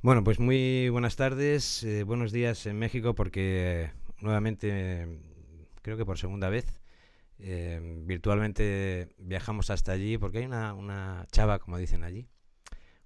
Bueno, 0.00 0.22
pues 0.22 0.38
muy 0.38 0.88
buenas 0.90 1.16
tardes, 1.16 1.82
eh, 1.82 2.04
buenos 2.04 2.30
días 2.30 2.66
en 2.66 2.78
México 2.78 3.16
porque 3.16 3.86
eh, 3.86 3.92
nuevamente, 4.20 5.08
creo 5.82 5.96
que 5.96 6.06
por 6.06 6.18
segunda 6.18 6.48
vez, 6.48 6.80
eh, 7.40 7.80
virtualmente 8.04 9.08
viajamos 9.18 9.70
hasta 9.70 9.90
allí 9.90 10.16
porque 10.16 10.38
hay 10.38 10.44
una, 10.46 10.72
una, 10.72 11.26
chava, 11.32 11.58
como 11.58 11.78
dicen 11.78 12.04
allí, 12.04 12.28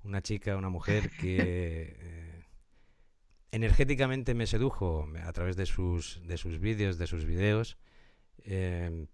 una 0.04 0.20
chica, 0.20 0.54
una 0.54 0.68
mujer 0.68 1.08
que 1.18 2.44
energéticamente 3.52 4.34
me 4.34 4.46
sedujo 4.46 5.08
a 5.24 5.32
través 5.32 5.56
de 5.56 5.64
sus, 5.64 6.20
de 6.26 6.36
sus 6.36 6.58
vídeos, 6.58 6.98
de 6.98 7.06
sus 7.06 7.24
videos, 7.24 7.78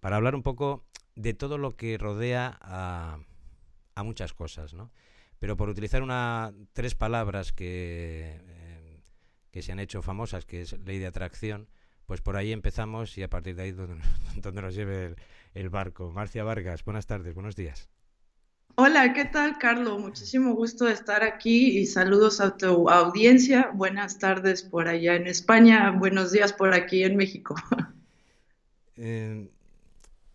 para 0.01 0.17
hablar 0.17 0.35
un 0.35 0.43
poco 0.43 0.83
de 1.15 1.33
todo 1.33 1.57
lo 1.57 1.77
que 1.77 1.97
rodea 1.97 2.57
a, 2.59 3.19
a 3.95 4.03
muchas 4.03 4.33
cosas, 4.33 4.73
¿no? 4.73 4.91
Pero 5.39 5.55
por 5.57 5.69
utilizar 5.69 6.03
una 6.03 6.53
tres 6.73 6.95
palabras 6.95 7.51
que, 7.53 8.39
eh, 8.47 9.01
que 9.51 9.61
se 9.61 9.71
han 9.71 9.79
hecho 9.79 10.01
famosas, 10.01 10.45
que 10.45 10.61
es 10.61 10.77
ley 10.79 10.99
de 10.99 11.07
atracción, 11.07 11.67
pues 12.05 12.21
por 12.21 12.37
ahí 12.37 12.51
empezamos 12.51 13.17
y 13.17 13.23
a 13.23 13.29
partir 13.29 13.55
de 13.55 13.63
ahí 13.63 13.71
donde, 13.71 14.01
donde 14.41 14.61
nos 14.61 14.75
lleve 14.75 15.15
el, 15.53 15.69
barco. 15.69 16.11
Marcia 16.11 16.43
Vargas, 16.43 16.83
buenas 16.83 17.07
tardes, 17.07 17.33
buenos 17.33 17.55
días. 17.55 17.89
Hola, 18.75 19.13
¿qué 19.13 19.25
tal, 19.25 19.57
Carlos? 19.57 19.99
Muchísimo 19.99 20.53
gusto 20.55 20.85
de 20.85 20.93
estar 20.93 21.23
aquí 21.23 21.77
y 21.79 21.85
saludos 21.85 22.39
a 22.39 22.55
tu 22.55 22.89
audiencia. 22.89 23.71
Buenas 23.73 24.19
tardes 24.19 24.63
por 24.63 24.87
allá 24.87 25.15
en 25.15 25.27
España, 25.27 25.91
buenos 25.91 26.31
días 26.31 26.53
por 26.53 26.73
aquí 26.73 27.03
en 27.03 27.15
México. 27.15 27.55
Eh, 29.01 29.47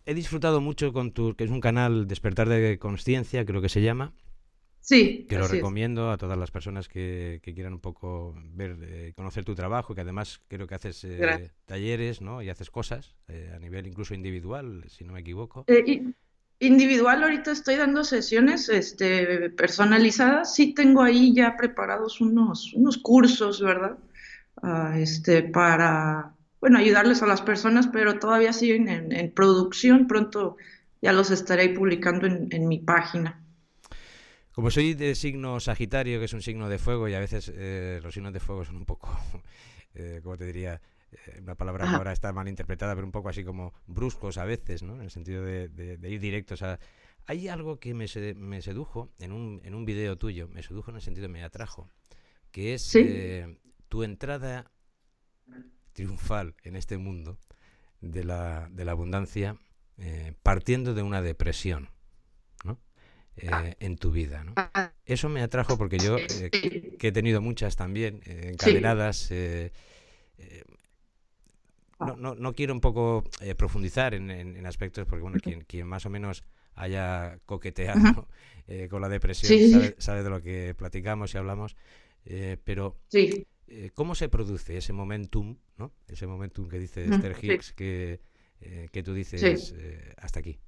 he 0.07 0.15
disfrutado 0.15 0.59
mucho 0.59 0.91
con 0.91 1.11
tu, 1.11 1.35
que 1.35 1.43
es 1.43 1.51
un 1.51 1.61
canal 1.61 2.07
Despertar 2.07 2.49
de 2.49 2.79
Conciencia, 2.79 3.45
creo 3.45 3.61
que 3.61 3.69
se 3.69 3.83
llama, 3.83 4.11
Sí. 4.85 5.25
Que 5.27 5.39
lo 5.39 5.47
recomiendo 5.47 6.11
a 6.11 6.17
todas 6.19 6.37
las 6.37 6.51
personas 6.51 6.87
que, 6.87 7.41
quieran 7.43 7.73
un 7.73 7.79
poco 7.79 8.35
ver, 8.53 8.77
eh, 8.83 9.13
conocer 9.15 9.43
tu 9.43 9.55
trabajo, 9.55 9.95
que 9.95 10.01
además 10.01 10.41
creo 10.47 10.67
que 10.67 10.75
haces 10.75 11.03
eh, 11.05 11.49
talleres, 11.65 12.21
¿no? 12.21 12.43
Y 12.43 12.49
haces 12.49 12.69
cosas 12.69 13.15
eh, 13.27 13.51
a 13.55 13.57
nivel 13.57 13.87
incluso 13.87 14.13
individual, 14.13 14.83
si 14.87 15.03
no 15.03 15.13
me 15.13 15.21
equivoco. 15.21 15.65
individual, 16.59 17.23
ahorita 17.23 17.51
estoy 17.51 17.77
dando 17.77 18.03
sesiones 18.03 18.69
este, 18.69 19.49
personalizadas. 19.49 20.53
Sí 20.53 20.75
tengo 20.75 21.01
ahí 21.01 21.33
ya 21.33 21.57
preparados 21.57 22.21
unos, 22.21 22.71
unos 22.75 22.99
cursos, 22.99 23.61
¿verdad? 23.61 23.97
Ah, 24.61 24.99
este, 24.99 25.41
para, 25.41 26.35
bueno, 26.61 26.77
ayudarles 26.77 27.23
a 27.23 27.25
las 27.25 27.41
personas, 27.41 27.87
pero 27.87 28.19
todavía 28.19 28.53
siguen 28.53 28.87
en, 28.87 29.31
producción. 29.31 30.05
Pronto 30.05 30.57
ya 31.01 31.11
los 31.11 31.31
estaré 31.31 31.69
publicando 31.69 32.27
en 32.27 32.67
mi 32.67 32.77
página. 32.77 33.41
Como 34.55 34.71
soy 34.71 34.93
de 34.93 35.15
signo 35.15 35.59
Sagitario, 35.59 36.17
que 36.17 36.25
es 36.25 36.33
un 36.33 36.41
signo 36.41 36.69
de 36.69 36.79
fuego, 36.79 37.09
y 37.09 37.13
a 37.13 37.19
veces 37.19 37.51
eh, 37.53 37.99
los 38.01 38.13
signos 38.13 38.31
de 38.31 38.39
fuego 38.39 38.63
son 38.63 38.77
un 38.77 38.85
poco, 38.85 39.09
eh, 39.95 40.21
como 40.23 40.37
te 40.37 40.45
diría, 40.45 40.81
eh, 41.11 41.39
una 41.41 41.55
palabra 41.55 41.89
que 41.89 41.95
ahora 41.97 42.13
está 42.13 42.31
mal 42.31 42.47
interpretada, 42.47 42.95
pero 42.95 43.05
un 43.05 43.11
poco 43.11 43.27
así 43.27 43.43
como 43.43 43.73
bruscos 43.85 44.37
a 44.37 44.45
veces, 44.45 44.81
¿no? 44.81 44.95
En 44.95 45.01
el 45.01 45.11
sentido 45.11 45.43
de, 45.43 45.99
ir 46.03 46.21
directos 46.21 46.61
a... 46.61 46.79
Hay 47.25 47.49
algo 47.49 47.81
que 47.81 47.93
me, 47.93 48.05
me 48.37 48.61
sedujo 48.61 49.11
en 49.19 49.33
un, 49.33 49.59
en 49.65 49.75
un 49.75 49.83
video 49.83 50.17
tuyo, 50.17 50.47
me 50.47 50.63
sedujo 50.63 50.89
en 50.89 50.95
el 50.95 51.01
sentido, 51.01 51.27
me 51.27 51.43
atrajo, 51.43 51.89
que 52.51 52.75
es 52.75 52.97
tu 53.89 54.03
entrada 54.03 54.71
triunfal 55.91 56.55
en 56.63 56.77
este 56.77 56.97
mundo 56.97 57.37
de 57.99 58.23
la, 58.23 58.69
de 58.71 58.85
la 58.85 58.93
abundancia 58.93 59.57
partiendo 60.43 60.93
de 60.93 61.01
una 61.01 61.21
depresión. 61.21 61.89
Eh, 63.37 63.75
en 63.79 63.97
tu 63.97 64.11
vida. 64.11 64.43
¿no? 64.43 64.53
Ah. 64.55 64.93
Eso 65.05 65.27
me 65.27 65.41
atrajo 65.41 65.77
porque 65.77 65.99
yo, 65.99 66.17
eh, 66.17 66.95
que 66.97 67.07
he 67.07 67.11
tenido 67.11 67.41
muchas 67.41 67.75
también, 67.75 68.21
eh, 68.25 68.51
encadenadas, 68.53 69.29
no, 71.99 72.15
no, 72.17 72.35
no, 72.35 72.53
quiero 72.53 72.73
un 72.73 72.81
poco 72.81 73.23
profundizar 73.57 74.13
en, 74.13 74.29
en, 74.29 74.65
aspectos, 74.65 75.05
porque 75.05 75.21
bueno, 75.21 75.37
quien, 75.41 75.61
quien, 75.61 75.87
más 75.87 76.05
o 76.05 76.09
menos 76.09 76.43
haya 76.73 77.39
coqueteado 77.45 78.27
con 78.89 79.01
la 79.01 79.07
depresión 79.07 79.93
sabe, 79.97 80.23
de 80.23 80.29
lo 80.29 80.41
que 80.41 80.75
platicamos 80.77 81.33
y 81.33 81.37
hablamos, 81.37 81.77
pero 82.65 82.97
¿cómo 83.93 84.15
se 84.15 84.27
produce 84.27 84.77
ese 84.77 84.91
momentum, 84.91 85.57
¿no? 85.77 85.93
ese 86.07 86.27
momentum 86.27 86.67
que 86.67 86.79
dice 86.79 87.05
Esther 87.05 87.37
Hicks, 87.41 87.71
que, 87.73 88.19
que 88.91 89.03
tú 89.03 89.13
dices 89.13 89.73
hasta 90.17 90.39
aquí? 90.39 90.59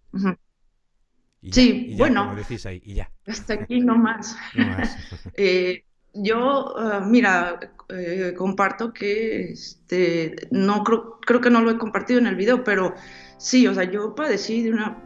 Sí, 1.52 1.96
bueno. 1.98 2.36
y 2.84 2.94
ya. 2.94 3.10
Hasta 3.26 3.54
aquí 3.56 3.80
no 3.80 3.96
más. 3.98 4.38
Eh, 5.36 5.84
yo, 6.14 6.78
ah, 6.78 7.00
mira, 7.06 7.60
eh, 7.90 8.34
comparto 8.36 8.94
que 8.94 9.52
este, 9.52 10.48
no 10.52 10.84
creo, 10.84 11.20
creo 11.22 11.42
que 11.42 11.50
no 11.50 11.62
lo 11.62 11.72
he 11.72 11.78
compartido 11.78 12.20
en 12.20 12.28
el 12.28 12.36
video, 12.36 12.64
pero 12.64 12.96
sí, 13.38 13.68
o 13.68 13.74
sea, 13.74 13.84
yo 13.84 14.16
padecí 14.16 14.64
de 14.64 14.72
una 14.72 14.98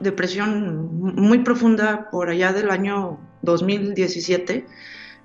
depresión 0.00 1.14
muy 1.14 1.38
profunda 1.38 2.10
por 2.10 2.28
allá 2.28 2.52
del 2.52 2.70
año 2.70 3.18
2017 3.42 4.66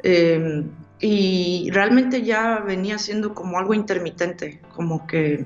em, 0.03 0.69
y 0.99 1.69
realmente 1.71 2.21
ya 2.21 2.59
venía 2.59 2.97
siendo 2.97 3.33
como 3.33 3.57
algo 3.57 3.73
intermitente, 3.73 4.61
como 4.75 5.07
que 5.07 5.45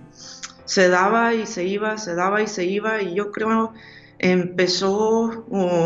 se 0.66 0.90
daba 0.90 1.34
y 1.34 1.46
se 1.46 1.66
iba, 1.66 1.98
se 1.98 2.16
daba 2.16 2.42
y 2.42 2.48
se 2.48 2.66
iba 2.66 3.02
y 3.02 3.14
yo 3.16 3.32
creo 3.32 3.74
Empezó, 4.20 5.46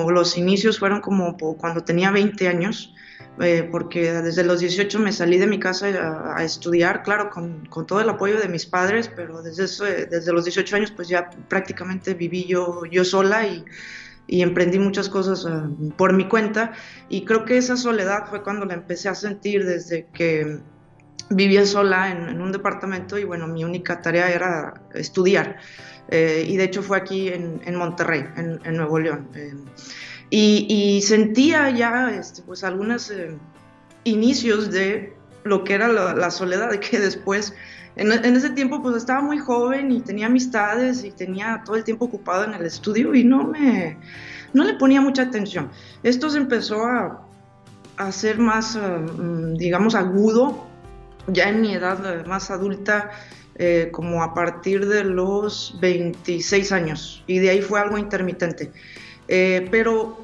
los 0.10 0.38
inicios 0.38 0.80
fueron 0.80 1.02
como 1.02 1.36
cuando 1.38 1.84
tenía 1.84 2.12
20 2.12 2.48
años, 2.48 2.94
eh, 3.42 3.68
porque 3.72 4.12
desde 4.12 4.44
los 4.44 4.60
18 4.60 5.00
me 5.00 5.14
salí 5.14 5.38
de 5.38 5.48
mi 5.48 5.60
casa 5.60 5.88
a, 6.36 6.44
estudiar, 6.44 7.04
claro, 7.04 7.30
con, 7.30 7.66
con, 7.68 7.88
todo 7.88 8.02
el 8.02 8.10
apoyo 8.10 8.38
de 8.38 8.50
mis 8.50 8.66
padres, 8.66 9.10
pero 9.16 9.42
desde, 9.42 10.08
desde 10.08 10.34
los 10.34 10.44
18 10.44 10.76
años 10.76 10.92
pues 10.92 11.08
ya 11.08 11.30
prácticamente 11.48 12.14
viví 12.14 12.46
yo, 12.46 12.84
yo 12.86 13.06
sola 13.06 13.48
y, 13.48 13.64
y 14.28 14.42
emprendí 14.42 14.78
muchas 14.78 15.08
cosas 15.08 15.46
eh, 15.50 15.92
por 15.98 16.14
mi 16.14 16.28
cuenta 16.28 16.74
y 17.08 17.24
creo 17.24 17.46
que 17.46 17.58
esa 17.58 17.78
soledad 17.78 18.28
fue 18.30 18.44
cuando 18.44 18.66
la 18.66 18.74
empecé 18.74 19.10
a 19.10 19.16
sentir 19.16 19.66
desde 19.66 20.08
que 20.14 20.60
vivía 21.30 21.66
sola 21.66 22.12
en, 22.12 22.28
en 22.30 22.42
un 22.42 22.52
departamento 22.52 23.18
y 23.18 23.24
bueno, 23.24 23.48
mi 23.48 23.64
única 23.64 24.02
tarea 24.02 24.30
era 24.32 24.82
estudiar. 24.94 25.58
Eh, 26.12 26.46
y 26.48 26.58
de 26.58 26.64
hecho 26.64 26.82
fue 26.82 26.98
aquí 26.98 27.30
en, 27.30 27.62
en 27.66 27.76
Monterrey, 27.76 28.26
en, 28.36 28.60
en, 28.64 28.78
Nuevo 28.78 29.00
León. 29.00 29.28
Eh, 29.36 29.54
y, 30.32 30.66
y, 30.68 31.02
sentía 31.02 31.70
ya 31.70 32.10
este, 32.12 32.42
pues 32.42 32.64
algunos 32.64 33.12
eh, 33.12 33.38
inicios 34.04 34.72
de 34.72 35.14
lo 35.44 35.64
que 35.64 35.74
era 35.74 35.88
la, 35.88 36.32
soledad, 36.32 36.72
de 36.72 36.80
que 36.80 37.00
después, 37.00 37.54
en, 37.96 38.12
en, 38.12 38.36
ese 38.36 38.50
tiempo 38.52 38.82
pues 38.82 38.96
estaba 38.96 39.22
muy 39.22 39.38
joven 39.38 39.92
y 39.92 40.02
tenía 40.02 40.28
amistades 40.28 41.04
y 41.04 41.12
tenía 41.12 41.62
todo 41.64 41.76
el 41.76 41.84
tiempo 41.84 42.06
ocupado 42.06 42.44
en 42.44 42.54
el 42.54 42.66
estudio 42.66 43.14
y 43.14 43.24
no 43.24 43.44
me, 43.44 43.98
no 44.54 44.64
le 44.64 44.74
ponía 44.76 45.02
mucha 45.02 45.24
atención. 45.24 45.70
Esto 46.04 46.30
se 46.30 46.40
empezó 46.40 46.86
a, 46.86 47.28
a 47.98 48.12
ser 48.12 48.40
más, 48.40 48.76
mm, 48.76 49.56
digamos, 49.56 49.94
agudo 49.94 50.68
ya 51.28 51.50
en 51.50 51.62
mi 51.62 51.74
edad 51.74 52.26
más 52.26 52.50
adulta 52.50 53.12
eh, 53.62 53.90
como 53.92 54.24
a 54.24 54.34
partir 54.34 54.88
de 54.88 55.04
los 55.04 55.78
26 55.82 56.72
años 56.72 57.24
y 57.28 57.40
de 57.40 57.50
ahí 57.50 57.62
fue 57.62 57.80
algo 57.80 57.98
intermitente. 57.98 58.72
Eh, 59.28 59.68
pero 59.70 60.18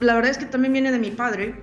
la 0.00 0.14
verdad 0.14 0.30
es 0.30 0.38
que 0.38 0.46
también 0.46 0.72
viene 0.72 0.90
de 0.90 0.98
mi 0.98 1.10
padre. 1.10 1.54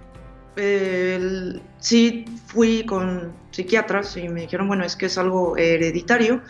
sí 1.79 2.25
fui 2.45 2.85
con 2.85 3.33
psiquiatras 3.51 4.15
y 4.17 4.29
me 4.29 4.41
dijeron, 4.41 4.67
bueno, 4.67 4.85
es 4.85 4.95
que 4.95 5.07
es 5.07 5.17
algo 5.17 5.57
hereditario 5.57 6.41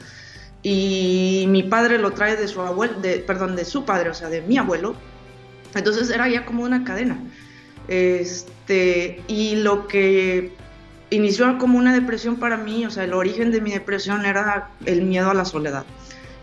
y 0.62 1.46
mi 1.48 1.62
padre 1.62 2.00
lo 2.00 2.12
trae 2.12 2.36
de 2.36 2.48
su 2.48 2.60
abuelo, 2.60 3.00
de, 3.00 3.20
perdón, 3.20 3.56
de 3.56 3.66
su 3.66 3.86
padre, 3.86 4.10
o 4.10 4.14
sea, 4.14 4.30
de 4.30 4.42
mi 4.42 4.58
abuelo. 4.58 4.96
Entonces 5.76 6.10
era 6.10 6.28
ya 6.28 6.44
como 6.44 6.64
una 6.64 6.84
cadena. 6.84 7.18
Este, 7.88 9.22
y 9.28 9.58
lo 9.58 9.88
que 9.88 10.55
inició 11.10 11.58
como 11.58 11.78
una 11.78 11.94
depresión 11.94 12.38
para 12.38 12.58
mí, 12.58 12.86
o 12.86 12.90
sea, 12.90 13.04
el 13.04 13.14
origen 13.14 13.52
de 13.52 13.62
mi 13.62 13.72
depresión 13.72 14.26
era 14.26 14.70
el 14.86 15.04
miedo 15.04 15.30
a 15.30 15.34
la 15.34 15.46
soledad. 15.46 15.86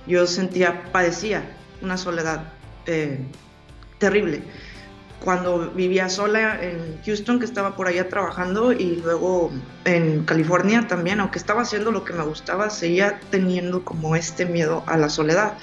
Yo 0.06 0.26
sentía, 0.26 0.84
padecía 0.92 1.42
una 1.80 1.96
soledad 1.96 2.44
eh, 2.86 3.18
terrible. 3.98 4.42
Cuando 5.20 5.70
vivía 5.70 6.08
sola 6.08 6.60
en 6.60 7.00
Houston, 7.04 7.38
que 7.38 7.44
estaba 7.44 7.76
por 7.76 7.86
allá 7.86 8.08
trabajando, 8.08 8.72
y 8.72 8.96
luego 8.96 9.52
en 9.84 10.24
California 10.24 10.88
también, 10.88 11.20
aunque 11.20 11.38
estaba 11.38 11.62
haciendo 11.62 11.92
lo 11.92 12.04
que 12.04 12.12
me 12.12 12.24
gustaba, 12.24 12.70
seguía 12.70 13.20
teniendo 13.30 13.84
como 13.84 14.16
este 14.16 14.46
miedo 14.46 14.82
a 14.86 14.96
la 14.96 15.08
soledad. 15.08 15.54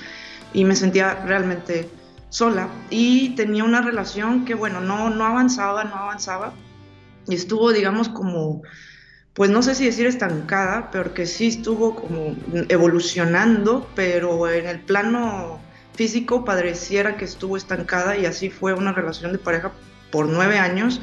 Y 0.53 0.63
me 0.63 0.77
sentía 0.77 1.25
realmente 1.25 1.89
sola. 2.29 2.69
Y 2.89 3.35
tenía 3.35 3.65
una 3.65 3.81
relación 3.81 4.45
que, 4.45 4.55
bueno, 4.55 4.79
no, 4.79 5.09
no 5.09 5.25
avanzaba, 5.25 5.83
no 5.83 5.95
avanzaba. 5.95 6.53
Y 7.27 7.35
estuvo, 7.35 7.73
digamos, 7.73 8.07
como 8.07 8.61
pues 9.39 9.49
no 9.49 9.63
sé 9.63 9.73
si 9.73 9.85
decir 9.85 10.05
estancada, 10.05 10.91
pero 10.91 11.13
que 11.13 11.25
sí 11.25 11.47
estuvo 11.47 11.95
como 11.95 12.35
evolucionando, 12.67 13.87
pero 13.95 14.51
en 14.51 14.67
el 14.67 14.81
plano 14.81 15.61
físico 15.95 16.43
pareciera 16.43 17.15
que 17.15 17.23
estuvo 17.23 17.55
estancada 17.55 18.17
y 18.17 18.25
así 18.25 18.49
fue 18.49 18.73
una 18.73 18.91
relación 18.91 19.31
de 19.31 19.37
pareja 19.37 19.71
por 20.11 20.27
nueve 20.27 20.59
años 20.59 20.99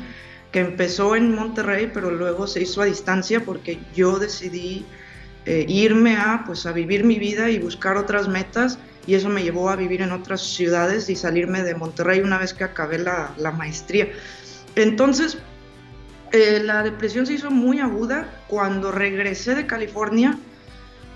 que 0.53 0.61
empezó 0.61 1.17
en 1.17 1.35
Monterrey, 1.35 1.91
pero 1.95 2.11
luego 2.11 2.47
se 2.47 2.61
hizo 2.61 2.83
a 2.83 2.85
distancia 2.85 3.43
porque 3.43 3.79
yo 3.95 4.19
decidí 4.19 4.85
eh, 5.47 5.65
irme 5.67 6.19
a, 6.19 6.43
pues, 6.45 6.67
a 6.67 6.73
vivir 6.73 7.05
mi 7.05 7.19
vida 7.19 7.49
y 7.49 7.59
buscar 7.59 7.97
otras 7.97 8.29
metas 8.29 8.79
y 9.07 9.15
eso 9.15 9.31
me 9.31 9.45
llevó 9.45 9.71
a 9.71 9.77
vivir 9.77 10.03
en 10.03 10.13
otras 10.13 10.43
ciudades 10.43 11.09
y 11.09 11.17
salirme 11.17 11.63
de 11.63 11.75
Monterrey 11.75 12.21
una 12.21 12.37
vez 12.37 12.53
que 12.53 12.65
acabé 12.65 12.99
la, 12.99 13.33
la 13.39 13.53
maestría. 13.53 14.11
Entonces, 14.75 15.39
eh, 16.33 16.61
la 16.63 16.83
depresión 16.83 17.27
se 17.27 17.35
hizo 17.35 17.51
muy 17.51 17.81
aguda 17.81 18.29
cuando 18.49 18.93
regresé 18.93 19.55
de 19.55 19.67
California. 19.67 20.39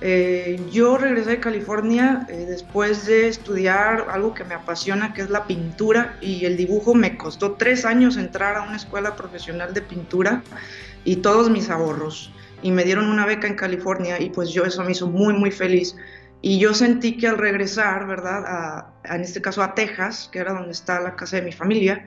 Eh, 0.02 0.58
yo 0.72 0.96
regresé 0.96 1.30
de 1.30 1.40
California 1.40 2.26
eh, 2.30 2.46
después 2.48 3.04
de 3.04 3.28
estudiar 3.28 4.06
algo 4.10 4.32
que 4.32 4.44
me 4.44 4.54
apasiona, 4.54 5.12
que 5.12 5.20
es 5.22 5.30
la 5.30 5.46
pintura 5.46 6.16
y 6.20 6.44
el 6.44 6.56
dibujo. 6.56 6.94
Me 6.94 7.16
costó 7.16 7.52
tres 7.52 7.84
años 7.84 8.16
entrar 8.16 8.56
a 8.56 8.62
una 8.62 8.76
escuela 8.76 9.16
profesional 9.16 9.74
de 9.74 9.82
pintura 9.82 10.42
y 11.04 11.16
todos 11.16 11.50
mis 11.50 11.68
ahorros. 11.70 12.32
Y 12.62 12.70
me 12.70 12.84
dieron 12.84 13.06
una 13.06 13.26
beca 13.26 13.46
en 13.46 13.56
California 13.56 14.20
y 14.20 14.30
pues 14.30 14.50
yo 14.50 14.64
eso 14.64 14.84
me 14.84 14.92
hizo 14.92 15.08
muy, 15.08 15.34
muy 15.34 15.50
feliz. 15.50 15.96
Y 16.42 16.58
yo 16.58 16.72
sentí 16.72 17.18
que 17.18 17.28
al 17.28 17.36
regresar, 17.36 18.06
¿verdad? 18.06 18.86
en 19.04 19.20
este 19.20 19.42
caso 19.42 19.62
a 19.62 19.74
Texas, 19.74 20.28
que 20.32 20.38
era 20.38 20.54
donde 20.54 20.72
está 20.72 21.00
la 21.00 21.14
casa 21.14 21.36
de 21.36 21.42
mi 21.42 21.52
familia, 21.52 22.06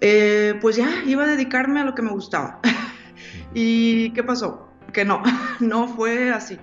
eh, 0.00 0.54
pues 0.60 0.76
ya 0.76 1.02
iba 1.06 1.24
a 1.24 1.26
dedicarme 1.26 1.80
a 1.80 1.84
lo 1.84 1.94
que 1.94 2.02
me 2.02 2.10
gustaba. 2.10 2.60
¿Y 3.54 4.10
qué 4.10 4.22
pasó? 4.22 4.68
Que 4.92 5.04
no, 5.04 5.22
no 5.60 5.88
fue 5.88 6.30
así. 6.30 6.58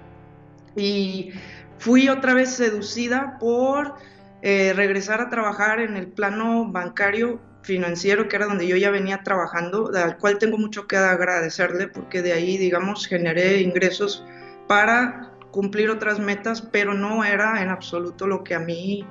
Y 0.75 1.31
fui 1.77 2.09
otra 2.09 2.33
vez 2.33 2.49
seducida 2.51 3.37
por 3.39 3.95
eh, 4.41 4.73
regresar 4.75 5.21
a 5.21 5.29
trabajar 5.29 5.79
en 5.79 5.95
el 5.95 6.07
plano 6.07 6.65
bancario 6.71 7.39
financiero, 7.61 8.27
que 8.27 8.35
era 8.35 8.45
donde 8.45 8.67
yo 8.67 8.75
ya 8.75 8.91
venía 8.91 9.23
trabajando, 9.23 9.91
al 9.95 10.17
cual 10.17 10.37
tengo 10.37 10.57
mucho 10.57 10.85
que 10.85 10.97
agradecerle, 10.97 11.87
porque 11.87 12.21
de 12.21 12.33
ahí, 12.33 12.57
digamos, 12.57 13.07
generé 13.07 13.61
ingresos 13.61 14.25
para 14.67 15.31
cumplir 15.51 15.89
otras 15.89 16.19
metas, 16.19 16.61
pero 16.61 16.93
no 16.93 17.23
era 17.23 17.61
en 17.61 17.69
absoluto 17.69 18.27
lo 18.27 18.43
que 18.43 18.55
a 18.55 18.59
mí 18.59 19.05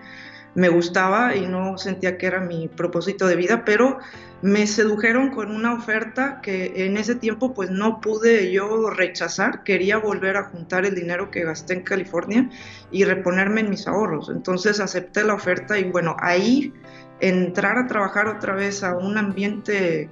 me 0.55 0.69
gustaba 0.69 1.35
y 1.35 1.47
no 1.47 1.79
sentía 1.79 2.19
que 2.19 2.27
era 2.27 2.41
mi 2.41 2.69
propósito 2.69 3.27
de 3.27 3.37
vida, 3.37 3.65
pero 3.65 3.99
me 4.43 4.67
sedujeron 4.67 5.31
con 5.31 5.51
una 5.51 5.73
oferta 5.73 6.41
que 6.43 6.85
en 6.85 6.97
ese 6.97 7.15
tiempo 7.15 7.55
pues 7.55 7.71
no 7.71 8.01
pude 8.01 8.53
yo 8.53 8.91
rechazar, 8.91 9.63
quería 9.63 9.99
volver 9.99 10.37
a 10.37 10.45
juntar 10.45 10.85
el 10.85 10.95
dinero 10.95 11.31
que 11.31 11.45
gasté 11.45 11.75
en 11.75 11.83
California 11.83 12.51
y 12.91 13.05
reponerme 13.05 13.61
en 13.61 13.71
mis 13.71 13.87
ahorros. 13.87 14.29
Entonces 14.29 14.81
acepté 14.81 15.25
la 15.25 15.35
oferta 15.35 15.79
y 15.79 15.85
bueno, 15.85 16.17
ahí 16.19 16.73
entrar 17.21 17.79
a 17.79 17.87
trabajar 17.87 18.27
otra 18.27 18.55
vez 18.55 18.83
a 18.83 18.97
un 18.97 19.17
ambiente 19.17 20.11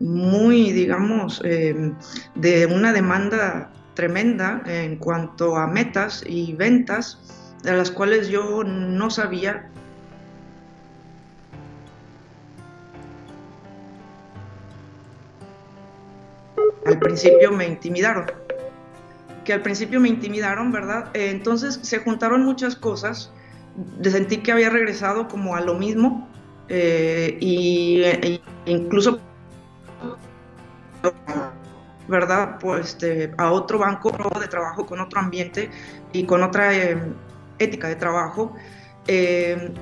muy, 0.00 0.72
digamos, 0.72 1.42
eh, 1.44 1.92
de 2.36 2.66
una 2.66 2.92
demanda 2.92 3.72
tremenda 3.94 4.62
en 4.66 4.96
cuanto 4.96 5.56
a 5.56 5.66
metas 5.66 6.22
y 6.24 6.54
ventas, 6.54 7.18
de 7.62 7.76
las 7.76 7.90
cuales 7.90 8.28
yo 8.28 8.64
no 8.64 9.10
sabía. 9.10 9.70
Al 16.86 16.98
principio 16.98 17.52
me 17.52 17.66
intimidaron, 17.66 18.26
que 19.44 19.52
al 19.52 19.60
principio 19.60 20.00
me 20.00 20.08
intimidaron, 20.08 20.72
¿verdad? 20.72 21.10
Eh, 21.14 21.30
entonces 21.30 21.78
se 21.82 21.98
juntaron 21.98 22.44
muchas 22.44 22.76
cosas, 22.76 23.30
sentí 24.02 24.38
que 24.38 24.52
había 24.52 24.70
regresado 24.70 25.28
como 25.28 25.54
a 25.54 25.60
lo 25.60 25.74
mismo 25.74 26.28
eh, 26.68 27.36
y, 27.40 28.02
e 28.04 28.40
incluso 28.66 29.20
¿verdad? 32.08 32.58
Pues 32.58 32.88
este, 32.88 33.32
a 33.36 33.52
otro 33.52 33.78
banco 33.78 34.10
de 34.40 34.48
trabajo 34.48 34.86
con 34.86 35.00
otro 35.00 35.20
ambiente 35.20 35.70
y 36.12 36.24
con 36.24 36.42
otra 36.42 36.74
eh, 36.74 36.98
ética 37.58 37.88
de 37.88 37.96
trabajo, 37.96 38.54
eh, 39.06 39.72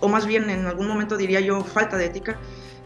o 0.00 0.08
más 0.08 0.26
bien 0.26 0.48
en 0.50 0.66
algún 0.66 0.88
momento 0.88 1.16
diría 1.16 1.40
yo 1.40 1.62
falta 1.62 1.96
de 1.96 2.06
ética. 2.06 2.38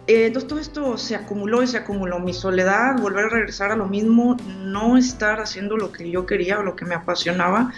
Eh, 0.06 0.26
entonces 0.26 0.48
todo 0.48 0.60
esto 0.60 0.98
se 0.98 1.14
acumuló 1.14 1.62
y 1.62 1.66
se 1.66 1.78
acumuló. 1.78 2.18
Mi 2.18 2.34
soledad, 2.34 3.00
volver 3.00 3.26
a 3.26 3.28
regresar 3.28 3.70
a 3.70 3.76
lo 3.76 3.86
mismo, 3.86 4.36
no 4.58 4.98
estar 4.98 5.40
haciendo 5.40 5.76
lo 5.76 5.92
que 5.92 6.10
yo 6.10 6.26
quería 6.26 6.58
o 6.58 6.62
lo 6.62 6.76
que 6.76 6.84
me 6.84 6.94
apasionaba. 6.94 7.72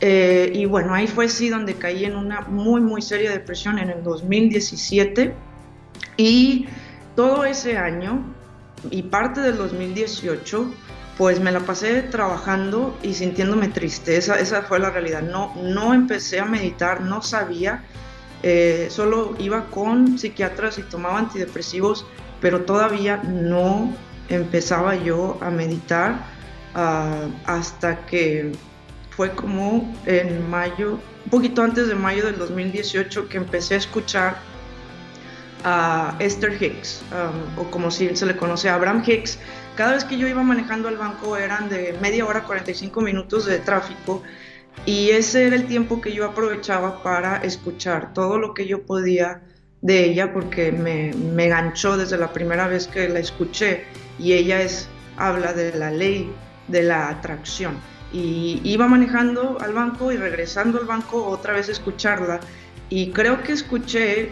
Eh, 0.00 0.50
y 0.52 0.64
bueno, 0.66 0.94
ahí 0.94 1.06
fue 1.06 1.28
sí 1.28 1.48
donde 1.48 1.74
caí 1.74 2.04
en 2.04 2.16
una 2.16 2.42
muy, 2.42 2.80
muy 2.80 3.00
seria 3.00 3.30
depresión 3.30 3.78
en 3.78 3.88
el 3.88 4.02
2017. 4.02 5.32
Y 6.16 6.66
todo 7.16 7.44
ese 7.44 7.78
año 7.78 8.22
y 8.90 9.02
parte 9.04 9.40
del 9.40 9.56
2018 9.56 10.70
pues 11.22 11.38
me 11.38 11.52
la 11.52 11.60
pasé 11.60 12.02
trabajando 12.02 12.98
y 13.00 13.14
sintiéndome 13.14 13.68
tristeza, 13.68 14.40
esa 14.40 14.62
fue 14.62 14.80
la 14.80 14.90
realidad. 14.90 15.22
No, 15.22 15.54
no 15.54 15.94
empecé 15.94 16.40
a 16.40 16.46
meditar, 16.46 17.00
no 17.00 17.22
sabía, 17.22 17.84
eh, 18.42 18.88
solo 18.90 19.36
iba 19.38 19.66
con 19.66 20.18
psiquiatras 20.18 20.78
y 20.78 20.82
tomaba 20.82 21.20
antidepresivos, 21.20 22.06
pero 22.40 22.62
todavía 22.62 23.18
no 23.18 23.94
empezaba 24.30 24.96
yo 24.96 25.38
a 25.40 25.50
meditar 25.50 26.24
ah, 26.74 27.28
hasta 27.46 28.04
que 28.04 28.50
fue 29.10 29.30
como 29.30 29.94
en 30.06 30.50
mayo, 30.50 30.98
un 31.26 31.30
poquito 31.30 31.62
antes 31.62 31.86
de 31.86 31.94
mayo 31.94 32.26
del 32.26 32.36
2018 32.36 33.28
que 33.28 33.36
empecé 33.36 33.74
a 33.74 33.78
escuchar 33.78 34.38
a 35.62 36.16
Esther 36.18 36.60
Hicks, 36.60 37.04
um, 37.12 37.60
o 37.60 37.70
como 37.70 37.92
se 37.92 38.26
le 38.26 38.36
conoce 38.36 38.68
a 38.68 38.74
Abraham 38.74 39.04
Hicks, 39.06 39.38
cada 39.76 39.92
vez 39.92 40.04
que 40.04 40.18
yo 40.18 40.26
iba 40.26 40.42
manejando 40.42 40.88
al 40.88 40.96
banco 40.96 41.36
eran 41.36 41.68
de 41.68 41.96
media 42.00 42.26
hora, 42.26 42.44
45 42.44 43.00
minutos 43.00 43.46
de 43.46 43.58
tráfico 43.58 44.22
y 44.86 45.10
ese 45.10 45.46
era 45.46 45.56
el 45.56 45.66
tiempo 45.66 46.00
que 46.00 46.12
yo 46.12 46.26
aprovechaba 46.26 47.02
para 47.02 47.36
escuchar 47.38 48.12
todo 48.12 48.38
lo 48.38 48.54
que 48.54 48.66
yo 48.66 48.82
podía 48.84 49.42
de 49.80 50.04
ella 50.04 50.32
porque 50.32 50.72
me, 50.72 51.12
me 51.14 51.48
ganchó 51.48 51.96
desde 51.96 52.16
la 52.16 52.32
primera 52.32 52.68
vez 52.68 52.86
que 52.86 53.08
la 53.08 53.18
escuché 53.18 53.84
y 54.18 54.32
ella 54.32 54.62
es, 54.62 54.88
habla 55.16 55.52
de 55.52 55.72
la 55.74 55.90
ley 55.90 56.32
de 56.68 56.82
la 56.82 57.08
atracción. 57.08 57.76
Y 58.12 58.60
iba 58.64 58.86
manejando 58.88 59.58
al 59.60 59.72
banco 59.72 60.12
y 60.12 60.16
regresando 60.16 60.78
al 60.78 60.84
banco 60.84 61.24
otra 61.24 61.54
vez 61.54 61.68
a 61.68 61.72
escucharla 61.72 62.40
y 62.90 63.10
creo 63.10 63.42
que 63.42 63.52
escuché 63.52 64.30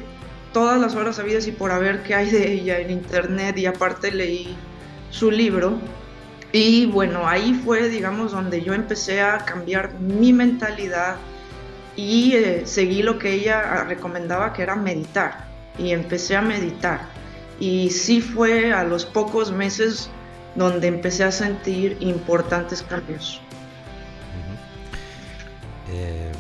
todas 0.53 0.81
las 0.81 0.95
horas 0.95 1.19
habidas 1.19 1.47
y 1.47 1.53
por 1.53 1.71
haber 1.71 2.03
que 2.03 2.15
hay 2.15 2.31
de 2.31 2.53
ella 2.53 2.79
en 2.79 2.91
internet 2.91 3.57
y 3.57 3.67
aparte 3.67 4.11
leí 4.11 4.57
su 5.11 5.31
libro. 5.31 5.79
Y 6.53 6.87
bueno, 6.87 7.29
ahí 7.29 7.55
fue, 7.65 7.89
digamos, 7.89 8.33
donde 8.33 8.63
yo 8.63 8.75
empecé 8.75 9.21
a 9.21 9.39
cambiar 9.39 9.95
mi 10.01 10.33
mentalidad 10.33 11.17
y 11.97 12.33
eh, 12.35 12.63
seguí 12.65 13.03
lo 13.03 13.19
que 13.19 13.33
ella 13.33 13.85
recomendaba, 13.85 14.53
que 14.53 14.63
era 14.63 14.75
meditar. 14.75 15.45
Y 15.79 15.93
empecé 15.93 16.37
a 16.37 16.43
meditar. 16.43 17.03
Y 17.61 17.91
sí 17.91 18.21
fue 18.21 18.73
a 18.73 18.85
los 18.85 19.05
pocos 19.05 19.53
meses 19.53 20.11
donde 20.55 20.89
empecé 20.89 21.25
a 21.25 21.33
sentir 21.33 21.97
importantes 22.01 22.83
cambios. 22.83 23.41
Eh, 25.93 26.33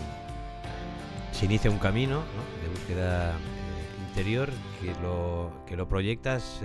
se 1.32 1.44
inicia 1.44 1.70
un 1.70 1.78
camino 1.78 2.22
de 2.62 2.68
búsqueda 2.68 3.30
eh, 3.30 4.08
interior 4.08 4.48
que 4.80 4.92
lo, 5.02 5.50
que 5.66 5.76
lo 5.76 5.88
proyectas 5.88 6.60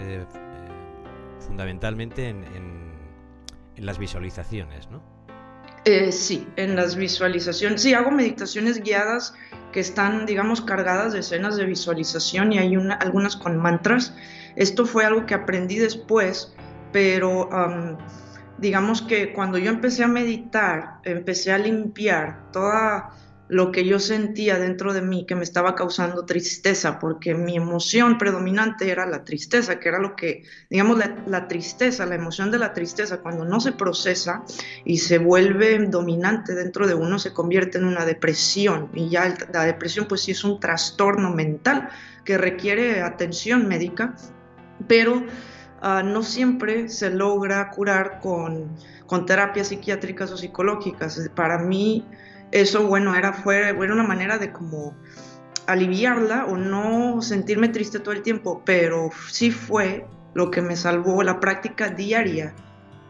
fundamentalmente 1.46 2.30
en, 2.30 2.96
las 3.78 4.00
visualizaciones, 4.00 4.90
¿no? 4.90 5.04
Eh, 5.84 6.12
sí, 6.12 6.48
en 6.56 6.76
las 6.76 6.96
visualizaciones. 6.96 7.82
Sí, 7.82 7.94
hago 7.94 8.10
meditaciones 8.10 8.82
guiadas 8.82 9.34
que 9.72 9.82
están, 9.82 10.26
digamos, 10.26 10.62
cargadas 10.62 11.14
de 11.14 11.20
escenas 11.20 11.58
de 11.58 11.66
visualización 11.66 12.54
y 12.54 12.58
hay 12.58 12.78
una, 12.78 12.96
algunas 12.96 13.36
con 13.36 13.58
mantras. 13.58 14.16
Esto 14.56 14.86
fue 14.86 15.06
algo 15.06 15.26
que 15.26 15.34
aprendí 15.34 15.78
después, 15.78 16.56
pero 16.92 17.50
digamos 18.58 19.02
que 19.02 19.34
cuando 19.34 19.58
yo 19.58 19.70
empecé 19.70 20.04
a 20.04 20.08
meditar, 20.08 21.00
empecé 21.04 21.52
a 21.52 21.58
limpiar 21.58 22.52
toda 22.52 23.12
lo 23.48 23.72
que 23.72 23.86
yo 23.86 24.00
sentía 24.00 24.58
dentro 24.58 24.94
de 24.94 25.02
mí 25.02 25.26
que 25.28 25.36
me 25.36 25.44
estaba 25.44 25.76
causando 25.76 26.26
tristeza, 26.26 27.00
porque 27.00 27.36
mi 27.36 27.56
emoción 27.56 28.18
predominante 28.18 28.90
era 28.90 29.06
la 29.06 29.24
tristeza, 29.24 29.80
que 29.80 29.90
era 29.90 30.00
lo 30.00 30.16
que, 30.16 30.44
digamos, 30.70 31.00
la, 31.28 31.48
tristeza, 31.48 32.08
la 32.08 32.16
emoción 32.16 32.50
de 32.50 32.58
la 32.58 32.74
tristeza, 32.74 33.20
cuando 33.20 33.46
no 33.46 33.60
se 33.60 33.72
procesa 33.72 34.44
y 34.84 34.98
se 34.98 35.20
vuelve 35.20 35.78
dominante 35.86 36.56
dentro 36.56 36.88
de 36.88 36.96
uno, 36.96 37.20
se 37.20 37.34
convierte 37.34 37.78
en 37.78 37.86
una 37.86 38.06
depresión. 38.06 38.90
Y 38.96 39.10
ya 39.10 39.36
la 39.54 39.64
depresión, 39.64 40.08
pues 40.08 40.22
sí 40.22 40.32
es 40.32 40.44
un 40.44 40.60
trastorno 40.60 41.32
mental 41.32 41.90
que 42.24 42.40
requiere 42.40 43.04
atención 43.04 43.68
médica, 43.68 44.16
pero 44.88 45.24
ah, 45.82 46.02
no 46.04 46.24
siempre 46.24 46.90
se 46.90 47.12
logra 47.12 47.70
curar 47.70 48.20
con, 48.22 48.76
con 49.06 49.28
terapias 49.28 49.68
psiquiátricas 49.68 50.32
o 50.32 50.38
psicológicas. 50.38 51.30
Para 51.36 51.60
mí, 51.60 52.04
eso, 52.52 52.88
bueno, 52.88 53.16
era, 53.16 53.34
fue, 53.34 53.74
una 53.74 54.04
manera 54.04 54.38
de 54.38 54.52
como 54.52 54.96
aliviarla 55.68 56.46
o 56.46 56.58
no 56.58 57.22
sentirme 57.22 57.70
triste 57.70 58.00
todo 58.00 58.14
el 58.14 58.22
tiempo, 58.22 58.62
pero 58.66 59.10
sí 59.30 59.52
fue 59.52 60.06
lo 60.34 60.52
que 60.52 60.62
me 60.62 60.76
salvó 60.76 61.24
la 61.24 61.40
práctica 61.40 61.90
diaria 61.90 62.54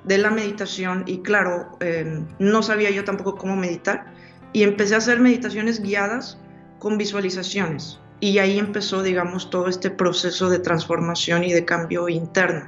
de 0.04 0.18
la 0.18 0.30
meditación 0.30 1.04
y 1.06 1.20
claro, 1.20 1.78
em, 1.80 2.28
no 2.40 2.62
sabía 2.62 2.92
yo 2.92 3.04
tampoco 3.04 3.36
cómo 3.36 3.56
meditar 3.56 4.06
y 4.54 4.64
empecé 4.64 4.96
a 4.96 5.00
hacer 5.00 5.20
meditaciones 5.20 5.82
guiadas 5.82 6.38
con 6.80 6.98
visualizaciones 6.98 8.00
y 8.20 8.38
ahí 8.38 8.58
empezó, 8.58 9.04
digamos, 9.04 9.50
todo 9.50 9.68
este 9.68 9.90
proceso 9.90 10.50
de 10.50 10.60
transformación 10.60 11.44
y 11.44 11.52
de 11.52 11.66
cambio 11.66 12.08
interno. 12.08 12.68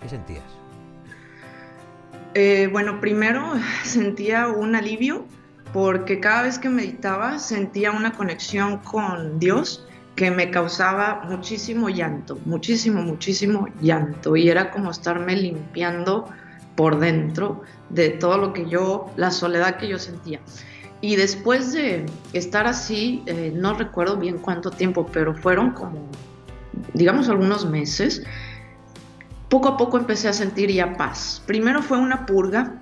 ¿Qué 0.00 0.08
sentías? 0.08 0.44
Eh, 2.34 2.68
bueno, 2.70 3.00
primero 3.00 3.52
sentía 3.84 4.48
un 4.48 4.74
alivio 4.74 5.26
porque 5.72 6.20
cada 6.20 6.42
vez 6.42 6.58
que 6.58 6.68
meditaba 6.68 7.38
sentía 7.38 7.92
una 7.92 8.12
conexión 8.12 8.78
con 8.78 9.38
Dios 9.38 9.86
que 10.16 10.30
me 10.30 10.50
causaba 10.50 11.22
muchísimo 11.28 11.88
llanto, 11.88 12.38
muchísimo, 12.44 13.02
muchísimo 13.02 13.68
llanto 13.80 14.36
y 14.36 14.50
era 14.50 14.70
como 14.70 14.90
estarme 14.90 15.34
limpiando 15.36 16.28
por 16.76 16.98
dentro 16.98 17.62
de 17.88 18.10
todo 18.10 18.38
lo 18.38 18.52
que 18.52 18.68
yo, 18.68 19.06
la 19.16 19.30
soledad 19.30 19.76
que 19.76 19.88
yo 19.88 19.98
sentía. 19.98 20.40
Y 21.00 21.16
después 21.16 21.72
de 21.72 22.06
estar 22.32 22.66
así, 22.66 23.22
eh, 23.26 23.52
no 23.54 23.74
recuerdo 23.74 24.16
bien 24.16 24.38
cuánto 24.38 24.70
tiempo, 24.70 25.06
pero 25.12 25.34
fueron 25.34 25.72
como, 25.72 26.06
digamos, 26.94 27.28
algunos 27.28 27.66
meses, 27.66 28.22
poco 29.48 29.68
a 29.68 29.76
poco 29.76 29.98
empecé 29.98 30.28
a 30.28 30.32
sentir 30.32 30.70
ya 30.70 30.96
paz. 30.96 31.42
Primero 31.46 31.82
fue 31.82 31.98
una 31.98 32.24
purga, 32.24 32.80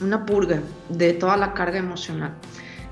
una 0.00 0.26
purga 0.26 0.60
de 0.88 1.12
toda 1.12 1.36
la 1.36 1.54
carga 1.54 1.78
emocional 1.78 2.34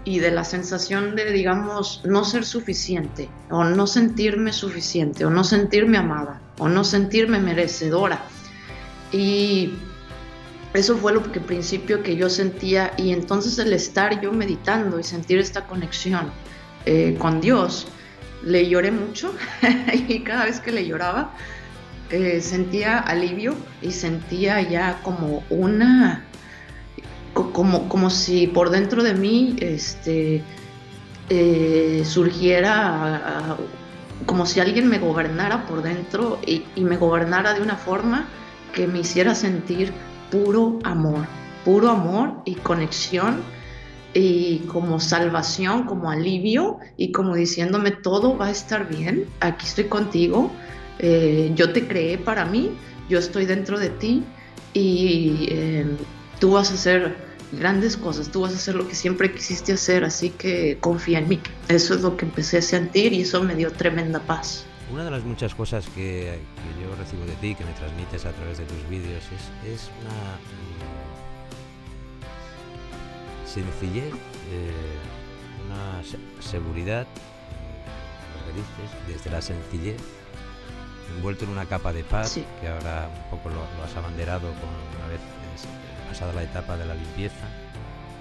y 0.04 0.18
de 0.18 0.30
la 0.30 0.44
sensación 0.44 1.14
de, 1.14 1.32
digamos, 1.32 2.02
no 2.04 2.24
ser 2.24 2.44
suficiente, 2.44 3.28
o 3.50 3.64
no 3.64 3.86
sentirme 3.86 4.52
suficiente, 4.52 5.24
o 5.24 5.30
no 5.30 5.44
sentirme 5.44 5.96
amada, 5.98 6.40
o 6.58 6.68
no 6.68 6.82
sentirme 6.82 7.38
merecedora. 7.38 8.22
Y 9.12 9.74
eso 10.74 10.96
fue 10.96 11.12
lo 11.12 11.30
que 11.30 11.38
al 11.38 11.44
principio 11.44 12.02
que 12.02 12.16
yo 12.16 12.28
sentía 12.28 12.92
y 12.96 13.12
entonces 13.12 13.58
el 13.58 13.72
estar 13.72 14.20
yo 14.20 14.32
meditando 14.32 14.98
y 14.98 15.04
sentir 15.04 15.38
esta 15.38 15.66
conexión 15.66 16.32
eh, 16.84 17.16
con 17.18 17.40
Dios, 17.40 17.86
le 18.44 18.68
lloré 18.68 18.90
mucho 18.90 19.32
y 20.08 20.20
cada 20.20 20.46
vez 20.46 20.58
que 20.58 20.72
le 20.72 20.84
lloraba 20.86 21.32
eh, 22.10 22.40
sentía 22.40 22.98
alivio 22.98 23.54
y 23.80 23.92
sentía 23.92 24.60
ya 24.60 25.00
como 25.02 25.44
una, 25.48 26.24
como, 27.34 27.88
como 27.88 28.10
si 28.10 28.46
por 28.46 28.70
dentro 28.70 29.02
de 29.02 29.14
mí 29.14 29.56
este, 29.60 30.42
eh, 31.30 32.02
surgiera 32.04 33.56
como 34.26 34.46
si 34.46 34.60
alguien 34.60 34.88
me 34.88 34.98
gobernara 34.98 35.66
por 35.66 35.82
dentro 35.82 36.38
y, 36.46 36.64
me 36.76 36.96
gobernara 36.96 37.54
de 37.54 37.62
una 37.62 37.76
forma 37.76 38.28
que 38.74 38.86
me 38.86 39.00
hiciera 39.00 39.34
sentir 39.34 39.92
puro 40.30 40.78
amor, 40.84 41.26
puro 41.64 41.90
amor 41.90 42.34
y 42.44 42.54
conexión 42.56 43.42
y 44.14 44.58
como 44.60 45.00
salvación, 45.00 45.84
como 45.84 46.10
alivio 46.10 46.78
y 46.96 47.12
como 47.12 47.34
diciéndome 47.34 47.90
todo 47.90 48.36
va 48.36 48.46
a 48.46 48.50
estar 48.50 48.88
bien, 48.88 49.26
aquí 49.40 49.66
estoy 49.66 49.84
contigo, 49.84 50.50
eh, 50.98 51.52
yo 51.54 51.72
te 51.72 51.86
creé 51.86 52.18
para 52.18 52.44
mí, 52.44 52.70
yo 53.08 53.18
estoy 53.18 53.46
dentro 53.46 53.78
de 53.78 53.90
ti 53.90 54.22
y 54.74 55.46
eh, 55.50 55.86
tú 56.42 56.50
vas 56.50 56.72
a 56.72 56.74
hacer 56.74 57.14
grandes 57.52 57.96
cosas, 57.96 58.28
tú 58.28 58.40
vas 58.40 58.50
a 58.50 58.56
hacer 58.56 58.74
lo 58.74 58.88
que 58.88 58.96
siempre 58.96 59.32
quisiste 59.32 59.74
hacer, 59.74 60.02
así 60.02 60.30
que 60.30 60.76
confía 60.80 61.20
en 61.20 61.28
mí. 61.28 61.40
Eso 61.68 61.94
es 61.94 62.00
lo 62.00 62.16
que 62.16 62.24
empecé 62.24 62.58
a 62.58 62.62
sentir 62.62 63.12
y 63.12 63.20
eso 63.20 63.44
me 63.44 63.54
dio 63.54 63.70
tremenda 63.70 64.18
paz. 64.18 64.66
Una 64.92 65.04
de 65.04 65.12
las 65.12 65.22
muchas 65.22 65.54
cosas 65.54 65.86
que, 65.94 66.40
yo 66.82 66.96
recibo 66.96 67.24
de 67.26 67.34
ti, 67.34 67.54
que 67.54 67.64
me 67.64 67.70
transmites 67.74 68.26
a 68.26 68.32
través 68.32 68.58
de 68.58 68.64
tus 68.64 68.88
vídeos, 68.88 69.22
es, 69.64 69.88
una 70.00 70.34
mm, 70.42 70.82
sencillez, 73.46 74.12
eh, 74.50 74.98
una 75.68 76.02
seguridad, 76.40 77.06
lo 78.34 78.46
que 78.46 78.58
dices, 78.58 78.90
desde 79.06 79.30
la 79.30 79.40
sencillez, 79.40 80.02
envuelto 81.14 81.44
en 81.44 81.52
una 81.52 81.66
capa 81.66 81.92
de 81.92 82.02
paz, 82.02 82.40
que 82.60 82.66
ahora 82.66 83.08
un 83.30 83.30
poco 83.30 83.48
lo, 83.48 83.62
has 83.84 83.96
abanderado 83.96 84.48
con 84.48 84.70
una 84.98 85.06
vez 85.06 85.20
pasada 86.12 86.32
la 86.34 86.42
etapa 86.42 86.76
de 86.76 86.84
la 86.84 86.94
limpieza. 86.94 87.46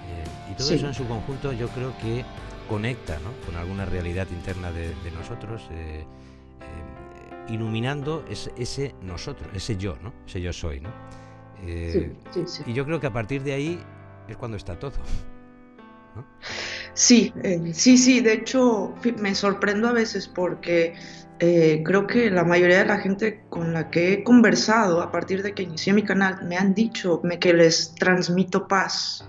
Eh, 0.08 0.52
y 0.52 0.54
todo 0.54 0.72
eso 0.72 0.86
en 0.86 0.94
su 0.94 1.06
conjunto 1.06 1.52
yo 1.52 1.68
creo 1.68 1.96
que 1.98 2.24
conecta 2.68 3.18
con 3.44 3.56
alguna 3.56 3.84
realidad 3.84 4.26
interna 4.30 4.72
de, 4.72 4.94
nosotros. 5.14 5.62
Eh, 5.70 6.04
iluminando 7.48 8.24
ese, 8.30 8.52
ese, 8.56 8.94
nosotros, 9.02 9.50
ese 9.52 9.76
yo, 9.76 9.96
¿no? 10.00 10.12
Ese 10.26 10.40
yo 10.40 10.52
soy, 10.52 10.80
¿no? 10.80 10.90
Eh, 11.64 12.14
y 12.66 12.72
yo 12.72 12.84
creo 12.86 13.00
que 13.00 13.08
a 13.08 13.12
partir 13.12 13.42
de 13.42 13.52
ahí 13.52 13.80
es 14.28 14.36
cuando 14.36 14.56
está 14.56 14.78
todo. 14.78 14.94
Sí, 16.94 17.32
eh, 17.42 17.72
sí, 17.72 17.96
sí, 17.96 18.20
de 18.20 18.34
hecho 18.34 18.94
me 19.18 19.34
sorprendo 19.34 19.88
a 19.88 19.92
veces 19.92 20.28
porque 20.28 20.94
eh, 21.44 21.82
creo 21.84 22.06
que 22.06 22.30
la 22.30 22.44
mayoría 22.44 22.78
de 22.78 22.86
la 22.86 22.98
gente 22.98 23.42
con 23.48 23.72
la 23.72 23.90
que 23.90 24.12
he 24.12 24.24
conversado 24.24 25.02
a 25.02 25.10
partir 25.10 25.42
de 25.42 25.52
que 25.54 25.64
inicié 25.64 25.92
mi 25.92 26.04
canal 26.04 26.46
me 26.46 26.56
han 26.56 26.72
dicho 26.72 27.20
me, 27.24 27.38
que 27.40 27.52
les 27.52 27.94
transmito 27.96 28.68
paz. 28.68 29.26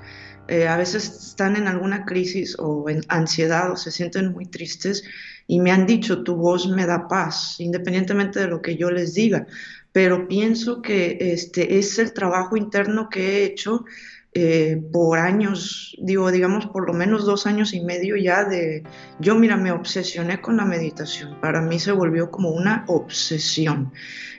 a 0.69 0.77
veces 0.77 1.29
están 1.29 1.55
en 1.55 1.67
alguna 1.67 2.05
crisis 2.05 2.55
o 2.59 2.87
en 2.89 3.01
ansiedad 3.07 3.71
o 3.71 3.75
se 3.75 3.91
sienten 3.91 4.31
muy 4.33 4.45
tristes 4.45 5.03
y 5.47 5.59
me 5.59 5.71
han 5.71 5.85
dicho, 5.87 6.23
tu 6.23 6.35
voz 6.35 6.67
me 6.67 6.85
da 6.85 7.07
paz, 7.07 7.55
independientemente 7.59 8.39
de 8.39 8.47
lo 8.47 8.61
que 8.61 8.75
yo 8.75 8.91
les 8.91 9.13
diga, 9.13 9.47
pero 9.91 10.27
pienso 10.27 10.81
que 10.81 11.17
este 11.19 11.79
es 11.79 11.97
el 11.99 12.13
trabajo 12.13 12.57
interno 12.57 13.09
que 13.09 13.21
he 13.21 13.43
hecho 13.45 13.85
eh, 14.35 14.81
por 14.91 15.19
años, 15.19 15.95
digo, 15.99 16.31
digamos 16.31 16.65
por 16.65 16.87
lo 16.87 16.93
menos 16.93 17.25
dos 17.25 17.45
años 17.45 17.73
y 17.73 17.81
medio 17.81 18.17
ya 18.17 18.45
de, 18.45 18.83
yo 19.19 19.35
mira, 19.35 19.57
me 19.57 19.71
obsesioné 19.71 20.41
con 20.41 20.57
la 20.57 20.65
meditación, 20.65 21.39
para 21.39 21.61
mí 21.61 21.79
se 21.79 21.91
volvió 21.91 22.31
como 22.31 22.49
una 22.49 22.83
obsesión. 22.87 23.91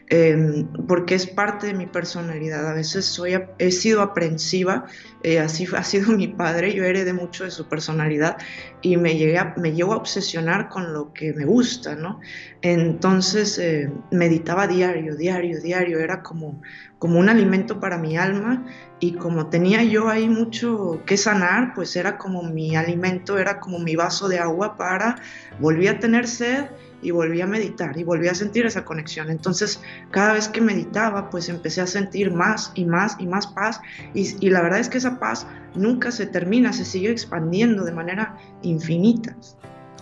Em, 0.08 0.66
porque 0.86 1.14
es 1.14 1.26
parte 1.26 1.68
de 1.68 1.74
mi 1.74 1.86
personalidad. 1.86 2.68
A 2.68 2.74
veces 2.74 3.06
soy, 3.06 3.38
he 3.58 3.70
sido 3.70 4.02
aprensiva, 4.02 4.84
eh, 5.22 5.38
así 5.38 5.66
ha 5.74 5.82
sido 5.82 6.12
mi 6.12 6.28
padre, 6.28 6.74
yo 6.74 6.84
heredé 6.84 7.14
mucho 7.14 7.44
de 7.44 7.50
su 7.50 7.66
personalidad 7.68 8.36
y 8.82 8.98
me, 8.98 9.16
llegué 9.16 9.40
me 9.56 9.72
llevo 9.72 9.94
a 9.94 9.96
obsesionar 9.96 10.68
con 10.68 10.92
lo 10.92 11.14
que 11.14 11.32
me 11.32 11.46
gusta, 11.46 11.94
¿no? 11.96 12.20
Entonces 12.60 13.58
eh, 13.58 13.90
meditaba 14.10 14.66
diario, 14.66 15.16
diario, 15.16 15.58
diario, 15.62 15.98
era 16.00 16.22
como, 16.22 16.60
como 16.98 17.18
un 17.18 17.30
alimento 17.30 17.80
para 17.80 17.96
mi 17.96 18.18
alma 18.18 18.66
y 19.00 19.14
como 19.14 19.48
tenía 19.48 19.82
yo 19.84 20.08
ahí 20.10 20.28
mucho 20.28 21.00
que 21.06 21.16
sanar, 21.16 21.72
pues 21.74 21.96
era 21.96 22.18
como 22.18 22.42
mi 22.42 22.76
alimento, 22.76 23.38
era 23.38 23.58
como 23.58 23.78
mi 23.78 23.96
vaso 23.96 24.28
de 24.28 24.38
agua 24.38 24.76
para, 24.76 25.16
volví 25.60 25.88
a 25.88 25.98
tener 25.98 26.28
sed 26.28 26.66
y 27.04 27.10
volví 27.10 27.40
a 27.40 27.46
meditar 27.46 27.96
y 27.98 28.02
volví 28.02 28.28
a 28.28 28.34
sentir 28.34 28.66
esa 28.66 28.84
conexión. 28.84 29.30
Entonces, 29.30 29.80
cada 30.10 30.32
vez 30.32 30.48
que 30.48 30.60
meditaba, 30.60 31.30
pues 31.30 31.48
empecé 31.48 31.82
a 31.82 31.86
sentir 31.86 32.32
más 32.32 32.72
y 32.74 32.86
más 32.86 33.16
y 33.18 33.26
más 33.26 33.46
paz 33.46 33.80
y, 34.14 34.48
la 34.48 34.62
verdad 34.62 34.80
es 34.80 34.88
que 34.88 34.98
esa 34.98 35.20
paz 35.20 35.46
nunca 35.74 36.10
se 36.10 36.26
termina, 36.26 36.72
se 36.72 36.84
sigue 36.84 37.10
expandiendo 37.10 37.84
de 37.84 37.92
manera 37.92 38.36
infinita 38.62 39.36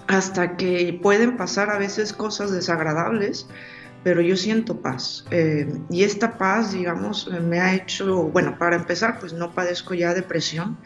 hasta 0.07 0.57
que 0.57 0.99
pueden 1.03 1.37
pasar 1.37 1.71
a 1.71 1.79
veces 1.79 2.13
cosas 2.13 2.53
desagradables, 2.53 3.47
pero 4.05 4.21
yo 4.21 4.37
siento 4.37 4.81
paz. 4.81 5.25
Eh, 5.31 5.73
y 5.91 6.03
esta 6.03 6.37
paz, 6.39 6.73
digamos, 6.73 7.31
me 7.43 7.61
ha 7.61 7.75
hecho, 7.75 8.25
bueno, 8.25 8.59
para 8.59 8.77
empezar, 8.77 9.19
pues 9.21 9.33
no 9.33 9.53
padezco 9.53 9.95
ya 9.95 10.13
depresión 10.13 10.77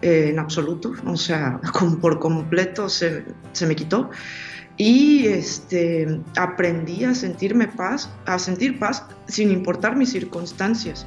eh, 0.00 0.28
en 0.30 0.38
absoluto, 0.38 0.92
o 1.06 1.16
sea, 1.16 1.60
por 2.00 2.20
completo 2.20 2.88
se, 2.88 3.24
se 3.52 3.66
me 3.66 3.74
quitó 3.74 4.10
y 4.78 5.26
este, 5.26 6.20
aprendí 6.36 7.04
a 7.04 7.14
sentirme 7.14 7.66
paz, 7.66 8.08
a 8.26 8.38
sentir 8.38 8.78
paz 8.78 9.04
sin 9.26 9.50
importar 9.50 9.96
mis 9.96 10.10
circunstancias, 10.10 11.04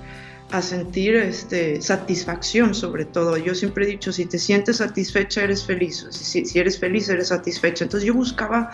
a 0.51 0.61
sentir 0.61 1.15
este, 1.15 1.81
satisfacción 1.81 2.75
sobre 2.75 3.05
todo. 3.05 3.37
Yo 3.37 3.55
siempre 3.55 3.85
he 3.85 3.87
dicho, 3.87 4.11
si 4.11 4.25
te 4.25 4.37
sientes 4.37 4.77
satisfecha, 4.77 5.43
eres 5.43 5.65
feliz, 5.65 6.05
si, 6.11 6.45
si 6.45 6.59
eres 6.59 6.77
feliz, 6.77 7.07
eres 7.07 7.29
satisfecha. 7.29 7.85
Entonces 7.85 8.05
yo 8.05 8.13
buscaba 8.13 8.71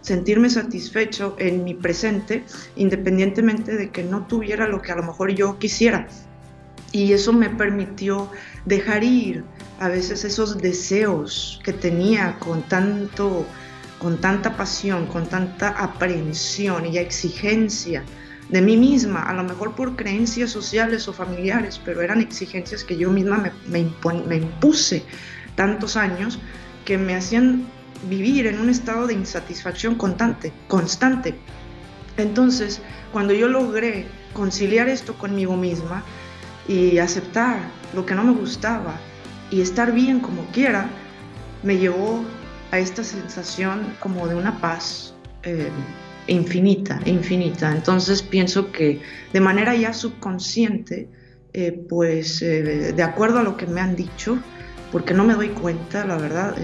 sentirme 0.00 0.48
satisfecho 0.48 1.34
en 1.40 1.64
mi 1.64 1.74
presente, 1.74 2.44
independientemente 2.76 3.74
de 3.76 3.90
que 3.90 4.04
no 4.04 4.28
tuviera 4.28 4.68
lo 4.68 4.80
que 4.80 4.92
a 4.92 4.96
lo 4.96 5.02
mejor 5.02 5.32
yo 5.32 5.58
quisiera. 5.58 6.06
Y 6.92 7.12
eso 7.12 7.32
me 7.32 7.50
permitió 7.50 8.30
dejar 8.64 9.02
ir 9.02 9.42
a 9.80 9.88
veces 9.88 10.24
esos 10.24 10.58
deseos 10.58 11.60
que 11.64 11.72
tenía 11.72 12.38
con 12.38 12.62
tanto 12.62 13.44
con 13.98 14.18
tanta 14.20 14.56
pasión, 14.56 15.06
con 15.06 15.26
tanta 15.26 15.68
aprehensión 15.68 16.86
y 16.86 16.98
exigencia 16.98 18.02
de 18.48 18.62
mí 18.62 18.76
misma, 18.76 19.22
a 19.22 19.32
lo 19.32 19.42
mejor 19.42 19.74
por 19.74 19.96
creencias 19.96 20.50
sociales 20.50 21.08
o 21.08 21.12
familiares, 21.12 21.80
pero 21.84 22.00
eran 22.00 22.20
exigencias 22.20 22.84
que 22.84 22.96
yo 22.96 23.10
misma 23.10 23.50
me, 23.66 23.90
me, 24.26 24.36
impuse 24.36 25.02
tantos 25.56 25.96
años 25.96 26.38
que 26.84 26.96
me 26.96 27.16
hacían 27.16 27.66
vivir 28.08 28.46
en 28.46 28.60
un 28.60 28.70
estado 28.70 29.06
de 29.08 29.14
insatisfacción 29.14 29.96
constante, 29.96 30.52
constante. 30.68 31.34
Entonces, 32.16 32.80
cuando 33.12 33.34
yo 33.34 33.48
logré 33.48 34.06
conciliar 34.32 34.88
esto 34.88 35.14
conmigo 35.18 35.56
misma 35.56 36.04
y 36.68 36.98
aceptar 36.98 37.58
lo 37.94 38.06
que 38.06 38.14
no 38.14 38.22
me 38.22 38.32
gustaba 38.32 38.94
y 39.50 39.60
estar 39.60 39.92
bien 39.92 40.20
como 40.20 40.44
quiera, 40.52 40.88
me 41.64 41.78
llevó 41.78 42.24
esta 42.78 43.04
sensación 43.04 43.96
como 44.00 44.26
de 44.28 44.34
una 44.34 44.60
paz 44.60 45.14
eh, 45.42 45.70
infinita, 46.26 47.00
infinita. 47.04 47.70
Entonces 47.70 48.22
pienso 48.22 48.72
que 48.72 49.00
de 49.32 49.40
manera 49.40 49.74
ya 49.74 49.92
subconsciente, 49.92 51.08
eh, 51.52 51.72
pues 51.88 52.42
eh, 52.42 52.92
de 52.92 53.02
acuerdo 53.02 53.38
a 53.38 53.42
lo 53.42 53.56
que 53.56 53.66
me 53.66 53.80
han 53.80 53.94
dicho, 53.94 54.38
porque 54.90 55.14
no 55.14 55.24
me 55.24 55.34
doy 55.34 55.50
cuenta, 55.50 56.04
la 56.04 56.16
verdad, 56.16 56.56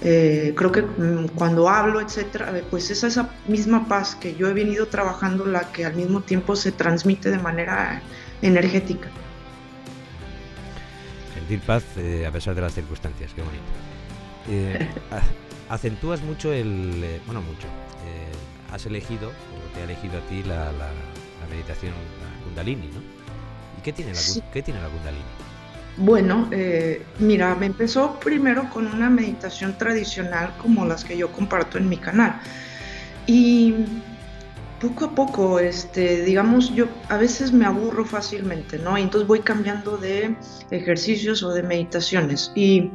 creo 0.00 0.72
que 0.72 0.82
mm, 0.82 1.28
cuando 1.34 1.68
hablo, 1.68 2.00
etcétera, 2.00 2.52
pues 2.70 2.90
es 2.90 3.04
esa 3.04 3.30
misma 3.48 3.86
paz 3.86 4.14
que 4.14 4.34
yo 4.34 4.48
he 4.48 4.54
venido 4.54 4.86
trabajando 4.86 5.44
la 5.46 5.72
que 5.72 5.84
al 5.84 5.94
mismo 5.94 6.20
tiempo 6.22 6.56
se 6.56 6.72
transmite 6.72 7.30
de 7.30 7.38
manera 7.38 8.02
energética. 8.40 9.08
Sentir 11.34 11.60
paz 11.60 11.84
a 12.26 12.30
pesar 12.30 12.54
de 12.54 12.60
las 12.62 12.74
circunstancias, 12.74 13.32
qué 13.34 13.42
bonito. 13.42 13.93
Eh, 14.48 14.88
acentúas 15.68 16.22
mucho 16.22 16.52
el... 16.52 17.02
Eh, 17.02 17.20
bueno, 17.26 17.40
mucho. 17.42 17.66
Eh, 18.06 18.72
has 18.72 18.86
elegido, 18.86 19.28
o 19.28 19.74
te 19.74 19.80
ha 19.80 19.84
elegido 19.84 20.18
a 20.18 20.20
ti 20.22 20.42
la, 20.42 20.70
meditación 21.50 21.92
la 21.92 22.44
Kundalini, 22.44 22.88
¿no? 22.88 23.00
¿Y 23.78 23.82
qué 23.82 23.92
tiene 23.92 24.12
la, 24.12 24.20
¿qué 24.52 24.62
tiene 24.62 24.80
la 24.80 24.88
Kundalini? 24.88 25.24
Bueno, 25.96 26.50
mira, 27.20 27.54
me 27.54 27.66
empezó 27.66 28.18
primero 28.18 28.68
con 28.68 28.88
una 28.88 29.08
meditación 29.08 29.78
tradicional 29.78 30.52
como 30.60 30.84
las 30.84 31.04
que 31.04 31.16
yo 31.16 31.30
comparto 31.30 31.78
en 31.78 31.88
mi 31.88 31.98
canal. 31.98 32.40
Y 33.28 33.74
poco 34.80 35.04
a 35.06 35.14
poco, 35.14 35.58
este, 35.60 36.22
digamos, 36.24 36.74
yo 36.74 36.86
a 37.08 37.16
veces 37.16 37.52
me 37.52 37.64
aburro 37.64 38.04
fácilmente, 38.04 38.78
¿no? 38.78 38.98
Y 38.98 39.02
entonces 39.02 39.26
voy 39.26 39.40
cambiando 39.40 39.96
de 39.96 40.36
ejercicios 40.70 41.42
o 41.42 41.50
de 41.50 41.62
meditaciones. 41.62 42.52
Y 42.54 42.90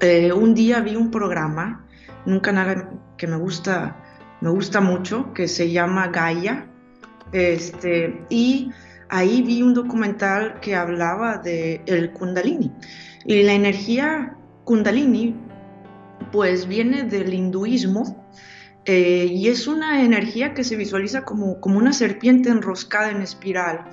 eh, 0.00 0.32
un 0.32 0.54
día 0.54 0.80
vi 0.80 0.96
un 0.96 1.10
programa 1.10 1.86
en 2.26 2.34
un 2.34 2.40
canal 2.40 2.90
que 3.16 3.26
me 3.26 3.36
gusta, 3.36 3.96
me 4.40 4.50
gusta 4.50 4.80
mucho, 4.80 5.32
que 5.32 5.48
se 5.48 5.70
llama 5.70 6.08
Gaia, 6.08 6.66
este, 7.32 8.24
y 8.28 8.70
ahí 9.08 9.42
vi 9.42 9.62
un 9.62 9.74
documental 9.74 10.60
que 10.60 10.74
hablaba 10.74 11.38
de 11.38 11.80
el 11.86 12.12
Kundalini. 12.12 12.72
Y 13.24 13.42
la 13.42 13.52
energía 13.52 14.36
Kundalini, 14.64 15.34
pues 16.32 16.66
viene 16.66 17.04
del 17.04 17.32
hinduismo, 17.32 18.26
eh, 18.84 19.26
y 19.30 19.48
es 19.48 19.66
una 19.66 20.04
energía 20.04 20.54
que 20.54 20.62
se 20.62 20.76
visualiza 20.76 21.24
como, 21.24 21.60
como 21.60 21.78
una 21.78 21.92
serpiente 21.92 22.50
enroscada 22.50 23.10
en 23.10 23.22
espiral. 23.22 23.86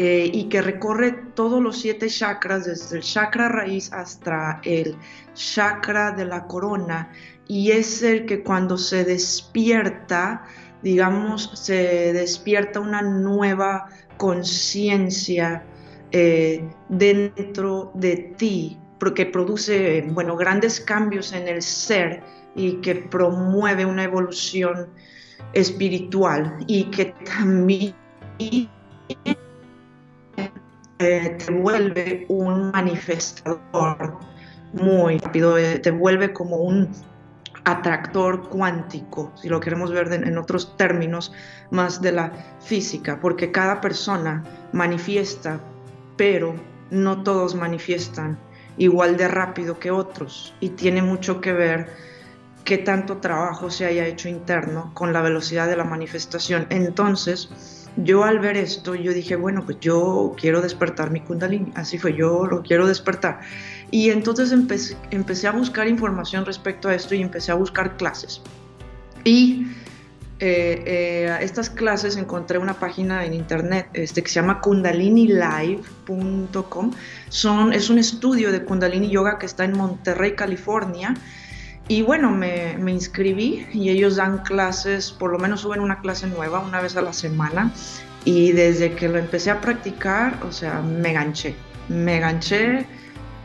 Eh, 0.00 0.30
y 0.32 0.44
que 0.44 0.62
recorre 0.62 1.10
todos 1.34 1.60
los 1.60 1.80
siete 1.80 2.06
chakras, 2.06 2.66
desde 2.66 2.98
el 2.98 3.02
chakra 3.02 3.48
raíz 3.48 3.92
hasta 3.92 4.60
el 4.62 4.96
chakra 5.34 6.12
de 6.12 6.24
la 6.24 6.46
corona, 6.46 7.10
y 7.48 7.72
es 7.72 8.04
el 8.04 8.24
que 8.24 8.44
cuando 8.44 8.78
se 8.78 9.02
despierta, 9.04 10.44
digamos, 10.84 11.50
se 11.54 12.12
despierta 12.12 12.78
una 12.78 13.02
nueva 13.02 13.88
conciencia 14.18 15.64
eh, 16.12 16.62
dentro 16.88 17.90
de 17.94 18.34
ti, 18.38 18.78
porque 19.00 19.26
produce, 19.26 20.06
bueno, 20.10 20.36
grandes 20.36 20.80
cambios 20.80 21.32
en 21.32 21.48
el 21.48 21.60
ser 21.60 22.22
y 22.54 22.74
que 22.74 22.94
promueve 22.94 23.84
una 23.84 24.04
evolución 24.04 24.90
espiritual 25.54 26.58
y 26.68 26.84
que 26.84 27.06
también 27.24 27.96
eh, 30.98 31.36
te 31.44 31.52
vuelve 31.52 32.26
un 32.28 32.70
manifestador 32.70 34.18
muy 34.72 35.18
rápido, 35.18 35.56
eh, 35.56 35.78
te 35.78 35.90
vuelve 35.90 36.32
como 36.32 36.56
un 36.56 36.88
atractor 37.64 38.48
cuántico, 38.48 39.32
si 39.36 39.48
lo 39.48 39.60
queremos 39.60 39.92
ver 39.92 40.12
en 40.12 40.38
otros 40.38 40.76
términos 40.76 41.32
más 41.70 42.00
de 42.00 42.12
la 42.12 42.32
física, 42.60 43.20
porque 43.20 43.52
cada 43.52 43.80
persona 43.80 44.44
manifiesta, 44.72 45.60
pero 46.16 46.54
no 46.90 47.22
todos 47.22 47.54
manifiestan 47.54 48.38
igual 48.78 49.16
de 49.16 49.28
rápido 49.28 49.78
que 49.78 49.90
otros 49.90 50.54
y 50.60 50.70
tiene 50.70 51.02
mucho 51.02 51.40
que 51.40 51.52
ver 51.52 51.88
qué 52.64 52.78
tanto 52.78 53.18
trabajo 53.18 53.70
se 53.70 53.86
haya 53.86 54.06
hecho 54.06 54.28
interno 54.28 54.92
con 54.94 55.12
la 55.12 55.22
velocidad 55.22 55.68
de 55.68 55.76
la 55.76 55.84
manifestación. 55.84 56.66
Entonces, 56.70 57.77
yo 58.04 58.24
al 58.24 58.38
ver 58.38 58.56
esto, 58.56 58.94
yo 58.94 59.12
dije, 59.12 59.36
bueno, 59.36 59.64
pues 59.64 59.78
yo 59.80 60.34
quiero 60.38 60.60
despertar 60.60 61.10
mi 61.10 61.20
kundalini, 61.20 61.72
así 61.74 61.98
fue, 61.98 62.14
yo 62.14 62.46
lo 62.46 62.62
quiero 62.62 62.86
despertar. 62.86 63.40
Y 63.90 64.10
entonces 64.10 64.52
empecé, 64.52 65.48
a 65.48 65.52
buscar 65.52 65.88
información 65.88 66.46
respecto 66.46 66.88
a 66.88 66.94
esto 66.94 67.14
y 67.14 67.22
empecé 67.22 67.52
a 67.52 67.54
buscar 67.54 67.96
clases. 67.96 68.42
Y 69.24 69.66
eh, 70.40 70.84
eh, 70.86 71.38
estas 71.40 71.70
clases 71.70 72.16
encontré 72.16 72.58
una 72.58 72.74
página 72.74 73.24
en 73.24 73.34
internet 73.34 73.88
este, 73.94 74.22
que 74.22 74.28
se 74.28 74.36
llama 74.36 74.60
kundalinilive.com. 74.60 76.92
Es 77.28 77.44
un 77.90 77.98
estudio 77.98 78.52
de 78.52 78.62
kundalini 78.64 79.10
yoga 79.10 79.38
que 79.38 79.46
está 79.46 79.64
en 79.64 79.76
Monterrey, 79.76 80.36
California 80.36 81.14
y 81.88 82.02
bueno, 82.02 82.30
me, 82.30 82.76
me, 82.76 82.92
inscribí 82.92 83.66
y 83.72 83.88
ellos 83.88 84.16
dan 84.16 84.42
clases, 84.42 85.10
por 85.10 85.32
lo 85.32 85.38
menos 85.38 85.62
suben 85.62 85.80
una 85.80 86.00
clase 86.00 86.26
nueva 86.26 86.60
una 86.60 86.82
vez 86.82 86.96
a 86.96 87.02
la 87.02 87.14
semana. 87.14 87.72
Y 88.26 88.52
desde 88.52 88.92
que 88.92 89.08
lo 89.08 89.18
empecé 89.18 89.50
a 89.50 89.62
practicar, 89.62 90.38
o 90.44 90.52
sea, 90.52 90.82
me 90.82 91.14
ganché, 91.14 91.54
me 91.88 92.20
ganché 92.20 92.86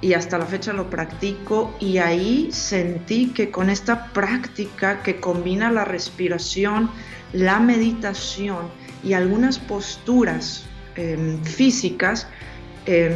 y 0.02 0.14
hasta 0.14 0.38
la 0.38 0.46
fecha 0.46 0.74
lo 0.74 0.90
practico 0.90 1.74
y 1.80 2.00
ahí 2.00 2.50
sentí 2.52 3.30
que 3.30 3.50
con 3.50 3.70
esta 3.70 4.08
práctica 4.08 5.02
que 5.02 5.22
combina 5.22 5.72
la 5.72 5.86
respiración, 5.86 6.92
la 7.32 7.62
meditación 7.62 8.68
y 9.06 9.14
algunas 9.14 9.58
posturas 9.58 10.66
em, 10.98 11.42
físicas, 11.44 12.28
em, 12.86 13.14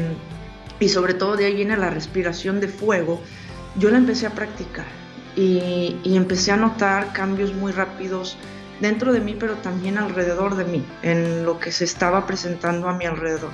y 0.80 0.88
sobre 0.88 1.14
todo 1.14 1.36
de 1.36 1.48
ahí 1.48 1.56
viene 1.56 1.76
la 1.76 1.90
respiración 1.90 2.62
de 2.62 2.70
fuego, 2.70 3.22
yo 3.76 3.90
la 3.90 3.98
empecé 3.98 4.26
a 4.26 4.30
practicar 4.30 4.86
y, 5.38 6.16
empecé 6.16 6.52
a 6.52 6.58
notar 6.58 7.14
cambios 7.14 7.54
muy 7.54 7.72
rápidos 7.72 8.38
dentro 8.82 9.14
de 9.14 9.20
mí, 9.22 9.36
pero 9.40 9.56
también 9.56 9.98
alrededor 9.98 10.56
de 10.56 10.66
mí, 10.66 10.86
en 11.04 11.46
lo 11.46 11.60
que 11.60 11.72
se 11.72 11.84
estaba 11.84 12.26
presentando 12.26 12.90
a 12.90 12.98
mi 12.98 13.06
alrededor. 13.06 13.52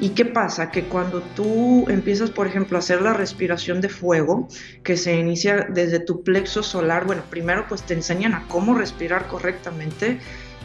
¿Y 0.00 0.10
qué 0.10 0.24
pasa? 0.24 0.70
Que 0.70 0.84
cuando 0.84 1.20
tú 1.34 1.86
empiezas, 1.88 2.30
por 2.30 2.46
ejemplo, 2.46 2.76
a 2.76 2.80
hacer 2.80 3.02
la 3.02 3.14
respiración 3.14 3.80
de 3.80 3.88
fuego, 3.88 4.48
que 4.82 4.96
se 4.96 5.14
inicia 5.14 5.66
desde 5.68 6.00
tu 6.00 6.22
plexo 6.22 6.62
solar, 6.62 7.06
bueno, 7.06 7.22
primero 7.30 7.66
pues 7.68 7.82
te 7.82 7.94
enseñan 7.94 8.34
a 8.34 8.46
cómo 8.48 8.74
respirar 8.74 9.28
correctamente, 9.28 10.18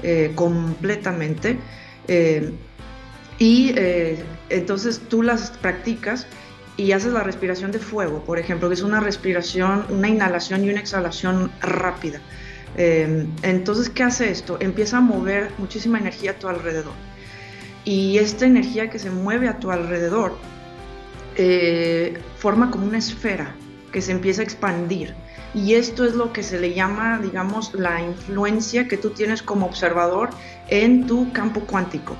eh, 0.04 0.32
completamente, 0.36 1.60
eh, 2.08 2.52
y 3.40 3.74
eh, 3.76 4.24
entonces 4.50 5.02
tú 5.08 5.22
las 5.22 5.52
practicas 5.52 6.28
y 6.78 6.92
haces 6.92 7.12
la 7.12 7.24
respiración 7.24 7.72
de 7.72 7.80
fuego, 7.80 8.24
por 8.24 8.38
ejemplo, 8.38 8.70
que 8.70 8.76
es 8.76 8.84
una 8.84 9.00
respiración, 9.00 9.86
una 9.90 10.08
inhalación 10.08 10.64
y 10.64 10.70
una 10.70 10.80
exhalación 10.80 11.52
rápida. 11.60 12.22
Em, 12.76 13.28
entonces, 13.42 13.90
¿qué 13.90 14.04
hace 14.04 14.30
esto? 14.30 14.58
Empieza 14.60 14.98
a 14.98 15.02
mover 15.02 15.52
muchísima 15.58 15.98
energía 15.98 16.32
a 16.32 16.34
tu 16.36 16.48
alrededor. 16.48 16.94
Y 17.84 18.20
esta 18.20 18.46
energía 18.46 18.90
que 18.90 19.00
se 19.00 19.10
mueve 19.10 19.48
a 19.48 19.60
tu 19.60 19.72
alrededor 19.72 20.38
eh, 21.36 22.20
forma 22.38 22.70
como 22.70 22.86
una 22.86 23.00
esfera 23.00 23.56
que 23.92 24.02
se 24.02 24.12
empieza 24.12 24.42
a 24.42 24.44
expandir. 24.44 25.16
Y 25.56 25.74
esto 25.74 26.06
es 26.06 26.14
lo 26.14 26.34
que 26.34 26.44
se 26.44 26.60
le 26.60 26.74
llama, 26.74 27.20
digamos, 27.20 27.74
la 27.74 28.02
influencia 28.02 28.88
que 28.88 28.98
tú 28.98 29.10
tienes 29.12 29.42
como 29.42 29.66
observador 29.66 30.30
en 30.70 31.08
tu 31.08 31.32
campo 31.32 31.62
cuántico. 31.62 32.16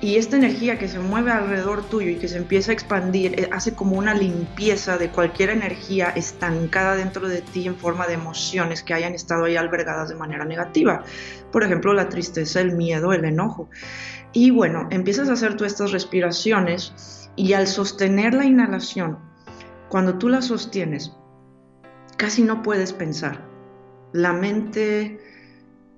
Y 0.00 0.16
esta 0.16 0.36
energía 0.36 0.78
que 0.78 0.88
se 0.88 0.98
mueve 0.98 1.30
alrededor 1.30 1.82
tuyo 1.88 2.10
y 2.10 2.16
que 2.16 2.28
se 2.28 2.36
empieza 2.36 2.72
a 2.72 2.74
expandir 2.74 3.40
eh, 3.40 3.48
hace 3.52 3.74
como 3.74 3.96
una 3.96 4.12
limpieza 4.12 4.98
de 4.98 5.08
cualquier 5.08 5.50
energía 5.50 6.10
estancada 6.10 6.96
dentro 6.96 7.28
de 7.28 7.40
ti 7.40 7.66
en 7.66 7.76
forma 7.76 8.06
de 8.06 8.14
emociones 8.14 8.82
que 8.82 8.92
hayan 8.92 9.14
estado 9.14 9.44
ahí 9.44 9.56
albergadas 9.56 10.10
de 10.10 10.16
manera 10.16 10.44
negativa. 10.44 11.04
Por 11.50 11.62
ejemplo, 11.62 11.94
la 11.94 12.08
tristeza, 12.08 12.60
el 12.60 12.72
miedo, 12.72 13.12
el 13.12 13.24
enojo. 13.24 13.70
Y 14.32 14.50
bueno, 14.50 14.88
empiezas 14.90 15.28
a 15.30 15.34
hacer 15.34 15.56
tú 15.56 15.64
estas 15.64 15.92
respiraciones 15.92 17.30
y 17.36 17.54
al 17.54 17.66
sostener 17.66 18.34
la 18.34 18.44
inhalación, 18.44 19.18
cuando 19.88 20.18
tú 20.18 20.28
la 20.28 20.42
sostienes, 20.42 21.12
casi 22.16 22.42
no 22.42 22.62
puedes 22.62 22.92
pensar. 22.92 23.40
La 24.12 24.32
mente 24.32 25.18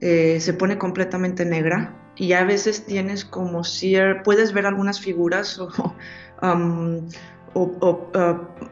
eh, 0.00 0.38
se 0.40 0.54
pone 0.54 0.78
completamente 0.78 1.44
negra 1.44 2.05
y 2.16 2.32
a 2.32 2.44
veces 2.44 2.86
tienes 2.86 3.24
como 3.24 3.62
si 3.64 3.96
puedes 4.24 4.52
ver 4.52 4.66
algunas 4.66 5.00
figuras 5.00 5.58
o, 5.58 5.68
um, 6.42 7.08
uh, 7.54 7.96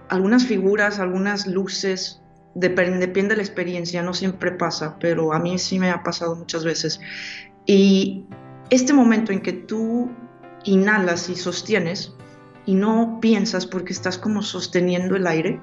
algunas 0.09 0.47
figuras, 0.47 0.99
algunas 0.99 1.47
luces 1.47 2.23
depende, 2.55 3.07
de 3.07 3.37
la 3.37 3.43
experiencia, 3.43 4.03
no 4.03 4.15
siempre 4.15 4.53
pasa, 4.53 4.97
pero 4.99 5.33
a 5.33 5.39
mí 5.39 5.59
sí 5.59 5.79
me 5.79 5.91
ha 5.91 6.03
pasado 6.03 6.37
muchas 6.37 6.65
veces. 6.65 7.01
Y 7.67 8.27
este 8.71 8.93
momento 8.93 9.33
en 9.33 9.41
que 9.41 9.53
tú 9.53 10.11
inhalas 10.65 11.29
y 11.29 11.37
sostienes 11.37 12.15
y 12.67 12.75
no 12.75 13.19
piensas 13.21 13.67
porque 13.67 13.93
estás 13.93 14.19
como 14.19 14.43
sosteniendo 14.43 15.17
el 15.17 15.27
aire, 15.27 15.61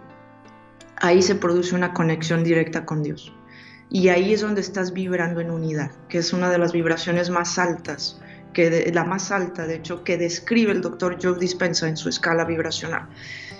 ahí 0.98 1.22
se 1.22 1.36
produce 1.36 1.76
una 1.76 1.94
conexión 1.94 2.44
directa 2.44 2.86
con 2.86 3.04
Dios. 3.04 3.34
Y 3.93 4.08
ahí 4.08 4.34
es 4.34 4.39
donde 4.39 4.62
estás 4.62 4.93
vibrando 4.93 5.41
en 5.41 5.51
unidad, 5.51 5.91
que 6.08 6.19
es 6.19 6.32
una 6.32 6.49
de 6.49 6.58
las 6.58 6.71
vibraciones 6.71 7.30
más 7.30 7.60
altas, 7.60 8.21
que 8.54 8.89
la 8.93 9.04
más 9.04 9.32
alta, 9.32 9.67
de 9.67 9.75
hecho, 9.75 10.06
que 10.06 10.17
describe 10.17 10.71
el 10.71 10.82
doctor 10.82 11.17
Joe 11.21 11.38
Dispensa 11.38 11.89
en 11.89 11.97
su 11.97 12.08
escala 12.08 12.45
vibracional. 12.45 13.10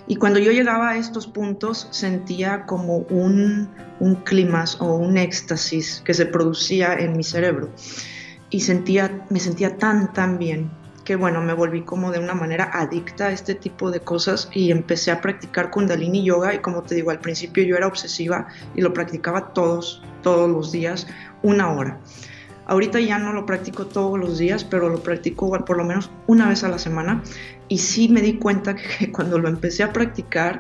Y 0.08 0.15
cuando 0.15 0.39
yo 0.39 0.54
llegaba 0.54 0.91
a 0.91 0.98
estos 0.98 1.28
puntos 1.28 1.89
sentía 1.91 2.65
como 2.65 3.00
un, 3.00 3.70
un 4.00 4.15
clima 4.24 4.63
o 4.80 4.96
un 4.96 5.17
éxtasis 5.17 6.02
que 6.06 6.13
se 6.13 6.26
producía 6.26 6.94
en 6.94 7.17
mi 7.17 7.24
cerebro. 7.24 7.70
Y 8.50 8.62
sentía, 8.62 9.26
me 9.30 9.39
sentía 9.39 9.78
tan, 9.78 10.13
tan 10.13 10.39
bien 10.39 10.72
bueno, 11.15 11.41
me 11.41 11.54
volví 11.54 11.82
como 11.82 12.12
de 12.12 12.19
una 12.19 12.34
manera 12.34 12.69
adicta 12.74 13.28
a 13.28 13.32
este 13.32 13.56
tipo 13.56 13.91
de 13.91 14.00
cosas 14.00 14.50
y 14.54 14.71
empecé 14.71 15.12
a 15.12 15.21
practicar 15.21 15.69
kundalini 15.69 16.24
yoga 16.24 16.54
y 16.54 16.60
como 16.60 16.84
te 16.84 16.95
digo, 16.95 17.12
al 17.12 17.19
principio 17.19 17.63
yo 17.63 17.76
era 17.76 17.88
obsesiva 17.88 18.47
y 18.76 18.82
lo 18.82 18.93
practicaba 18.93 19.54
todos, 19.54 20.02
todos 20.21 20.50
los 20.50 20.71
días, 20.71 21.08
una 21.41 21.71
hora. 21.71 22.00
Ahorita 22.65 23.00
ya 23.00 23.17
no 23.17 23.34
lo 23.34 23.45
practico 23.45 23.88
todos 23.88 24.17
los 24.19 24.38
días, 24.38 24.63
pero 24.63 24.89
lo 24.89 25.02
practico 25.02 25.50
por 25.65 25.78
lo 25.78 25.84
menos 25.84 26.10
una 26.28 26.47
vez 26.47 26.63
a 26.63 26.69
la 26.69 26.80
semana. 26.80 27.21
Y 27.67 27.80
sí 27.80 28.08
me 28.08 28.21
di 28.21 28.38
cuenta 28.38 28.76
que 28.76 29.12
cuando 29.13 29.39
lo 29.39 29.50
empecé 29.50 29.84
a 29.84 29.91
practicar, 29.91 30.60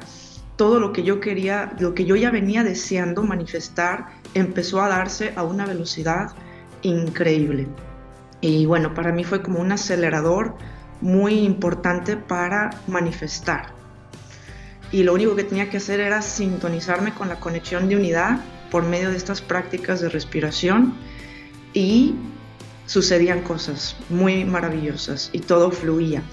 todo 0.55 0.79
lo 0.79 0.93
que 0.93 1.03
yo 1.03 1.19
quería, 1.19 1.73
lo 1.79 1.93
que 1.93 2.05
yo 2.05 2.15
ya 2.15 2.29
venía 2.29 2.63
deseando 2.63 3.23
manifestar, 3.23 4.07
empezó 4.33 4.81
a 4.81 4.89
darse 4.89 5.33
a 5.35 5.43
una 5.43 5.65
velocidad 5.65 6.33
increíble. 6.81 7.67
Y 8.41 8.65
bueno, 8.65 8.93
para 8.95 9.11
mí 9.11 9.23
fue 9.23 9.43
como 9.43 9.59
un 9.59 9.71
acelerador 9.71 10.55
muy 10.99 11.39
importante 11.39 12.17
para 12.17 12.71
manifestar. 12.87 13.73
Y 14.91 15.03
lo 15.03 15.13
único 15.13 15.35
que 15.35 15.43
tenía 15.43 15.69
que 15.69 15.77
hacer 15.77 15.99
era 15.99 16.21
sintonizarme 16.21 17.13
con 17.13 17.29
la 17.29 17.39
conexión 17.39 17.87
de 17.87 17.95
unidad 17.95 18.39
por 18.69 18.83
medio 18.83 19.09
de 19.09 19.17
estas 19.17 19.41
prácticas 19.41 20.01
de 20.01 20.09
respiración 20.09 20.95
y 21.73 22.15
sucedían 22.87 23.41
cosas 23.41 23.95
muy 24.09 24.43
maravillosas 24.43 25.29
y 25.31 25.39
todo 25.39 25.71
fluía. 25.71 26.23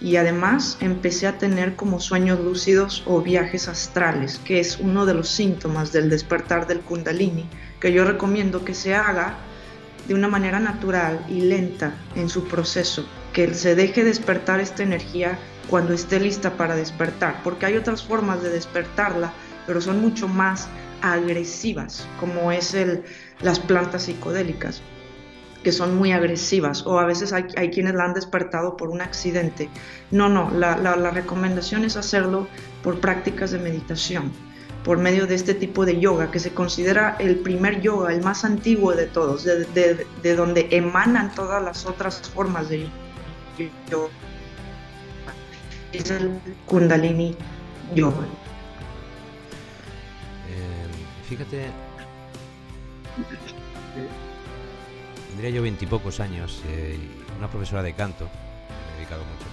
Y 0.00 0.16
además 0.16 0.78
empecé 0.80 1.26
a 1.26 1.38
tener 1.38 1.74
como 1.76 2.00
sueños 2.00 2.40
lúcidos 2.40 3.02
o 3.06 3.20
viajes 3.20 3.68
astrales, 3.68 4.40
que 4.44 4.60
es 4.60 4.78
uno 4.78 5.06
de 5.06 5.14
los 5.14 5.28
síntomas 5.28 5.92
del 5.92 6.08
despertar 6.08 6.66
del 6.66 6.80
kundalini, 6.80 7.48
que 7.80 7.92
yo 7.92 8.04
recomiendo 8.04 8.64
que 8.64 8.74
se 8.74 8.94
haga 8.94 9.38
de 10.08 10.14
una 10.14 10.26
manera 10.26 10.58
natural 10.58 11.24
y 11.28 11.42
lenta 11.42 11.94
en 12.16 12.28
su 12.28 12.48
proceso, 12.48 13.06
que 13.32 13.54
se 13.54 13.74
deje 13.74 14.02
despertar 14.04 14.58
esta 14.58 14.82
energía 14.82 15.38
cuando 15.68 15.92
esté 15.92 16.18
lista 16.18 16.56
para 16.56 16.74
despertar, 16.74 17.42
porque 17.44 17.66
hay 17.66 17.76
otras 17.76 18.02
formas 18.02 18.42
de 18.42 18.48
despertarla, 18.48 19.32
pero 19.66 19.80
son 19.82 20.00
mucho 20.00 20.26
más 20.26 20.66
agresivas, 21.02 22.08
como 22.18 22.50
es 22.50 22.74
el, 22.74 23.04
las 23.42 23.60
plantas 23.60 24.04
psicodélicas, 24.04 24.82
que 25.62 25.72
son 25.72 25.96
muy 25.96 26.12
agresivas, 26.12 26.86
o 26.86 26.98
a 26.98 27.04
veces 27.04 27.32
hay, 27.32 27.70
quienes 27.70 27.94
la 27.94 28.04
han 28.04 28.14
despertado 28.14 28.76
por 28.76 28.88
un 28.88 29.02
accidente. 29.02 29.68
No, 30.10 30.28
no, 30.28 30.50
la, 30.50 31.10
recomendación 31.10 31.84
es 31.84 31.96
hacerlo 31.96 32.48
por 32.82 33.00
prácticas 33.00 33.50
de 33.50 33.58
meditación, 33.58 34.32
por 34.84 34.98
medio 34.98 35.26
de 35.26 35.34
este 35.34 35.54
tipo 35.54 35.84
de 35.84 36.00
yoga, 36.00 36.30
que 36.30 36.38
se 36.38 36.54
considera 36.54 37.16
el 37.18 37.36
primer 37.36 37.80
yoga, 37.80 38.12
el 38.12 38.22
más 38.22 38.44
antiguo 38.44 38.94
de 38.94 39.06
todos, 39.06 39.44
de, 39.44 40.06
de 40.22 40.36
donde 40.36 40.68
emanan 40.70 41.34
todas 41.34 41.62
las 41.62 41.86
otras 41.86 42.20
formas 42.30 42.68
de 42.68 42.88
yoga. 43.90 44.08
Es 45.92 46.10
el 46.10 46.38
Kundalini 46.66 47.34
Yoga. 47.94 48.26
Fíjate, 51.28 51.66
tendría 55.28 55.50
yo 55.50 55.60
veintipocos 55.60 56.20
años, 56.20 56.62
eh, 56.68 56.98
una 57.36 57.50
profesora 57.50 57.82
de 57.82 57.92
canto, 57.92 58.24
me 58.24 58.94
he 58.94 58.96
dedicado 58.96 59.24
mucho, 59.26 59.44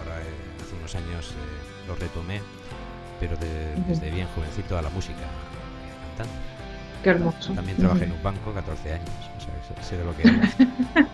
ahora 0.00 0.20
eh, 0.20 0.24
hace 0.60 0.74
unos 0.74 0.94
años 0.96 1.30
eh, 1.30 1.86
lo 1.86 1.94
retomé, 1.94 2.40
pero 3.20 3.36
desde 3.36 4.10
bien 4.10 4.26
jovencito 4.34 4.78
a 4.78 4.82
la 4.82 4.90
música, 4.90 5.20
cantando. 6.16 6.34
Qué 7.02 7.10
hermoso. 7.10 7.52
También 7.52 7.76
trabajé 7.76 8.04
en 8.04 8.12
un 8.12 8.22
banco 8.22 8.52
14 8.52 8.92
años, 8.94 9.10
o 9.36 9.40
sea, 9.40 9.82
sé 9.82 9.96
de 9.96 10.04
lo 10.04 10.16
que 10.16 10.22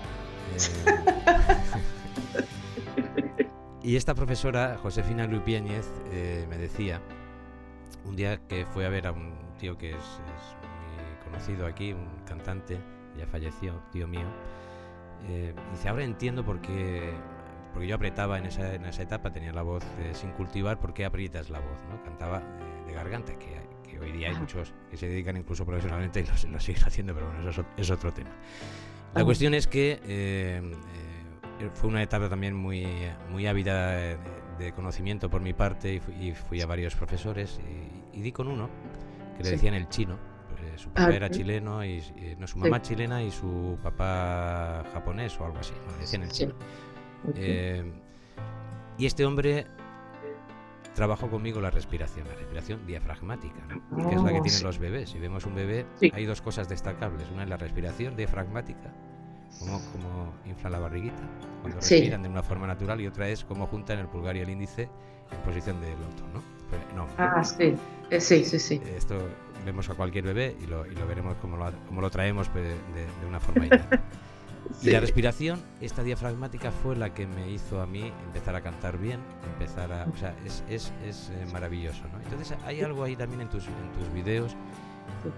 y 3.83 3.97
esta 3.97 4.15
profesora, 4.15 4.79
Josefina 4.83 5.27
Lupiéñez, 5.27 5.91
me 6.49 6.57
decía, 6.57 7.01
un 8.05 8.17
día 8.17 8.39
que 8.49 8.67
fue 8.67 8.87
a 8.87 8.89
ver 8.89 9.07
a 9.07 9.13
un 9.13 9.35
tío 9.59 9.77
que 9.79 9.91
es, 9.91 9.97
muy 9.97 11.25
conocido 11.25 11.67
aquí, 11.67 11.93
un 11.93 12.09
cantante, 12.27 12.79
ya 13.17 13.27
falleció, 13.27 13.81
tío 13.93 14.07
mío. 14.09 14.27
Eh, 15.29 15.55
dice, 15.71 15.89
ahora 15.89 16.05
entiendo 16.05 16.45
por 16.45 16.61
qué, 16.61 17.13
porque 17.73 17.87
yo 17.87 17.95
apretaba 17.95 18.39
en 18.39 18.47
esa, 18.47 18.75
en 18.75 18.85
esa 18.85 19.03
etapa, 19.03 19.33
tenía 19.33 19.53
la 19.53 19.63
voz 19.63 19.85
eh, 20.01 20.13
sin 20.15 20.31
cultivar, 20.33 20.79
¿por 20.79 20.95
qué 20.95 21.05
aprietas 21.05 21.51
la 21.51 21.61
voz? 21.61 21.79
¿no? 21.91 22.03
Cantaba 22.05 22.39
eh, 22.39 22.87
de 22.87 22.93
garganta, 22.93 23.33
que, 23.39 23.63
hoy 23.99 24.11
día 24.11 24.31
hay 24.31 24.35
muchos 24.35 24.75
que 24.91 24.97
se 24.97 25.07
dedican 25.07 25.37
incluso 25.37 25.65
profesionalmente 25.65 26.21
y 26.21 26.25
lo, 26.25 26.53
lo 26.55 26.59
siguen 26.59 26.83
haciendo, 26.85 27.15
pero 27.15 27.27
bueno, 27.29 27.49
eso 27.49 27.65
es, 27.77 27.91
otro 27.91 28.13
tema. 28.13 28.31
La 29.15 29.25
cuestión 29.25 29.55
es 29.55 29.69
que 29.69 30.61
fue 31.75 31.89
una 31.89 32.03
etapa 32.03 32.29
también 32.29 32.53
muy, 32.53 32.85
muy 33.31 33.47
ávida 33.47 34.17
de 34.59 34.73
conocimiento 34.75 35.31
por 35.31 35.41
mi 35.41 35.53
parte 35.53 36.01
y 36.21 36.33
fui, 36.33 36.61
a 36.61 36.67
varios 36.67 36.97
profesores 36.97 37.61
y, 38.13 38.19
y, 38.19 38.23
di 38.23 38.33
con 38.33 38.49
uno 38.49 38.69
que 39.37 39.45
le 39.45 39.51
decían 39.51 39.75
el 39.75 39.89
chino. 39.89 40.19
Pues, 40.49 40.81
su 40.81 40.89
papá 40.91 41.09
ah, 41.09 41.15
era 41.15 41.31
chileno 41.31 41.85
y, 41.85 42.03
no 42.39 42.47
su 42.47 42.59
mamá 42.59 42.81
chilena 42.83 43.23
y 43.23 43.31
su 43.31 43.79
papá 43.83 44.85
japonés 44.93 45.39
o 45.41 45.47
algo 45.47 45.59
así. 45.59 45.73
Le 45.95 46.01
decían 46.01 46.23
el 46.23 46.31
chino. 46.31 46.55
Eh, 47.35 47.85
y 48.99 49.07
este 49.07 49.25
hombre 49.25 49.67
trabajó 50.95 51.31
conmigo 51.31 51.61
la 51.61 51.71
respiración, 51.71 52.27
la 52.29 52.35
respiración 52.35 52.87
diafragmática, 52.87 53.61
que 53.69 54.15
es 54.15 54.23
la 54.23 54.33
que 54.33 54.41
tienen 54.41 54.63
los 54.63 54.79
bebés. 54.79 55.11
Si 55.11 55.19
vemos 55.19 55.47
un 55.47 55.55
bebé, 55.55 55.87
hay 56.13 56.27
dos 56.27 56.43
cosas 56.43 56.69
destacables. 56.69 57.29
Una 57.33 57.45
es 57.45 57.49
la 57.49 57.57
respiración 57.57 58.17
diafragmática, 58.17 58.93
como, 59.59 59.81
como 59.93 60.35
infla 60.47 60.71
la 60.71 60.79
barriguita 60.79 61.23
cuando 61.61 61.81
respiran 61.81 62.23
de 62.23 62.29
una 62.29 62.43
forma 62.43 62.67
natural, 62.67 63.01
y 63.01 63.07
otra 63.07 63.29
es 63.29 63.45
cómo 63.45 63.67
juntan 63.67 63.99
el 63.99 64.09
pulgar 64.09 64.37
y 64.37 64.41
el 64.41 64.51
índice 64.51 64.89
en 65.31 65.39
posición 65.45 65.81
de 65.81 65.91
loto, 65.93 66.27
¿no? 66.35 66.43
Pues, 66.69 66.83
ah, 67.19 67.45
sí. 67.45 67.75
Eh, 68.11 68.21
sí, 68.21 68.45
sí, 68.45 68.59
sí. 68.59 68.81
Esto 68.97 69.19
vemos 69.65 69.89
a 69.91 69.95
cualquier 69.95 70.25
bebé 70.25 70.57
y 70.63 70.67
lo, 70.67 70.87
y 70.87 70.95
lo 70.95 71.07
veremos 71.07 71.37
como 71.37 71.57
lo, 72.01 72.11
traemos 72.11 72.53
de, 72.55 72.63
de, 72.63 73.27
una 73.27 73.41
forma 73.41 73.67
Y 74.83 74.91
la 74.91 75.01
respiración, 75.01 75.61
esta 75.81 76.03
diafragmática, 76.03 76.71
fue 76.71 76.97
la 76.97 77.13
que 77.15 77.27
me 77.27 77.51
hizo 77.51 77.81
a 77.81 77.87
mí 77.87 78.13
empezar 78.27 78.55
a 78.57 78.61
cantar 78.61 78.99
bien, 78.99 79.21
empezar 79.53 79.93
a... 79.93 80.05
O 80.05 80.17
sea, 80.17 80.35
es, 80.45 80.65
es, 80.69 80.93
es 81.07 81.31
eh, 81.31 81.47
maravilloso, 81.53 82.03
¿no? 82.13 82.21
Entonces 82.21 82.57
hay 82.65 82.81
algo 82.81 83.05
ahí 83.05 83.17
también 83.17 83.43
en 83.43 83.49
tus, 83.49 83.67
en 83.67 83.93
tus 83.99 84.13
videos 84.13 84.57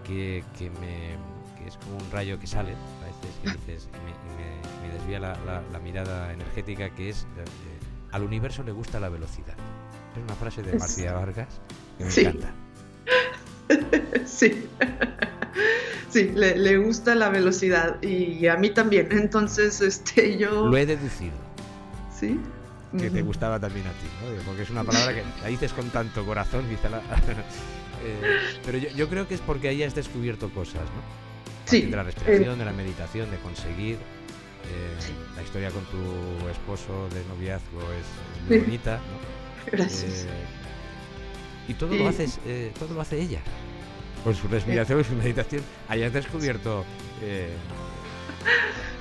que, 0.05 0.45
que, 0.59 0.71
me, 0.71 1.17
que 1.59 1.69
es 1.69 1.77
como 1.79 1.97
un 1.97 2.11
rayo 2.11 2.39
que 2.39 2.47
sale, 2.47 2.73
a 2.73 3.07
veces 3.07 3.41
que 3.43 3.51
dices, 3.51 3.89
y 3.93 4.83
me, 4.83 4.89
me, 4.89 4.95
desvía 4.95 5.21
la, 5.21 5.63
la, 5.73 5.79
mirada 5.81 6.33
energética, 6.33 6.91
que 6.91 7.11
es, 7.11 7.27
eh, 7.37 7.45
al 8.13 8.23
universo 8.23 8.63
le 8.63 8.73
gusta 8.73 9.01
la 9.01 9.09
velocidad. 9.09 9.57
Es 10.17 10.23
una 10.23 10.35
frase 10.35 10.63
de 10.63 10.79
Marcia 10.79 11.13
Vargas 11.13 11.61
que 11.99 12.05
me 12.05 12.11
encanta. 12.11 12.55
sí. 14.27 14.67
Sí, 16.11 16.31
le, 16.35 16.77
gusta 16.79 17.15
la 17.15 17.29
velocidad 17.29 18.01
y 18.03 18.47
a 18.47 18.57
mí 18.57 18.71
también. 18.71 19.09
Entonces, 19.11 19.81
este, 19.81 20.39
yo. 20.39 20.69
Lo 20.69 20.77
he 20.77 20.87
deducido. 20.87 21.35
Sí. 22.17 22.39
Que 22.97 23.11
te 23.11 23.23
gustaba 23.23 23.59
también 23.59 23.87
a 23.89 23.91
ti, 23.91 24.07
¿no? 24.23 24.43
Porque 24.45 24.63
es 24.63 24.71
una 24.71 24.85
palabra 24.85 25.13
que 25.13 25.25
la 25.43 25.49
dices 25.49 25.73
con 25.73 25.91
tanto 25.91 26.25
corazón, 26.25 26.65
la... 26.85 26.99
eh, 28.05 28.39
pero 28.65 28.79
yo, 28.79 28.89
yo, 28.91 29.09
creo 29.09 29.27
que 29.27 29.35
es 29.35 29.41
porque 29.41 29.67
ahí 29.67 29.83
has 29.83 29.97
descubierto 29.97 30.49
cosas, 30.51 30.83
¿no? 30.83 31.03
Sí. 31.65 31.83
De 31.83 31.97
la 31.97 32.05
respiración, 32.05 32.57
de 32.57 32.65
la 32.65 32.73
meditación, 32.73 33.31
de 33.33 33.39
conseguir. 33.39 33.97
Eh, 33.97 35.37
la 35.37 35.43
historia 35.43 35.71
con 35.71 35.85
tu 35.87 36.49
esposo 36.49 37.09
de 37.13 37.25
noviazgo 37.25 37.81
es 37.93 38.49
muy 38.49 38.59
bonita, 38.59 38.97
¿no? 38.97 39.73
Gracias. 39.73 40.27
Eh, 41.69 41.71
y 41.73 41.75
todo 41.75 41.95
lo 41.95 42.09
haces, 42.09 42.39
eh, 42.47 42.73
todo 42.79 42.95
lo 42.95 43.01
hace 43.01 43.21
ella. 43.21 43.41
Con 44.23 44.35
su 44.35 44.49
respiración 44.49 45.01
y 45.01 45.05
su 45.05 45.15
meditación. 45.15 45.63
Hayas 45.89 46.13
descubierto 46.13 46.85
eh, 47.23 47.51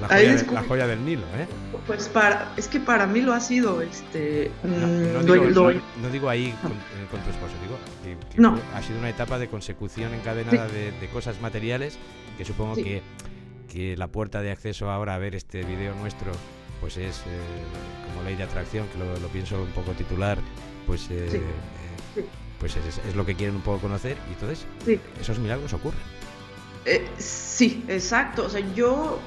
La 0.02 0.64
joya, 0.64 0.88
del 0.88 1.06
Nilo, 1.06 1.24
¿eh? 1.38 1.48
Pues 1.88 2.10
para, 2.10 2.54
es 2.58 2.68
que 2.68 2.80
para 2.80 3.08
mí 3.08 3.22
lo 3.22 3.34
ha 3.34 3.40
sido, 3.40 3.82
este... 3.82 4.52
No, 4.64 4.88
mm, 4.88 6.12
digo, 6.12 6.30
ahí 6.30 6.54
con, 6.62 7.22
tu 7.22 7.30
esposo, 7.30 7.54
digo 7.62 7.78
que, 8.04 8.76
ha 8.76 8.82
sido 8.82 9.00
una 9.00 9.10
etapa 9.10 9.40
de 9.40 9.48
consecución 9.48 10.14
encadenada 10.14 10.68
de, 10.68 11.10
cosas 11.12 11.40
materiales 11.42 11.98
que 12.38 12.46
supongo 12.46 12.76
que, 12.76 13.02
que 13.72 13.96
la 13.96 14.08
puerta 14.08 14.42
de 14.42 14.52
acceso 14.52 14.90
ahora 14.90 15.16
a 15.16 15.18
ver 15.20 15.36
este 15.36 15.64
video 15.64 15.94
nuestro 15.96 16.32
pues 16.84 16.98
es 16.98 17.20
eh, 17.20 18.10
como 18.10 18.24
ley 18.26 18.36
de 18.36 18.44
atracción, 18.44 18.86
que 18.90 18.98
lo, 18.98 19.28
pienso 19.30 19.62
un 19.62 19.70
poco 19.70 19.94
titular, 19.94 20.38
pues, 20.86 21.10
eh, 21.12 21.42
eh, 22.18 22.26
pues 22.60 22.76
es, 22.76 23.16
lo 23.16 23.26
que 23.26 23.36
quieren 23.36 23.56
un 23.56 23.62
poco 23.62 23.80
conocer 23.80 24.18
y 24.30 24.34
entonces 24.34 24.66
esos 25.20 25.40
milagros 25.40 25.74
ocurren. 25.74 26.00
sí, 27.18 27.84
exacto. 27.88 28.46
O 28.46 28.50
sea, 28.50 28.62
yo 28.74 29.20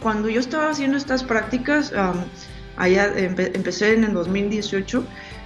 cuando 0.00 0.28
yo 0.28 0.40
estaba 0.40 0.70
haciendo 0.70 0.96
estas 0.96 1.22
prácticas, 1.22 1.92
allá 2.76 3.12
empecé 3.16 3.94
en 3.94 4.04
el 4.04 4.12
2018 4.14 5.04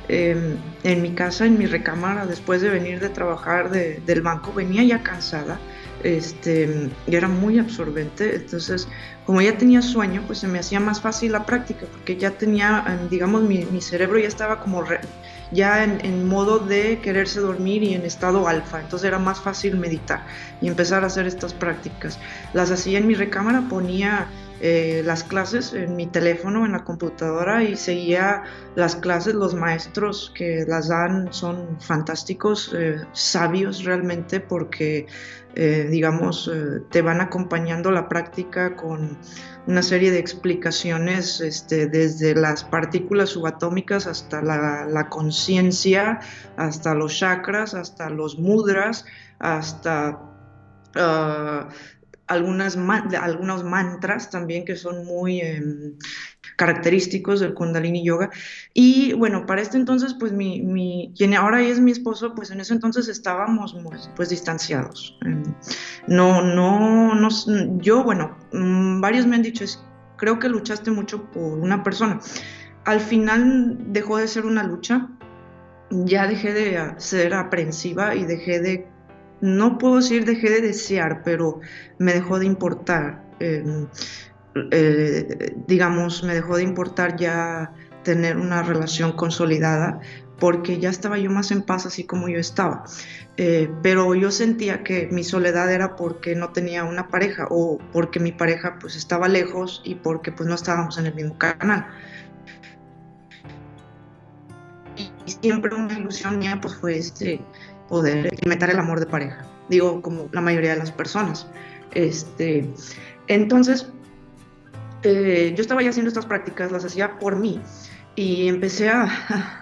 em, 0.08 0.56
en 0.84 1.02
mi 1.02 1.12
casa, 1.14 1.46
en 1.46 1.58
mi 1.58 1.66
recámara, 1.66 2.26
después 2.26 2.60
de 2.60 2.70
venir 2.70 3.00
de 3.00 3.08
trabajar 3.08 3.70
del 3.70 4.22
banco, 4.22 4.52
venía 4.52 4.82
ya 4.84 5.02
cansada 5.02 5.58
este, 6.04 6.90
y 7.06 7.16
era 7.16 7.26
muy 7.26 7.58
absorbente. 7.58 8.36
Entonces, 8.36 8.86
como 9.24 9.40
ya 9.40 9.56
tenía 9.58 9.82
sueño, 9.82 10.22
pues 10.26 10.38
se 10.38 10.46
me 10.46 10.58
hacía 10.58 10.78
más 10.78 11.00
fácil 11.00 11.32
la 11.32 11.44
práctica, 11.44 11.86
porque 11.90 12.16
ya 12.16 12.30
tenía, 12.30 12.84
em, 12.86 13.08
digamos, 13.08 13.42
mi, 13.42 13.80
cerebro 13.80 14.18
ya 14.18 14.28
estaba 14.28 14.60
como 14.60 14.84
ya 15.52 15.84
en, 15.84 16.26
modo 16.26 16.58
de 16.58 17.00
quererse 17.00 17.40
dormir 17.40 17.82
y 17.82 17.94
en 17.94 18.02
estado 18.02 18.48
alfa. 18.48 18.80
Entonces 18.80 19.06
era 19.06 19.18
más 19.18 19.40
fácil 19.40 19.76
meditar 19.76 20.24
y 20.60 20.68
empezar 20.68 21.04
a 21.04 21.06
hacer 21.06 21.26
estas 21.26 21.52
prácticas. 21.52 22.18
Las 22.52 22.70
hacía 22.70 22.98
en 22.98 23.06
mi 23.06 23.14
recámara, 23.14 23.68
ponía 23.68 24.26
eh, 24.60 25.02
las 25.04 25.24
clases 25.24 25.74
en 25.74 25.96
mi 25.96 26.06
teléfono, 26.06 26.64
en 26.64 26.72
la 26.72 26.84
computadora 26.84 27.62
y 27.62 27.76
seguía 27.76 28.44
las 28.74 28.96
clases. 28.96 29.34
Los 29.34 29.54
maestros 29.54 30.32
que 30.34 30.64
las 30.66 30.88
dan 30.88 31.32
son 31.32 31.80
fantásticos, 31.80 32.74
eh, 32.74 32.96
sabios 33.12 33.84
realmente, 33.84 34.40
porque 34.40 35.06
eh, 35.56 35.86
digamos, 35.88 36.50
te 36.90 37.00
van 37.00 37.20
acompañando 37.20 37.92
la 37.92 38.08
práctica 38.08 38.74
con 38.74 39.18
una 39.66 39.82
serie 39.82 40.10
de 40.10 40.18
explicaciones 40.18 41.40
este, 41.40 41.86
desde 41.86 42.34
las 42.34 42.64
partículas 42.64 43.30
subatómicas 43.30 44.06
hasta 44.06 44.42
la, 44.42 45.08
conciencia, 45.08 46.20
hasta 46.56 46.94
los 46.94 47.16
chakras, 47.18 47.74
hasta 47.74 48.10
los 48.10 48.38
mudras, 48.38 49.06
hasta 49.38 50.20
ah, 50.96 51.68
algunas, 52.26 52.76
algunos 53.20 53.64
mantras 53.64 54.30
también 54.30 54.64
que 54.64 54.76
son 54.76 55.04
muy 55.04 55.40
em, 55.40 55.96
característicos 56.56 57.40
del 57.40 57.54
Kundalini 57.54 58.04
Yoga. 58.04 58.30
Y 58.72 59.12
bueno, 59.14 59.46
para 59.46 59.62
este 59.62 59.76
entonces, 59.76 60.14
pues 60.18 60.32
mi, 60.32 60.62
mi, 60.62 61.12
quien 61.16 61.34
ahora 61.34 61.62
es 61.62 61.80
mi 61.80 61.92
esposo, 61.92 62.34
pues 62.34 62.50
en 62.50 62.60
ese 62.60 62.74
entonces 62.74 63.08
estábamos 63.08 63.76
pues 64.16 64.28
distanciados. 64.28 65.18
Em, 65.22 65.42
no, 66.06 66.42
no, 66.42 67.14
no, 67.14 67.28
yo, 67.78 68.02
bueno, 68.04 68.36
mm, 68.52 69.00
varios 69.00 69.26
me 69.26 69.36
han 69.36 69.42
dicho, 69.42 69.64
es, 69.64 69.82
creo 70.16 70.38
que 70.38 70.48
luchaste 70.48 70.90
mucho 70.90 71.30
por 71.30 71.58
una 71.58 71.82
persona. 71.82 72.20
Al 72.84 73.00
final 73.00 73.78
dejó 73.92 74.18
de 74.18 74.28
ser 74.28 74.44
una 74.44 74.62
lucha, 74.62 75.08
ya 75.90 76.26
dejé 76.26 76.52
de 76.52 76.94
ser 76.98 77.34
aprensiva 77.34 78.14
y 78.14 78.24
dejé 78.24 78.60
de 78.60 78.93
no 79.40 79.78
puedo 79.78 79.96
decir 79.96 80.24
dejé 80.24 80.50
de 80.50 80.60
desear, 80.60 81.22
pero 81.24 81.60
me 81.98 82.12
dejó 82.12 82.38
de 82.38 82.46
importar. 82.46 83.22
Em, 83.40 83.86
eh, 84.70 85.54
digamos, 85.66 86.22
me 86.22 86.34
dejó 86.34 86.56
de 86.56 86.62
importar 86.62 87.16
ya 87.16 87.72
tener 88.04 88.36
una 88.36 88.62
relación 88.62 89.12
consolidada 89.12 90.00
porque 90.38 90.78
ya 90.78 90.90
estaba 90.90 91.18
yo 91.18 91.30
más 91.30 91.50
en 91.50 91.62
paz 91.62 91.86
así 91.86 92.04
como 92.04 92.28
yo 92.28 92.38
estaba. 92.38 92.84
Eh, 93.36 93.68
pero 93.82 94.14
yo 94.14 94.30
sentía 94.30 94.84
que 94.84 95.08
mi 95.10 95.24
soledad 95.24 95.72
era 95.72 95.96
porque 95.96 96.36
no 96.36 96.50
tenía 96.50 96.84
una 96.84 97.08
pareja 97.08 97.46
o 97.50 97.78
porque 97.92 98.20
mi 98.20 98.32
pareja 98.32 98.78
pues 98.80 98.94
estaba 98.96 99.28
lejos 99.28 99.82
y 99.84 99.96
porque 99.96 100.32
pues 100.32 100.48
no 100.48 100.54
estábamos 100.54 100.98
en 100.98 101.06
el 101.06 101.14
mismo 101.14 101.36
canal. 101.38 101.86
Y 105.26 105.32
siempre 105.32 105.74
una 105.74 105.98
ilusión 105.98 106.38
mía 106.38 106.58
pues 106.60 106.74
fue 106.76 106.98
este, 106.98 107.40
poder 107.88 108.26
experimentar 108.26 108.70
el 108.70 108.78
amor 108.78 109.00
de 109.00 109.06
pareja, 109.06 109.44
digo, 109.68 110.02
como 110.02 110.28
la 110.32 110.40
mayoría 110.40 110.70
de 110.72 110.78
las 110.78 110.90
personas. 110.90 111.46
Este, 111.92 112.68
entonces, 113.28 113.88
eh, 115.02 115.52
yo 115.56 115.62
estaba 115.62 115.82
ya 115.82 115.90
haciendo 115.90 116.08
estas 116.08 116.26
prácticas, 116.26 116.72
las 116.72 116.84
hacía 116.84 117.18
por 117.18 117.36
mí, 117.36 117.60
y 118.16 118.48
empecé 118.48 118.90
a, 118.90 119.08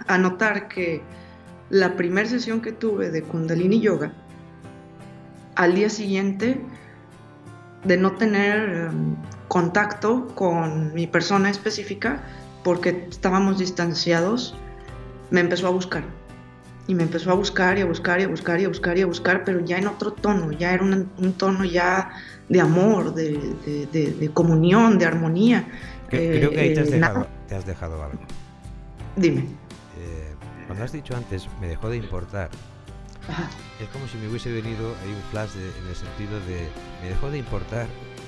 notar 0.18 0.68
que 0.68 1.02
la 1.70 1.96
primera 1.96 2.28
sesión 2.28 2.60
que 2.60 2.72
tuve 2.72 3.10
de 3.10 3.22
Kundalini 3.22 3.80
Yoga, 3.80 4.12
al 5.54 5.74
día 5.74 5.90
siguiente, 5.90 6.60
de 7.84 7.96
no 7.96 8.12
tener 8.12 8.88
em, 8.88 9.16
contacto 9.48 10.28
con 10.34 10.94
mi 10.94 11.06
persona 11.06 11.50
específica, 11.50 12.22
porque 12.62 13.06
estábamos 13.10 13.58
distanciados, 13.58 14.56
me 15.32 15.40
empezó 15.40 15.66
a 15.66 15.70
buscar 15.70 16.04
y 16.86 16.94
me 16.94 17.02
empezó 17.04 17.30
a 17.30 17.34
buscar 17.34 17.78
y 17.78 17.80
a 17.80 17.86
buscar 17.86 18.20
y 18.20 18.24
a 18.24 18.28
buscar 18.28 18.60
y 18.60 18.64
a 18.64 18.68
buscar 18.68 18.98
y 18.98 19.02
a 19.02 19.06
buscar, 19.06 19.44
pero 19.44 19.60
ya 19.64 19.78
en 19.78 19.86
otro 19.86 20.12
tono, 20.12 20.52
ya 20.52 20.74
era 20.74 20.82
un, 20.82 21.32
tono 21.36 21.64
ya 21.64 22.10
de 22.48 22.60
amor, 22.60 23.14
de, 23.14 24.30
comunión, 24.34 24.98
de 24.98 25.06
armonía. 25.06 25.66
Creo 26.08 26.50
que 26.50 26.60
ahí 26.60 26.74
te 26.74 26.80
has, 26.80 26.88
eh, 26.88 26.90
dejado, 26.92 27.26
te 27.48 27.54
has 27.54 27.64
dejado 27.64 28.02
algo. 28.02 28.20
Dime. 29.16 29.40
Eh, 29.98 30.34
cuando 30.66 30.84
has 30.84 30.92
dicho 30.92 31.16
antes, 31.16 31.48
me 31.60 31.68
dejó 31.68 31.88
de 31.88 31.96
importar. 31.96 32.50
Es 33.80 33.88
como 33.88 34.08
si 34.08 34.18
me 34.18 34.28
hubiese 34.28 34.50
venido 34.52 34.94
ahí 35.02 35.14
un 35.14 35.22
flash 35.30 35.50
en 35.54 35.88
el 35.88 35.94
sentido 35.94 36.40
de, 36.40 36.68
me 37.02 37.10
dejó 37.10 37.30
de 37.30 37.38
importar, 37.38 37.86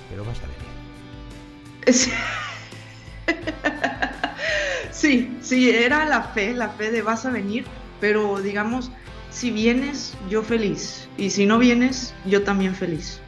pero 0.09 0.25
vas 0.25 0.39
a 0.39 0.47
venir. 0.47 1.95
Sí, 1.95 2.13
sí, 4.95 5.71
era 5.71 6.05
la 6.05 6.23
fe, 6.23 6.55
la 6.55 6.71
fe 6.71 6.91
de 6.91 7.03
vas 7.03 7.27
a 7.27 7.31
venir, 7.31 7.65
pero 8.01 8.41
digamos, 8.41 8.91
si 9.31 9.51
vienes, 9.51 10.15
yo 10.31 10.43
feliz, 10.43 11.09
y 11.17 11.31
si 11.31 11.47
no 11.47 11.59
vienes, 11.59 12.15
yo 12.25 12.45
también 12.45 12.75
feliz. 12.75 13.21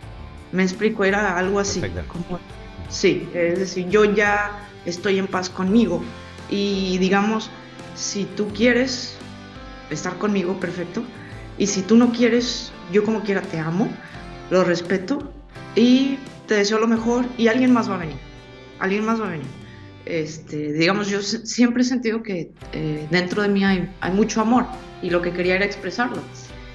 Me 0.52 0.62
explico, 0.62 1.04
era 1.04 1.36
algo 1.36 1.58
así. 1.58 1.82
Como, 2.06 2.38
sí, 2.88 3.28
es 3.34 3.58
decir, 3.58 3.88
yo 3.88 4.04
ya 4.04 4.68
estoy 4.84 5.18
en 5.18 5.26
paz 5.26 5.50
conmigo. 5.50 6.02
Y 6.48 6.98
digamos, 6.98 7.50
si 7.96 8.24
tú 8.24 8.48
quieres 8.54 9.16
estar 9.90 10.16
conmigo, 10.18 10.60
perfecto, 10.60 11.02
y 11.58 11.66
si 11.66 11.82
tú 11.82 11.96
no 11.96 12.12
quieres, 12.12 12.72
yo 12.92 13.04
como 13.04 13.22
quiera 13.22 13.42
te 13.42 13.58
amo, 13.58 13.88
lo 14.50 14.62
respeto 14.62 15.32
y 15.74 16.18
te 16.46 16.54
deseo 16.54 16.78
lo 16.78 16.86
mejor 16.86 17.24
y 17.36 17.48
alguien 17.48 17.72
más 17.72 17.90
va 17.90 17.96
a 17.96 17.98
venir, 17.98 18.18
alguien 18.78 19.04
más 19.04 19.20
va 19.20 19.26
a 19.26 19.30
venir 19.30 19.65
este, 20.06 20.72
digamos, 20.72 21.08
yo 21.08 21.20
siempre 21.20 21.82
he 21.82 21.84
sentido 21.84 22.22
que 22.22 22.52
eh, 22.72 23.06
dentro 23.10 23.42
de 23.42 23.48
mí 23.48 23.64
hay, 23.64 23.88
mucho 24.12 24.40
amor 24.40 24.64
y 25.02 25.10
lo 25.10 25.20
que 25.20 25.32
quería 25.32 25.56
era 25.56 25.64
expresarlo. 25.64 26.22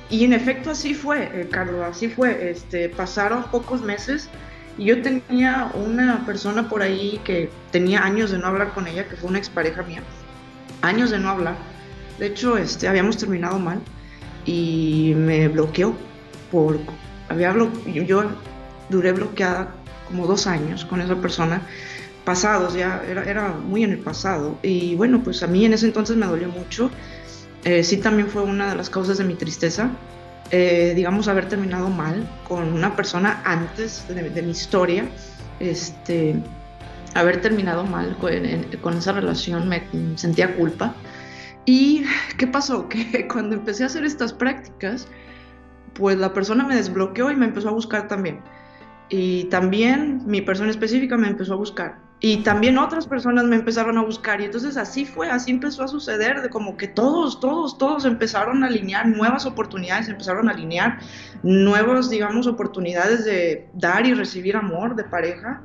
Y 0.09 0.25
en 0.25 0.33
efecto 0.33 0.71
así 0.71 0.93
fue, 0.93 1.23
eh, 1.33 1.47
Carlos, 1.49 1.81
así 1.89 2.09
fue. 2.09 2.51
Este, 2.51 2.89
pasaron 2.89 3.45
pocos 3.45 3.81
meses 3.81 4.29
y 4.77 4.85
yo 4.85 5.01
tenía 5.01 5.71
una 5.73 6.25
persona 6.25 6.67
por 6.67 6.81
ahí 6.81 7.21
que 7.23 7.49
tenía 7.71 8.03
años 8.03 8.31
de 8.31 8.37
no 8.37 8.47
hablar 8.47 8.73
con 8.73 8.87
ella, 8.87 9.07
que 9.07 9.15
fue 9.15 9.29
una 9.29 9.39
expareja 9.39 9.81
mía, 9.83 10.03
años 10.81 11.09
de 11.09 11.19
no 11.19 11.29
hablar. 11.29 11.55
De 12.19 12.27
hecho, 12.27 12.57
este, 12.57 12.89
habíamos 12.89 13.17
terminado 13.17 13.57
mal 13.57 13.79
y 14.45 15.13
me 15.15 15.47
bloqueó 15.47 15.95
por, 16.51 16.79
había 17.29 17.55
yo 17.85 18.23
duré 18.89 19.13
bloqueada 19.13 19.73
como 20.07 20.27
dos 20.27 20.47
años 20.47 20.83
con 20.83 20.99
esa 20.99 21.15
persona 21.15 21.61
pasados, 22.31 22.73
ya 22.75 23.03
era, 23.09 23.49
muy 23.49 23.83
en 23.83 23.91
el 23.91 23.99
pasado. 23.99 24.57
Y 24.63 24.95
bueno, 24.95 25.21
pues 25.21 25.43
a 25.43 25.47
mí 25.47 25.65
en 25.65 25.73
ese 25.73 25.85
entonces 25.85 26.15
me 26.15 26.25
dolió 26.25 26.47
mucho. 26.47 26.89
Eh, 27.65 27.83
sí 27.83 27.97
también 27.97 28.29
fue 28.29 28.41
una 28.41 28.69
de 28.69 28.75
las 28.77 28.89
causas 28.89 29.17
de 29.17 29.25
mi 29.25 29.35
tristeza, 29.35 29.89
eh, 30.49 30.93
digamos, 30.95 31.27
haber 31.27 31.49
terminado 31.49 31.89
mal 31.89 32.25
con 32.47 32.71
una 32.71 32.95
persona 32.95 33.41
antes 33.43 34.05
de, 34.07 34.41
mi 34.41 34.51
historia. 34.51 35.09
Este, 35.59 36.35
haber 37.15 37.41
terminado 37.41 37.83
mal 37.83 38.15
con 38.81 38.93
esa 38.97 39.11
relación 39.11 39.67
me 39.67 39.83
sentía 40.15 40.55
culpa. 40.55 40.95
¿Y 41.65 42.05
qué 42.37 42.47
pasó? 42.47 42.87
Que 42.89 43.27
cuando 43.27 43.55
empecé 43.55 43.83
a 43.83 43.87
hacer 43.87 44.05
estas 44.05 44.31
prácticas, 44.31 45.05
pues 45.95 46.17
la 46.17 46.31
persona 46.31 46.63
me 46.63 46.77
desbloqueó 46.77 47.29
y 47.29 47.35
me 47.35 47.47
empezó 47.47 47.67
a 47.67 47.73
buscar 47.73 48.07
también. 48.07 48.39
Y 49.13 49.43
también 49.45 50.21
mi 50.25 50.41
persona 50.41 50.69
específica 50.69 51.17
me 51.17 51.27
empezó 51.27 51.53
a 51.53 51.57
buscar. 51.57 51.99
Y 52.21 52.43
también 52.43 52.77
otras 52.77 53.07
personas 53.07 53.43
me 53.43 53.57
empezaron 53.57 53.97
a 53.97 54.03
buscar. 54.03 54.39
Y 54.39 54.45
entonces 54.45 54.77
así 54.77 55.03
fue, 55.05 55.29
así 55.29 55.51
empezó 55.51 55.83
a 55.83 55.89
suceder, 55.89 56.41
de 56.41 56.49
como 56.49 56.77
que 56.77 56.87
todos, 56.87 57.41
todos, 57.41 57.77
todos 57.77 58.05
empezaron 58.05 58.63
a 58.63 58.67
alinear 58.67 59.05
nuevas 59.07 59.45
oportunidades, 59.45 60.07
empezaron 60.07 60.47
a 60.47 60.53
alinear 60.53 60.99
nuevas, 61.43 62.09
digamos, 62.09 62.47
oportunidades 62.47 63.25
de 63.25 63.67
dar 63.73 64.07
y 64.07 64.13
recibir 64.13 64.55
amor 64.55 64.95
de 64.95 65.03
pareja 65.03 65.61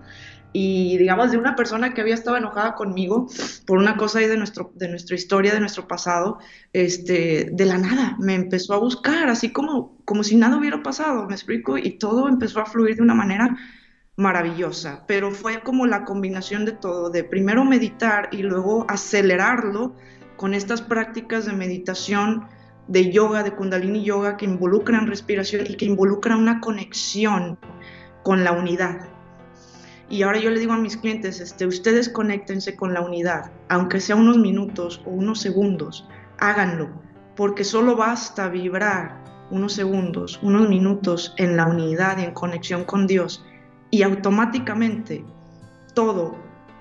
y 0.59 0.97
digamos 0.97 1.33
de 1.33 1.37
una 1.37 1.55
persona 1.55 1.93
que 1.93 2.01
había 2.01 2.15
estado 2.15 2.39
enojada 2.39 2.77
conmigo 2.77 3.29
por 3.67 3.77
una 3.77 3.99
cosa 3.99 4.21
de, 4.21 4.39
nuestro, 4.39 4.73
de 4.75 4.89
nuestra 4.89 5.15
historia, 5.15 5.53
de 5.53 5.61
nuestro 5.61 5.87
pasado, 5.87 6.39
este, 6.73 7.51
de 7.53 7.65
la 7.67 7.77
nada 7.77 8.17
me 8.19 8.35
empezó 8.35 8.73
a 8.73 8.79
buscar, 8.79 9.29
así 9.29 9.53
como, 9.53 9.99
como 10.07 10.25
si 10.25 10.35
nada 10.35 10.57
hubiera 10.57 10.83
pasado, 10.83 11.27
me 11.27 11.35
explico, 11.35 11.77
y 11.77 11.99
todo 11.99 12.27
empezó 12.27 12.61
a 12.61 12.65
fluir 12.65 12.97
de 12.97 13.03
una 13.03 13.13
manera 13.13 13.55
maravillosa, 14.17 15.05
pero 15.07 15.31
fue 15.31 15.61
como 15.61 15.87
la 15.87 16.07
combinación 16.07 16.65
de 16.65 16.73
todo, 16.73 17.11
de 17.11 17.23
primero 17.23 17.63
meditar 17.67 18.31
y 18.33 18.39
luego 18.39 18.87
acelerarlo 18.89 19.95
con 20.39 20.55
estas 20.55 20.81
prácticas 20.81 21.45
de 21.45 21.53
meditación, 21.53 22.49
de 22.89 23.13
yoga, 23.13 23.43
de 23.43 23.55
kundalini 23.55 24.05
yoga, 24.05 24.39
que 24.39 24.47
involucran 24.47 25.07
respiración 25.07 25.67
y 25.69 25.75
que 25.75 25.85
involucran 25.85 26.39
una 26.39 26.63
conexión 26.63 27.59
con 28.23 28.43
la 28.43 28.53
unidad. 28.53 29.16
Y 30.09 30.23
ahora 30.23 30.39
yo 30.39 30.51
le 30.51 30.61
digo 30.61 30.73
a 30.73 30.79
mis 30.79 30.97
clientes, 30.97 31.41
este, 31.41 31.67
ustedes 31.67 32.09
conéctense 32.09 32.77
con 32.77 32.95
la 32.95 33.01
unidad, 33.01 33.51
aunque 33.69 34.01
sea 34.01 34.17
unos 34.17 34.39
minutos 34.39 35.03
o 35.05 35.11
unos 35.11 35.41
segundos, 35.41 36.09
háganlo, 36.39 36.89
porque 37.35 37.65
solo 37.65 37.97
basta 37.97 38.49
vibrar 38.49 39.25
unos 39.51 39.73
segundos, 39.73 40.39
unos 40.43 40.69
minutos 40.69 41.35
en 41.39 41.57
la 41.57 41.67
unidad 41.67 42.19
y 42.19 42.25
en 42.25 42.35
conexión 42.35 42.85
con 42.85 43.07
Dios 43.07 43.45
y 43.91 44.03
automáticamente 44.03 45.25
todo 45.95 46.37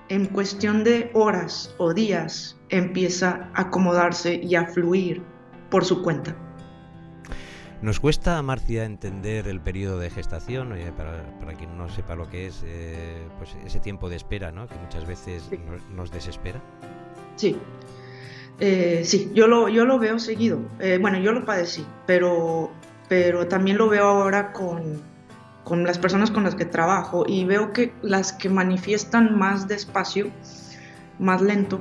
en 0.08 0.26
cuestión 0.26 0.84
de 0.84 1.10
horas 1.14 1.74
o 1.78 1.92
días 1.92 2.56
empieza 2.68 3.50
a 3.54 3.62
acomodarse 3.62 4.34
y 4.34 4.54
a 4.54 4.66
fluir 4.66 5.22
por 5.70 5.84
su 5.84 6.02
cuenta. 6.02 6.36
Nos 7.82 8.00
cuesta, 8.00 8.40
Marcia, 8.42 8.84
entender 8.84 9.48
el 9.48 9.60
periodo 9.60 9.98
de 9.98 10.08
gestación, 10.08 10.74
para, 10.96 11.54
quien 11.54 11.76
no 11.76 11.88
sepa 11.90 12.14
lo 12.14 12.28
que 12.28 12.46
es, 12.46 12.62
eh, 12.64 13.28
pues 13.38 13.54
ese 13.66 13.80
tiempo 13.80 14.08
de 14.08 14.16
espera, 14.16 14.50
¿no? 14.50 14.66
que 14.66 14.74
muchas 14.76 15.06
veces 15.06 15.50
nos, 15.94 16.10
desespera. 16.10 16.60
Sí, 17.36 17.56
eh, 18.60 19.02
sí, 19.04 19.30
yo 19.34 19.46
lo, 19.46 19.68
yo 19.68 19.84
lo 19.84 19.98
veo 19.98 20.18
seguido. 20.18 20.60
Eh, 20.80 20.98
bueno, 21.00 21.18
yo 21.18 21.32
lo 21.32 21.44
padecí, 21.44 21.86
pero, 22.06 22.70
pero 23.08 23.46
también 23.46 23.76
lo 23.76 23.88
veo 23.88 24.04
ahora 24.04 24.52
con, 24.52 25.02
con 25.64 25.84
las 25.84 25.98
personas 25.98 26.30
con 26.30 26.44
las 26.44 26.54
que 26.54 26.64
trabajo 26.64 27.24
y 27.26 27.44
veo 27.44 27.72
que 27.72 27.92
las 28.00 28.32
que 28.32 28.48
manifiestan 28.48 29.36
más 29.38 29.68
despacio, 29.68 30.30
más 31.18 31.42
lento, 31.42 31.80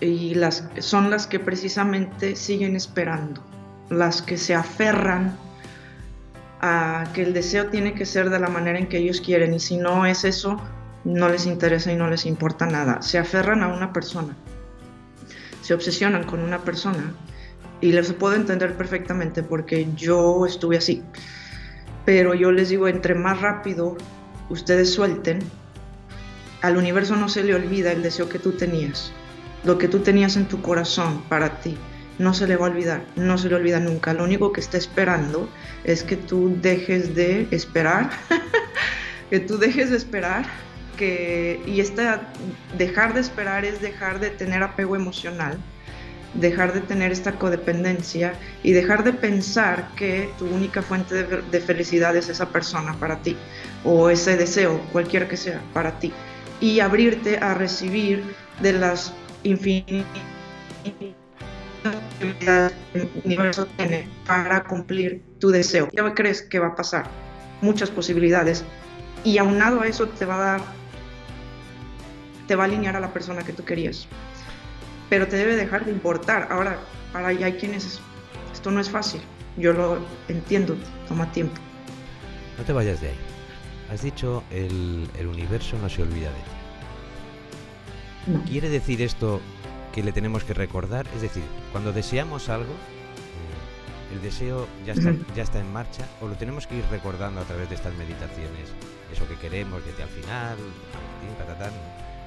y 0.00 0.34
las 0.34 0.68
son 0.78 1.10
las 1.10 1.26
que 1.26 1.38
precisamente 1.38 2.34
siguen 2.36 2.74
esperando, 2.74 3.42
las 3.90 4.22
que 4.22 4.38
se 4.38 4.54
aferran 4.54 5.36
a 6.62 7.04
que 7.12 7.22
el 7.22 7.34
deseo 7.34 7.66
tiene 7.66 7.94
que 7.94 8.06
ser 8.06 8.30
de 8.30 8.38
la 8.38 8.48
manera 8.48 8.78
en 8.78 8.88
que 8.88 8.98
ellos 8.98 9.20
quieren 9.20 9.52
y 9.52 9.60
si 9.60 9.76
no 9.76 10.06
es 10.06 10.24
eso, 10.24 10.58
no 11.04 11.28
les 11.28 11.46
interesa 11.46 11.92
y 11.92 11.96
no 11.96 12.08
les 12.08 12.24
importa 12.24 12.66
nada. 12.66 13.02
Se 13.02 13.18
aferran 13.18 13.62
a 13.62 13.68
una 13.68 13.92
persona, 13.92 14.34
se 15.60 15.74
obsesionan 15.74 16.24
con 16.24 16.40
una 16.40 16.58
persona 16.58 17.14
y 17.82 17.92
les 17.92 18.12
puedo 18.14 18.34
entender 18.34 18.76
perfectamente 18.76 19.42
porque 19.42 19.88
yo 19.94 20.46
estuve 20.46 20.78
así 20.78 21.02
pero 22.04 22.34
yo 22.34 22.50
les 22.50 22.70
digo, 22.70 22.88
entre 22.88 23.14
más 23.14 23.40
rápido 23.40 23.96
ustedes 24.48 24.92
suelten, 24.92 25.38
al 26.62 26.76
universo 26.76 27.16
no 27.16 27.28
se 27.28 27.44
le 27.44 27.54
olvida 27.54 27.92
el 27.92 28.02
deseo 28.02 28.28
que 28.28 28.38
tú 28.38 28.52
tenías, 28.52 29.12
lo 29.64 29.78
que 29.78 29.88
tú 29.88 30.00
tenías 30.00 30.36
en 30.36 30.46
tu 30.46 30.60
corazón 30.60 31.22
para 31.28 31.60
ti. 31.60 31.76
No 32.20 32.34
se 32.34 32.46
le 32.46 32.56
va 32.56 32.66
a 32.66 32.70
olvidar, 32.70 33.02
no 33.16 33.38
se 33.38 33.48
le 33.48 33.54
olvida 33.54 33.80
nunca. 33.80 34.12
Lo 34.12 34.24
único 34.24 34.52
que 34.52 34.60
está 34.60 34.76
esperando 34.76 35.48
es 35.84 36.02
que 36.02 36.16
tú 36.16 36.54
dejes 36.60 37.14
de 37.14 37.48
esperar, 37.50 38.10
que 39.30 39.40
tú 39.40 39.56
dejes 39.56 39.88
de 39.88 39.96
esperar, 39.96 40.44
que, 40.98 41.62
y 41.64 41.80
esta, 41.80 42.30
dejar 42.76 43.14
de 43.14 43.20
esperar 43.20 43.64
es 43.64 43.80
dejar 43.80 44.20
de 44.20 44.28
tener 44.28 44.62
apego 44.62 44.96
emocional, 44.96 45.56
dejar 46.34 46.74
de 46.74 46.82
tener 46.82 47.10
esta 47.10 47.32
codependencia 47.32 48.34
y 48.62 48.72
dejar 48.72 49.02
de 49.02 49.14
pensar 49.14 49.88
que 49.96 50.28
tu 50.38 50.44
única 50.44 50.82
fuente 50.82 51.24
de, 51.24 51.60
felicidad 51.60 52.14
es 52.16 52.28
esa 52.28 52.50
persona 52.50 52.92
para 53.00 53.22
ti 53.22 53.34
o 53.82 54.10
ese 54.10 54.36
deseo, 54.36 54.78
cualquiera 54.92 55.26
que 55.26 55.38
sea, 55.38 55.62
para 55.72 55.98
ti. 55.98 56.12
Y 56.60 56.80
abrirte 56.80 57.38
a 57.38 57.54
recibir 57.54 58.22
de 58.60 58.74
las 58.74 59.14
infinitas 59.42 60.04
que 62.20 62.70
el 62.94 63.10
universo 63.24 63.66
tiene 63.76 64.08
para 64.26 64.64
cumplir 64.64 65.22
tu 65.38 65.50
deseo. 65.50 65.88
¿Qué 65.88 66.02
crees 66.14 66.42
que 66.42 66.58
va 66.58 66.68
a 66.68 66.76
pasar? 66.76 67.06
Muchas 67.62 67.90
posibilidades. 67.90 68.64
Y 69.24 69.38
aunado 69.38 69.80
a 69.80 69.86
eso 69.86 70.08
te 70.08 70.24
va 70.24 70.36
a 70.36 70.38
dar, 70.38 70.60
te 72.46 72.56
va 72.56 72.64
a 72.64 72.66
alinear 72.66 72.96
a 72.96 73.00
la 73.00 73.12
persona 73.12 73.42
que 73.42 73.52
tú 73.52 73.64
querías 73.64 74.08
pero 75.10 75.28
te 75.28 75.36
debe 75.36 75.56
dejar 75.56 75.84
de 75.84 75.90
importar. 75.90 76.48
Ahora, 76.50 76.78
para 77.12 77.28
allá 77.28 77.44
hay 77.46 77.52
quienes, 77.54 78.00
esto 78.52 78.70
no 78.70 78.80
es 78.80 78.88
fácil, 78.88 79.20
yo 79.58 79.74
lo 79.74 79.98
entiendo, 80.28 80.76
toma 81.08 81.30
tiempo. 81.32 81.60
No 82.56 82.64
te 82.64 82.72
vayas 82.72 83.02
de 83.02 83.08
ahí. 83.08 83.18
Has 83.92 84.02
dicho 84.02 84.44
el, 84.50 85.10
el 85.18 85.26
universo 85.26 85.76
no 85.82 85.88
se 85.88 86.02
olvida 86.02 86.28
de 86.28 86.34
ti. 86.34 86.50
¿Quiere 88.48 88.68
decir 88.68 89.02
esto 89.02 89.40
que 89.92 90.02
le 90.02 90.12
tenemos 90.12 90.44
que 90.44 90.54
recordar? 90.54 91.06
Es 91.14 91.22
decir, 91.22 91.42
cuando 91.72 91.92
deseamos 91.92 92.48
algo, 92.48 92.72
eh, 92.72 94.14
el 94.14 94.22
deseo 94.22 94.66
ya 94.86 94.92
está, 94.92 95.14
ya 95.34 95.42
está 95.42 95.60
en 95.60 95.72
marcha 95.72 96.06
o 96.20 96.28
lo 96.28 96.34
tenemos 96.34 96.66
que 96.66 96.76
ir 96.76 96.84
recordando 96.90 97.40
a 97.40 97.44
través 97.44 97.68
de 97.68 97.74
estas 97.74 97.94
meditaciones, 97.94 98.68
eso 99.12 99.26
que 99.28 99.36
queremos 99.36 99.84
desde 99.84 100.02
al 100.02 100.08
final, 100.08 100.56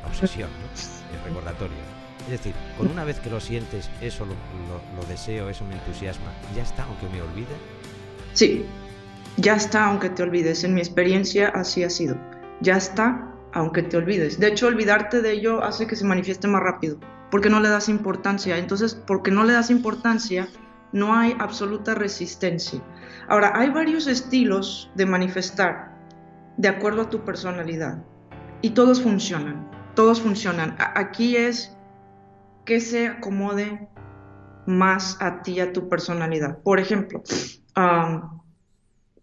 la 0.02 0.08
obsesión, 0.08 0.50
el 1.14 1.24
recordatorio. 1.24 2.04
Es 2.26 2.30
decir, 2.30 2.54
con 2.78 2.88
una 2.88 3.04
vez 3.04 3.20
que 3.20 3.30
lo 3.30 3.40
sientes, 3.40 3.90
eso 4.02 4.26
lo, 4.26 5.06
deseo, 5.08 5.50
eso 5.50 5.66
me 5.66 5.74
entusiasma, 5.74 6.32
¿ya 6.56 6.64
está 6.64 6.84
aunque 6.84 7.08
me 7.10 7.22
olvide? 7.22 7.56
Sí, 8.34 8.66
ya 9.38 9.56
está 9.56 9.86
aunque 9.86 10.10
te 10.10 10.24
olvides. 10.24 10.64
En 10.64 10.74
mi 10.74 10.82
experiencia 10.82 11.50
así 11.50 11.84
ha 11.84 11.90
sido. 11.90 12.18
Ya 12.62 12.78
está 12.78 13.30
aunque 13.52 13.84
te 13.84 13.98
olvides. 13.98 14.40
De 14.40 14.48
hecho, 14.48 14.68
olvidarte 14.68 15.22
de 15.22 15.32
ello 15.34 15.64
hace 15.64 15.86
que 15.86 15.96
se 15.96 16.06
manifieste 16.06 16.48
más 16.48 16.64
rápido, 16.64 16.98
porque 17.34 17.50
no 17.50 17.60
le 17.60 17.70
das 17.70 17.90
importancia. 17.90 18.60
Entonces, 18.60 18.94
porque 18.94 19.32
no 19.32 19.44
le 19.44 19.54
das 19.54 19.72
importancia, 19.72 20.48
no 20.92 21.16
hay 21.16 21.36
absoluta 21.40 21.96
resistencia. 21.96 22.80
Ahora, 23.28 23.54
hay 23.56 23.72
varios 23.72 24.06
estilos 24.06 24.92
de 24.94 25.08
manifestar 25.08 25.98
de 26.58 26.68
acuerdo 26.68 27.02
a 27.02 27.10
tu 27.10 27.26
personalidad 27.26 28.04
y 28.62 28.70
todos 28.70 29.02
funcionan, 29.02 29.68
todos 29.96 30.22
funcionan. 30.22 30.76
Aquí 30.78 31.36
es 31.36 31.76
que 32.66 32.80
se 32.80 33.08
acomode 33.08 33.90
más 34.68 35.20
a 35.20 35.42
ti, 35.42 35.60
a 35.60 35.74
tu 35.74 35.90
personalidad. 35.90 36.60
Por 36.60 36.80
ejemplo, 36.80 37.24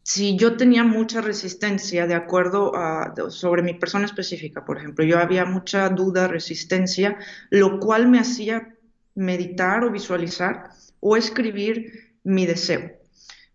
si 0.02 0.36
yo 0.36 0.56
tenía 0.56 0.82
mucha 0.84 1.20
resistencia 1.20 2.06
de 2.06 2.14
acuerdo 2.14 2.74
a, 2.74 3.14
sobre 3.28 3.62
mi 3.62 3.74
persona 3.74 4.06
específica, 4.06 4.64
por 4.64 4.78
ejemplo, 4.78 5.04
yo 5.04 5.18
había 5.18 5.44
mucha 5.44 5.88
duda, 5.88 6.28
resistencia, 6.28 7.18
lo 7.50 7.78
cual 7.78 8.08
me 8.08 8.18
hacía 8.18 8.74
meditar 9.14 9.84
o 9.84 9.90
visualizar 9.90 10.70
o 11.00 11.16
escribir 11.16 12.14
mi 12.24 12.46
deseo. 12.46 12.92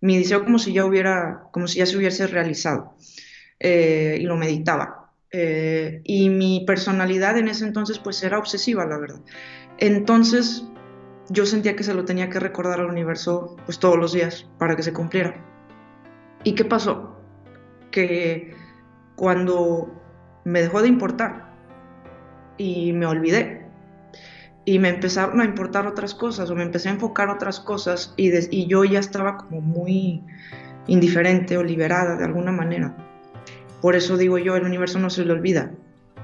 Mi 0.02 0.18
deseo 0.18 0.44
como 0.44 0.60
si 0.60 0.74
ya 0.74 0.86
hubiera, 0.86 1.44
como 1.52 1.68
si 1.68 1.80
ya 1.80 1.86
se 1.86 1.98
hubiese 1.98 2.28
realizado. 2.28 2.96
Eh, 3.60 4.18
y 4.20 4.24
lo 4.24 4.36
meditaba. 4.36 5.12
Eh, 5.32 6.02
y 6.04 6.30
mi 6.30 6.64
personalidad 6.66 7.38
en 7.38 7.48
ese 7.48 7.66
entonces 7.66 8.00
pues 8.00 8.22
era 8.24 8.38
obsesiva, 8.38 8.86
la 8.86 8.98
verdad. 8.98 9.22
Entonces 9.78 10.64
yo 11.30 11.46
sentía 11.46 11.76
que 11.76 11.84
se 11.84 11.94
lo 11.94 12.06
tenía 12.06 12.30
que 12.30 12.40
recordar 12.40 12.80
al 12.80 12.90
universo 12.90 13.58
pues 13.66 13.80
todos 13.80 13.98
los 13.98 14.14
días 14.14 14.48
para 14.60 14.76
que 14.76 14.84
se 14.84 14.94
cumpliera. 14.94 15.55
¿Y 16.46 16.56
qué 16.56 16.64
pasó? 16.64 17.20
Que 17.92 18.56
cuando 19.18 19.94
me 20.46 20.62
dejó 20.62 20.82
de 20.82 20.88
importar 20.88 21.52
y 22.58 22.94
me 22.94 23.06
olvidé 23.06 23.68
y 24.64 24.80
me 24.80 24.88
empezaron 24.88 25.42
a 25.42 25.46
importar 25.46 25.88
otras 25.88 26.16
cosas 26.16 26.50
o 26.50 26.56
me 26.56 26.64
empecé 26.64 26.88
a 26.88 26.94
enfocar 26.94 27.30
otras 27.30 27.60
cosas 27.60 28.14
y, 28.16 28.32
y 28.56 28.68
yo 28.68 28.86
ya 28.86 29.00
estaba 29.00 29.36
como 29.36 29.60
muy 29.60 30.24
indiferente 30.88 31.58
o 31.58 31.64
liberada 31.64 32.16
de 32.16 32.24
alguna 32.24 32.54
manera. 32.54 32.96
Por 33.82 33.98
eso 33.98 34.16
digo 34.16 34.38
yo, 34.38 34.56
el 34.56 34.64
universo 34.64 35.00
no 35.00 35.10
se 35.10 35.26
le 35.26 35.34
olvida, 35.34 35.72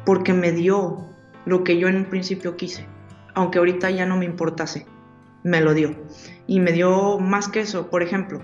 porque 0.06 0.32
me 0.32 0.54
dio 0.54 1.06
lo 1.46 1.66
que 1.66 1.78
yo 1.78 1.90
en 1.90 1.98
un 1.98 2.06
principio 2.06 2.56
quise 2.56 2.88
aunque 3.34 3.60
ahorita 3.60 3.90
ya 3.92 4.06
no 4.06 4.18
me 4.18 4.26
importase, 4.26 4.86
me 5.44 5.62
lo 5.62 5.74
dio. 5.74 5.96
Y 6.48 6.60
me 6.60 6.72
dio 6.72 7.20
más 7.20 7.48
que 7.48 7.62
eso, 7.62 7.90
por 7.90 8.04
ejemplo, 8.04 8.42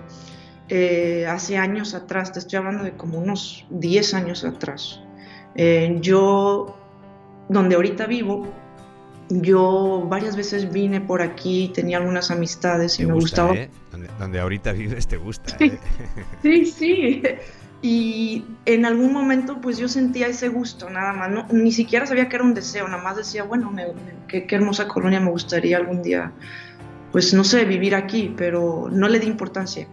eh, 0.68 1.26
hace 1.26 1.56
años 1.56 1.94
atrás, 1.94 2.32
te 2.32 2.38
estoy 2.40 2.58
hablando 2.58 2.84
de 2.84 2.92
como 2.92 3.18
unos 3.18 3.66
10 3.70 4.14
años 4.14 4.44
atrás, 4.44 5.00
eh, 5.54 5.96
yo, 6.00 6.76
donde 7.48 7.74
ahorita 7.76 8.06
vivo, 8.06 8.46
yo 9.30 10.06
varias 10.08 10.36
veces 10.36 10.70
vine 10.72 11.00
por 11.00 11.22
aquí, 11.22 11.70
tenía 11.74 11.98
algunas 11.98 12.30
amistades 12.30 13.00
y 13.00 13.06
me 13.06 13.14
gustaba. 13.14 13.54
¿eh? 13.54 13.70
Donde, 14.18 14.40
ahorita 14.40 14.72
vives 14.72 15.06
te 15.06 15.16
gusta. 15.16 15.56
Sí, 15.58 15.72
sí, 16.42 16.66
sí. 16.66 17.22
Y 17.80 18.44
en 18.64 18.84
algún 18.84 19.12
momento 19.12 19.60
pues 19.60 19.78
yo 19.78 19.88
sentía 19.88 20.26
ese 20.26 20.48
gusto, 20.48 20.90
nada 20.90 21.12
más, 21.12 21.30
no, 21.30 21.46
ni 21.52 21.72
siquiera 21.72 22.06
sabía 22.06 22.28
que 22.28 22.36
era 22.36 22.44
un 22.44 22.52
deseo, 22.52 22.88
nada 22.88 23.02
más 23.02 23.16
decía, 23.16 23.44
bueno, 23.44 23.72
qué, 24.26 24.46
qué 24.46 24.54
hermosa 24.56 24.88
colonia 24.88 25.20
me 25.20 25.30
gustaría 25.30 25.76
algún 25.76 26.02
día, 26.02 26.32
pues 27.12 27.32
no 27.32 27.44
sé, 27.44 27.64
vivir 27.64 27.94
aquí, 27.94 28.34
pero 28.36 28.88
no 28.90 29.08
le 29.08 29.20
di 29.20 29.28
importancia. 29.28 29.86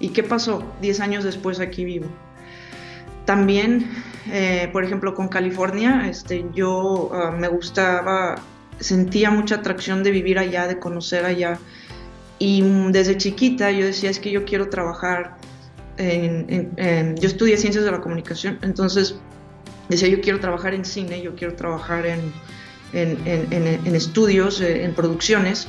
¿Y 0.00 0.10
qué 0.10 0.22
pasó? 0.22 0.62
Diez 0.80 1.00
años 1.00 1.24
después 1.24 1.60
aquí 1.60 1.84
vivo. 1.84 2.06
También, 3.24 3.90
eh, 4.30 4.68
por 4.72 4.84
ejemplo, 4.84 5.14
con 5.14 5.28
California, 5.28 6.08
este, 6.08 6.44
yo 6.54 7.10
ah, 7.12 7.30
me 7.32 7.48
gustaba, 7.48 8.36
sentía 8.78 9.30
mucha 9.30 9.56
atracción 9.56 10.02
de 10.02 10.10
vivir 10.10 10.38
allá, 10.38 10.66
de 10.66 10.78
conocer 10.78 11.24
allá. 11.24 11.58
Y 12.38 12.62
desde 12.90 13.16
chiquita 13.16 13.70
yo 13.70 13.86
decía, 13.86 14.10
es 14.10 14.20
que 14.20 14.30
yo 14.30 14.44
quiero 14.44 14.68
trabajar 14.68 15.36
en, 15.96 17.16
yo 17.16 17.26
estudié 17.26 17.56
ciencias 17.56 17.84
de 17.84 17.90
la 17.90 18.00
comunicación, 18.02 18.58
entonces 18.60 19.18
decía, 19.88 20.08
yo 20.08 20.20
quiero 20.20 20.40
trabajar 20.40 20.74
en 20.74 20.84
cine, 20.84 21.22
yo 21.22 21.34
quiero 21.34 21.54
trabajar 21.54 22.04
en, 22.06 22.32
estudios, 23.94 24.60
eh, 24.60 24.84
en 24.84 24.94
producciones, 24.94 25.66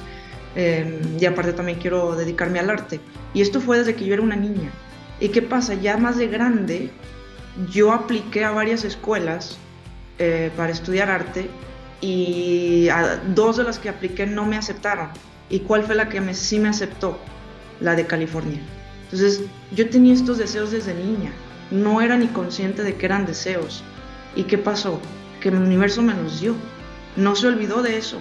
eh, 0.60 1.00
y 1.20 1.26
aparte 1.26 1.54
también 1.54 1.78
quiero 1.78 2.16
dedicarme 2.16 2.58
al 2.58 2.72
arte. 2.72 3.00
Y 3.36 3.42
esto 3.42 3.62
fue 3.62 3.78
desde 3.78 3.96
que 3.96 4.06
yo 4.06 4.16
era 4.16 4.24
una 4.24 4.36
niña. 4.36 4.72
¿Y 5.20 5.30
qué 5.30 5.44
pasa? 5.44 5.76
Ya 5.76 5.98
más 5.98 6.18
de 6.18 6.28
grande, 6.28 6.90
yo 7.72 7.94
apliqué 7.94 8.44
a 8.44 8.50
varias 8.50 8.84
escuelas 8.84 9.60
eh, 10.18 10.52
para 10.58 10.72
estudiar 10.72 11.12
arte 11.12 11.48
y 12.02 12.88
dos 13.36 13.58
de 13.58 13.66
las 13.66 13.78
que 13.78 13.90
apliqué 13.90 14.26
no 14.26 14.46
me 14.46 14.58
aceptaron. 14.58 15.10
¿Y 15.48 15.60
cuál 15.60 15.84
fue 15.84 15.94
la 15.94 16.10
que 16.10 16.22
me, 16.22 16.34
sí 16.34 16.58
me 16.58 16.70
aceptó? 16.70 17.20
La 17.80 17.96
de 17.96 18.08
California. 18.08 18.60
Entonces 19.04 19.44
yo 19.76 19.88
tenía 19.92 20.16
estos 20.16 20.40
deseos 20.40 20.72
desde 20.72 20.96
niña, 20.96 21.32
no 21.70 22.02
era 22.02 22.18
ni 22.18 22.28
consciente 22.28 22.82
de 22.82 22.96
que 22.96 23.06
eran 23.06 23.28
deseos. 23.28 23.84
¿Y 24.36 24.46
qué 24.46 24.58
pasó? 24.58 25.00
Que 25.40 25.50
el 25.50 25.56
universo 25.58 26.02
me 26.02 26.16
los 26.16 26.42
dio. 26.42 26.56
No 27.16 27.36
se 27.36 27.46
olvidó 27.46 27.84
de 27.84 27.98
eso 27.98 28.20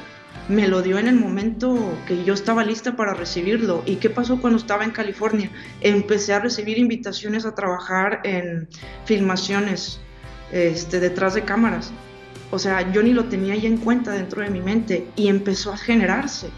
me 0.49 0.69
lo 0.69 0.83
dio 0.83 0.99
en 0.99 1.09
el 1.09 1.17
momento 1.17 1.77
que 2.07 2.25
yo 2.25 2.35
estaba 2.35 2.65
lista 2.65 2.97
para 2.97 3.15
recibirlo. 3.15 3.83
¿Y 3.85 3.97
qué 3.97 4.11
pasó 4.11 4.41
cuando 4.41 4.59
estaba 4.59 4.85
en 4.85 4.93
California? 4.93 5.51
Empecé 5.81 6.35
a 6.35 6.41
recibir 6.41 6.79
invitaciones 6.79 7.45
a 7.45 7.55
trabajar 7.55 8.21
en 8.25 8.69
filmaciones 9.05 10.01
este, 10.53 11.01
detrás 11.01 11.35
de 11.35 11.43
cámaras. 11.43 11.93
O 12.53 12.59
sea, 12.59 12.93
yo 12.93 13.03
ni 13.03 13.13
lo 13.13 13.25
tenía 13.25 13.57
ya 13.57 13.69
en 13.69 13.79
cuenta 13.79 14.13
dentro 14.13 14.43
de 14.43 14.51
mi 14.51 14.61
mente 14.61 15.09
y 15.17 15.29
empezó 15.29 15.73
a 15.73 15.77
generarse. 15.77 16.49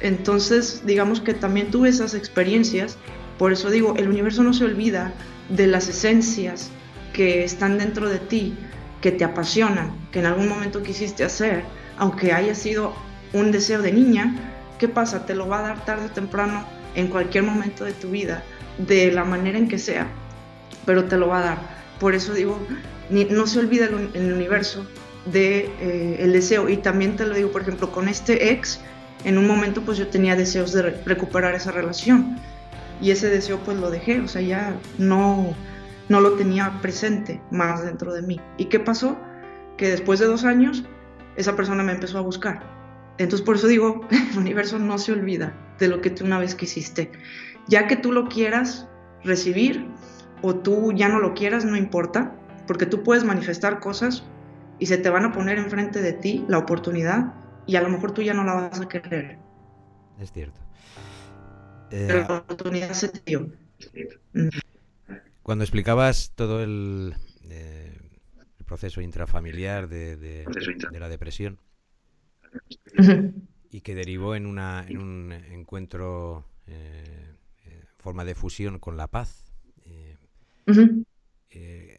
Entonces, 0.00 0.82
digamos 0.86 1.20
que 1.20 1.34
también 1.34 1.70
tuve 1.70 1.88
esas 1.88 2.14
experiencias. 2.14 2.96
Por 3.38 3.52
eso 3.52 3.70
digo, 3.70 3.94
el 3.96 4.08
universo 4.08 4.44
no 4.44 4.52
se 4.52 4.64
olvida 4.64 5.12
de 5.48 5.66
las 5.66 5.88
esencias 5.88 6.70
que 7.12 7.42
están 7.42 7.78
dentro 7.78 8.08
de 8.08 8.18
ti, 8.18 8.54
que 9.00 9.10
te 9.10 9.24
apasionan, 9.24 9.92
que 10.12 10.20
en 10.20 10.26
algún 10.26 10.48
momento 10.48 10.82
quisiste 10.82 11.24
hacer, 11.24 11.64
aunque 11.98 12.32
haya 12.32 12.54
sido 12.54 12.94
un 13.32 13.52
deseo 13.52 13.82
de 13.82 13.92
niña, 13.92 14.34
¿qué 14.78 14.88
pasa? 14.88 15.26
Te 15.26 15.34
lo 15.34 15.48
va 15.48 15.60
a 15.60 15.62
dar 15.62 15.84
tarde 15.84 16.06
o 16.06 16.10
temprano 16.10 16.64
en 16.94 17.08
cualquier 17.08 17.44
momento 17.44 17.84
de 17.84 17.92
tu 17.92 18.10
vida, 18.10 18.42
de 18.78 19.10
la 19.12 19.24
manera 19.24 19.58
en 19.58 19.68
que 19.68 19.78
sea, 19.78 20.08
pero 20.84 21.04
te 21.04 21.16
lo 21.16 21.28
va 21.28 21.38
a 21.38 21.42
dar. 21.42 21.58
Por 21.98 22.14
eso 22.14 22.34
digo, 22.34 22.58
no 23.10 23.46
se 23.46 23.60
olvida 23.60 23.86
el, 23.86 24.32
universo 24.32 24.86
de 25.26 25.70
eh, 25.80 26.16
el 26.20 26.32
deseo. 26.32 26.68
Y 26.68 26.78
también 26.78 27.16
te 27.16 27.26
lo 27.26 27.34
digo, 27.34 27.50
por 27.52 27.62
ejemplo, 27.62 27.90
con 27.92 28.08
este 28.08 28.50
ex, 28.50 28.80
en 29.24 29.38
un 29.38 29.46
momento 29.46 29.82
pues 29.82 29.98
yo 29.98 30.08
tenía 30.08 30.34
deseos 30.34 30.72
de 30.72 30.82
recuperar 30.82 31.54
esa 31.54 31.70
relación 31.70 32.36
y 33.00 33.12
ese 33.12 33.28
deseo 33.28 33.58
pues 33.58 33.78
lo 33.78 33.90
dejé, 33.90 34.20
o 34.20 34.28
sea, 34.28 34.42
ya 34.42 34.74
no, 34.98 35.54
no 36.08 36.20
lo 36.20 36.32
tenía 36.32 36.80
presente 36.82 37.40
más 37.50 37.84
dentro 37.84 38.12
de 38.12 38.22
mí. 38.22 38.40
¿Y 38.58 38.64
qué 38.64 38.80
pasó? 38.80 39.16
Que 39.76 39.88
después 39.88 40.18
de 40.18 40.26
dos 40.26 40.44
años 40.44 40.82
esa 41.36 41.54
persona 41.56 41.82
me 41.82 41.92
empezó 41.92 42.18
a 42.18 42.22
buscar 42.22 42.81
entonces 43.18 43.44
por 43.44 43.56
eso 43.56 43.66
digo, 43.66 44.06
el 44.32 44.38
universo 44.38 44.78
no 44.78 44.98
se 44.98 45.12
olvida 45.12 45.54
de 45.78 45.88
lo 45.88 46.00
que 46.00 46.10
tú 46.10 46.24
una 46.24 46.38
vez 46.38 46.54
quisiste. 46.54 47.10
Ya 47.68 47.86
que 47.86 47.96
tú 47.96 48.12
lo 48.12 48.28
quieras 48.28 48.88
recibir 49.24 49.86
o 50.42 50.54
tú 50.54 50.92
ya 50.92 51.08
no 51.08 51.20
lo 51.20 51.34
quieras, 51.34 51.64
no 51.64 51.76
importa, 51.76 52.34
porque 52.66 52.86
tú 52.86 53.02
puedes 53.02 53.24
manifestar 53.24 53.80
cosas 53.80 54.24
y 54.78 54.86
se 54.86 54.98
te 54.98 55.10
van 55.10 55.24
a 55.24 55.32
poner 55.32 55.58
enfrente 55.58 56.02
de 56.02 56.12
ti 56.12 56.44
la 56.48 56.58
oportunidad 56.58 57.34
y 57.66 57.76
a 57.76 57.82
lo 57.82 57.88
mejor 57.88 58.12
tú 58.12 58.22
ya 58.22 58.34
no 58.34 58.44
la 58.44 58.54
vas 58.54 58.80
a 58.80 58.88
querer. 58.88 59.38
Es 60.18 60.32
cierto. 60.32 60.60
Pero 61.90 62.18
la 62.20 62.36
eh, 62.36 62.38
oportunidad 62.38 62.92
se 62.92 63.08
te 63.08 63.20
dio. 63.24 63.52
Cuando 65.42 65.62
explicabas 65.62 66.32
todo 66.34 66.62
el, 66.62 67.14
eh, 67.50 67.98
proceso 68.64 69.00
intrafamiliar 69.00 69.88
de 69.88 70.46
la 70.98 71.08
depresión, 71.08 71.58
y 73.70 73.80
que 73.80 73.94
derivó 73.94 74.34
en, 74.34 74.46
una, 74.46 74.84
en 74.86 74.98
un 74.98 75.32
encuentro, 75.32 76.44
eh, 76.66 77.34
eh 77.64 77.84
forma 77.98 78.24
de 78.24 78.34
fusión 78.34 78.78
con 78.78 78.96
la 78.96 79.06
paz, 79.08 79.52
eh, 79.86 80.16
eh, 81.50 81.98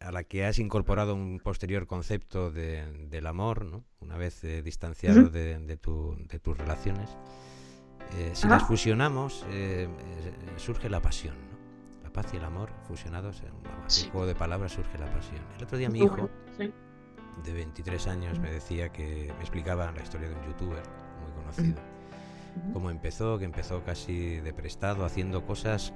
a 0.00 0.12
la 0.12 0.22
que 0.22 0.44
has 0.44 0.58
incorporado 0.58 1.14
un 1.14 1.40
posterior 1.40 1.86
concepto 1.86 2.50
de, 2.50 2.84
del 3.08 3.26
amor, 3.26 3.64
¿no? 3.64 3.84
una 4.00 4.18
vez 4.18 4.42
distanciado 4.62 5.30
de, 5.30 5.58
de, 5.58 5.76
tu, 5.78 6.14
de, 6.28 6.38
tus 6.38 6.58
relaciones. 6.58 7.08
si 8.34 8.46
las 8.46 8.64
fusionamos, 8.64 9.46
surge 10.58 10.90
la 10.90 11.00
pasión. 11.00 11.34
La 12.02 12.10
paz 12.10 12.34
y 12.34 12.36
el 12.36 12.44
amor 12.44 12.68
fusionados 12.86 13.42
en 13.44 13.54
un 13.54 14.10
juego 14.10 14.26
de 14.26 14.34
palabras 14.34 14.72
surge 14.72 14.98
la 14.98 15.10
pasión. 15.10 15.40
El 15.56 15.64
otro 15.64 15.78
día 15.78 15.88
mi 15.88 16.00
hijo 16.00 16.28
de 17.42 17.52
23 17.52 18.06
años 18.06 18.38
me 18.38 18.50
decía 18.50 18.90
que 18.90 19.32
me 19.34 19.40
explicaba 19.40 19.90
la 19.92 20.02
historia 20.02 20.28
de 20.28 20.34
un 20.34 20.44
youtuber 20.46 20.82
muy 21.22 21.32
conocido, 21.32 21.82
cómo 22.72 22.90
empezó, 22.90 23.38
que 23.38 23.44
empezó 23.44 23.82
casi 23.82 24.36
de 24.40 24.52
prestado, 24.52 25.04
haciendo 25.04 25.44
cosas 25.44 25.92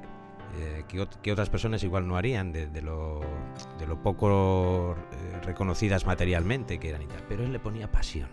eh, 0.56 0.84
que, 0.88 1.32
otras 1.32 1.50
personas 1.50 1.82
igual 1.84 2.08
no 2.08 2.16
harían, 2.16 2.52
de, 2.52 2.66
lo, 2.82 3.20
de 3.78 3.86
lo, 3.86 4.02
poco 4.02 4.96
eh, 5.12 5.40
reconocidas 5.42 6.06
materialmente 6.06 6.78
que 6.78 6.88
eran 6.88 7.02
y 7.02 7.06
tal, 7.06 7.22
pero 7.28 7.44
él 7.44 7.52
le 7.52 7.60
ponía 7.60 7.90
pasión 7.90 8.28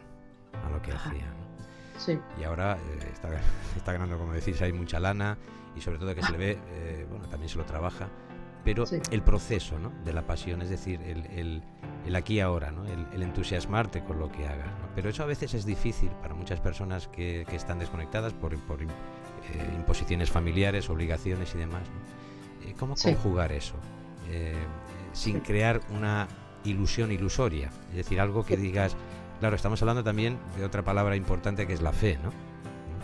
a 0.66 0.70
lo 0.70 0.82
que 0.82 0.92
hacía. 0.92 1.34
Y 2.40 2.44
ahora 2.44 2.78
eh, 2.78 3.10
está, 3.14 3.30
está, 3.78 3.94
ganando, 3.94 4.18
como 4.18 4.34
decís, 4.34 4.62
hay 4.62 4.74
mucha 4.74 5.00
lana 5.00 5.38
y 5.76 5.82
sobre 5.82 6.00
todo 6.00 6.16
que 6.16 6.24
se 6.24 6.32
le 6.32 6.38
ve, 6.38 7.06
bueno, 7.10 7.28
también 7.28 7.50
se 7.50 7.58
lo 7.58 7.66
trabaja 7.66 8.08
pero 8.66 8.84
el 9.12 9.22
proceso 9.22 9.78
¿no? 9.78 9.92
de 10.04 10.12
la 10.12 10.24
pasión, 10.24 10.64
es 10.64 10.70
decir, 10.70 11.00
el, 11.04 11.62
el, 12.06 12.16
aquí 12.16 12.36
y 12.36 12.40
ahora, 12.40 12.72
¿no? 12.72 12.84
el, 12.86 13.22
entusiasmarte 13.22 14.04
con 14.04 14.18
lo 14.20 14.32
que 14.32 14.48
hagas. 14.48 14.68
Pero 14.96 15.10
eso 15.10 15.22
a 15.22 15.28
veces 15.28 15.54
es 15.54 15.66
difícil 15.66 16.10
para 16.22 16.34
muchas 16.34 16.60
personas 16.60 17.08
que, 17.08 17.46
que 17.48 17.56
están 17.56 17.78
desconectadas 17.78 18.34
por, 18.34 18.58
por 18.66 18.82
eh, 18.82 18.88
imposiciones 19.76 20.32
familiares, 20.32 20.90
obligaciones 20.90 21.54
y 21.54 21.60
demás. 21.60 21.84
Eh, 22.66 22.74
¿Cómo 22.78 22.96
conjugar 22.96 23.52
eso? 23.52 23.76
Eh, 24.32 24.56
sin 25.14 25.42
crear 25.42 25.80
una 25.92 26.28
ilusión 26.64 27.12
ilusoria, 27.12 27.70
es 27.92 27.98
decir, 27.98 28.20
algo 28.20 28.44
que 28.44 28.58
digas, 28.58 28.96
claro, 29.40 29.56
estamos 29.56 29.80
hablando 29.84 30.04
también 30.04 30.40
de 30.58 30.66
otra 30.66 30.84
palabra 30.84 31.16
importante 31.16 31.68
que 31.68 31.74
es 31.74 31.82
la 31.82 31.94
fe, 31.94 32.18
¿no? 32.24 32.32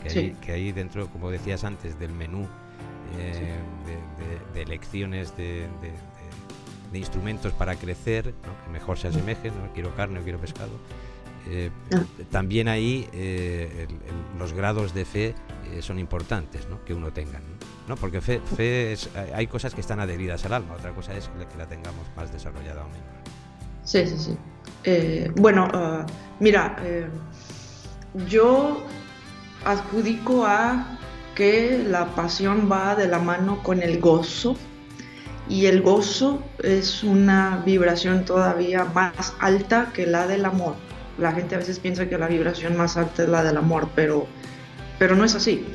Que, 0.01 0.35
que 0.41 0.51
ahí 0.51 0.71
dentro, 0.71 1.07
como 1.09 1.29
decías 1.29 1.63
antes, 1.63 1.99
del 1.99 2.11
menú 2.11 2.47
eh, 3.17 3.57
de, 4.53 4.65
lecciones 4.65 5.35
de, 5.35 5.67
instrumentos 6.93 7.53
para 7.53 7.75
crecer, 7.75 8.33
que 8.63 8.71
mejor 8.71 8.97
se 8.97 9.07
asemejen, 9.07 9.53
no 9.61 9.71
quiero 9.73 9.95
carne 9.95 10.19
o 10.19 10.23
quiero 10.23 10.39
pescado. 10.39 10.71
Eh, 11.49 11.71
ah. 11.93 12.03
También 12.29 12.67
ahí 12.67 13.07
eh, 13.13 13.87
los 14.37 14.53
grados 14.53 14.93
de 14.93 15.05
fe 15.05 15.35
son 15.79 15.99
importantes 15.99 16.67
que 16.85 16.93
uno 16.93 17.11
tenga. 17.11 17.39
¿no? 17.87 17.95
Porque 17.95 18.21
fe, 18.21 18.39
fe 18.39 18.95
hay 19.33 19.47
cosas 19.47 19.73
que 19.73 19.81
están 19.81 19.99
adheridas 19.99 20.45
al 20.45 20.53
alma, 20.53 20.75
otra 20.75 20.91
cosa 20.91 21.15
es 21.15 21.29
que 21.29 21.57
la 21.57 21.65
tengamos 21.67 22.05
más 22.15 22.31
desarrollada 22.31 22.83
o 22.83 22.89
menos. 22.89 23.07
Sí, 23.83 24.05
sí, 24.05 24.17
sí. 24.17 25.31
bueno, 25.37 25.67
ah, 25.73 26.05
mira, 26.39 26.77
yo 28.27 28.83
adjudico 29.65 30.45
a 30.45 30.99
que 31.35 31.83
la 31.87 32.15
pasión 32.15 32.69
va 32.71 32.95
de 32.95 33.07
la 33.07 33.19
mano 33.19 33.61
con 33.63 33.81
el 33.81 33.99
gozo 33.99 34.55
y 35.49 35.65
el 35.65 35.81
gozo 35.81 36.43
es 36.63 37.03
una 37.03 37.61
vibración 37.65 38.25
todavía 38.25 38.85
más 38.85 39.33
alta 39.39 39.91
que 39.93 40.05
la 40.05 40.27
del 40.27 40.45
amor. 40.45 40.75
La 41.17 41.31
gente 41.33 41.55
a 41.55 41.57
veces 41.57 41.79
piensa 41.79 42.07
que 42.07 42.17
la 42.17 42.27
vibración 42.27 42.77
más 42.77 42.97
alta 42.97 43.23
es 43.23 43.29
la 43.29 43.43
del 43.43 43.57
amor, 43.57 43.89
pero, 43.95 44.27
pero 44.97 45.15
no 45.15 45.25
es 45.25 45.35
así. 45.35 45.65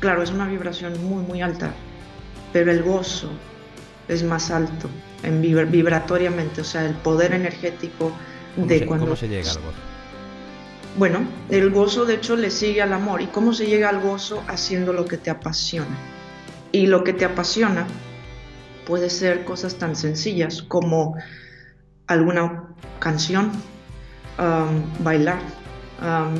Claro, 0.00 0.22
es 0.22 0.30
una 0.30 0.46
vibración 0.46 1.02
muy, 1.04 1.22
muy 1.22 1.42
alta, 1.42 1.72
pero 2.52 2.70
el 2.70 2.82
gozo 2.82 3.30
es 4.08 4.22
más 4.22 4.50
alto 4.50 4.88
en 5.22 5.42
vibratoriamente, 5.42 6.62
o 6.62 6.64
sea, 6.64 6.86
el 6.86 6.94
poder 6.94 7.34
energético 7.34 8.12
de 8.56 8.86
cuando... 8.86 9.06
¿Cómo 9.06 9.16
se 9.16 9.28
llega 9.28 9.50
al 9.50 9.58
gozo? 9.58 9.89
Bueno, 10.96 11.20
el 11.48 11.70
gozo 11.70 12.04
de 12.04 12.14
hecho 12.14 12.36
le 12.36 12.50
sigue 12.50 12.82
al 12.82 12.92
amor. 12.92 13.22
¿Y 13.22 13.26
cómo 13.26 13.52
se 13.52 13.66
llega 13.66 13.88
al 13.88 14.00
gozo? 14.00 14.42
Haciendo 14.48 14.92
lo 14.92 15.04
que 15.04 15.16
te 15.16 15.30
apasiona. 15.30 15.96
Y 16.72 16.86
lo 16.86 17.04
que 17.04 17.12
te 17.12 17.24
apasiona, 17.24 17.86
puede 18.86 19.10
ser 19.10 19.44
cosas 19.44 19.76
tan 19.76 19.94
sencillas 19.94 20.62
como 20.62 21.16
alguna 22.06 22.64
canción, 22.98 23.52
bailar, 25.00 25.38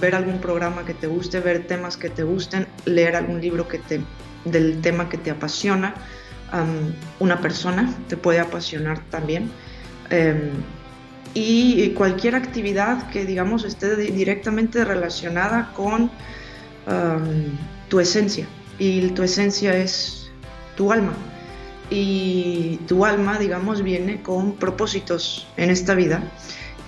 ver 0.01 0.15
algún 0.15 0.39
programa 0.39 0.85
que 0.85 0.95
te 0.95 1.07
guste, 1.07 1.41
ver 1.41 1.67
temas 1.67 1.97
que 1.97 2.11
te 2.11 2.23
gusten, 2.23 2.67
leer 2.85 3.17
algún 3.17 3.41
libro 3.41 3.69
que 3.69 3.79
te, 3.79 4.01
del 4.45 4.81
tema 4.81 5.09
que 5.09 5.19
te 5.19 5.31
apasiona. 5.31 5.95
una 7.21 7.41
persona 7.41 7.95
te 8.09 8.17
puede 8.17 8.41
apasionar 8.41 9.01
también. 9.11 9.51
Y 11.33 11.91
cualquier 11.91 12.35
actividad 12.35 13.09
que, 13.11 13.25
digamos, 13.25 13.65
esté 13.65 13.95
directamente 13.97 14.85
relacionada 14.85 15.73
con 15.77 16.11
tu 17.89 18.01
esencia. 18.01 18.47
Y 18.79 19.09
tu 19.11 19.23
esencia 19.23 19.77
es 19.77 20.31
tu 20.77 20.93
alma. 20.93 21.13
Y 21.91 22.79
tu 22.89 23.05
alma, 23.05 23.39
digamos, 23.39 23.83
viene 23.83 24.23
con 24.23 24.55
propósitos 24.55 25.47
en 25.57 25.71
esta 25.71 25.95
vida. 25.95 26.23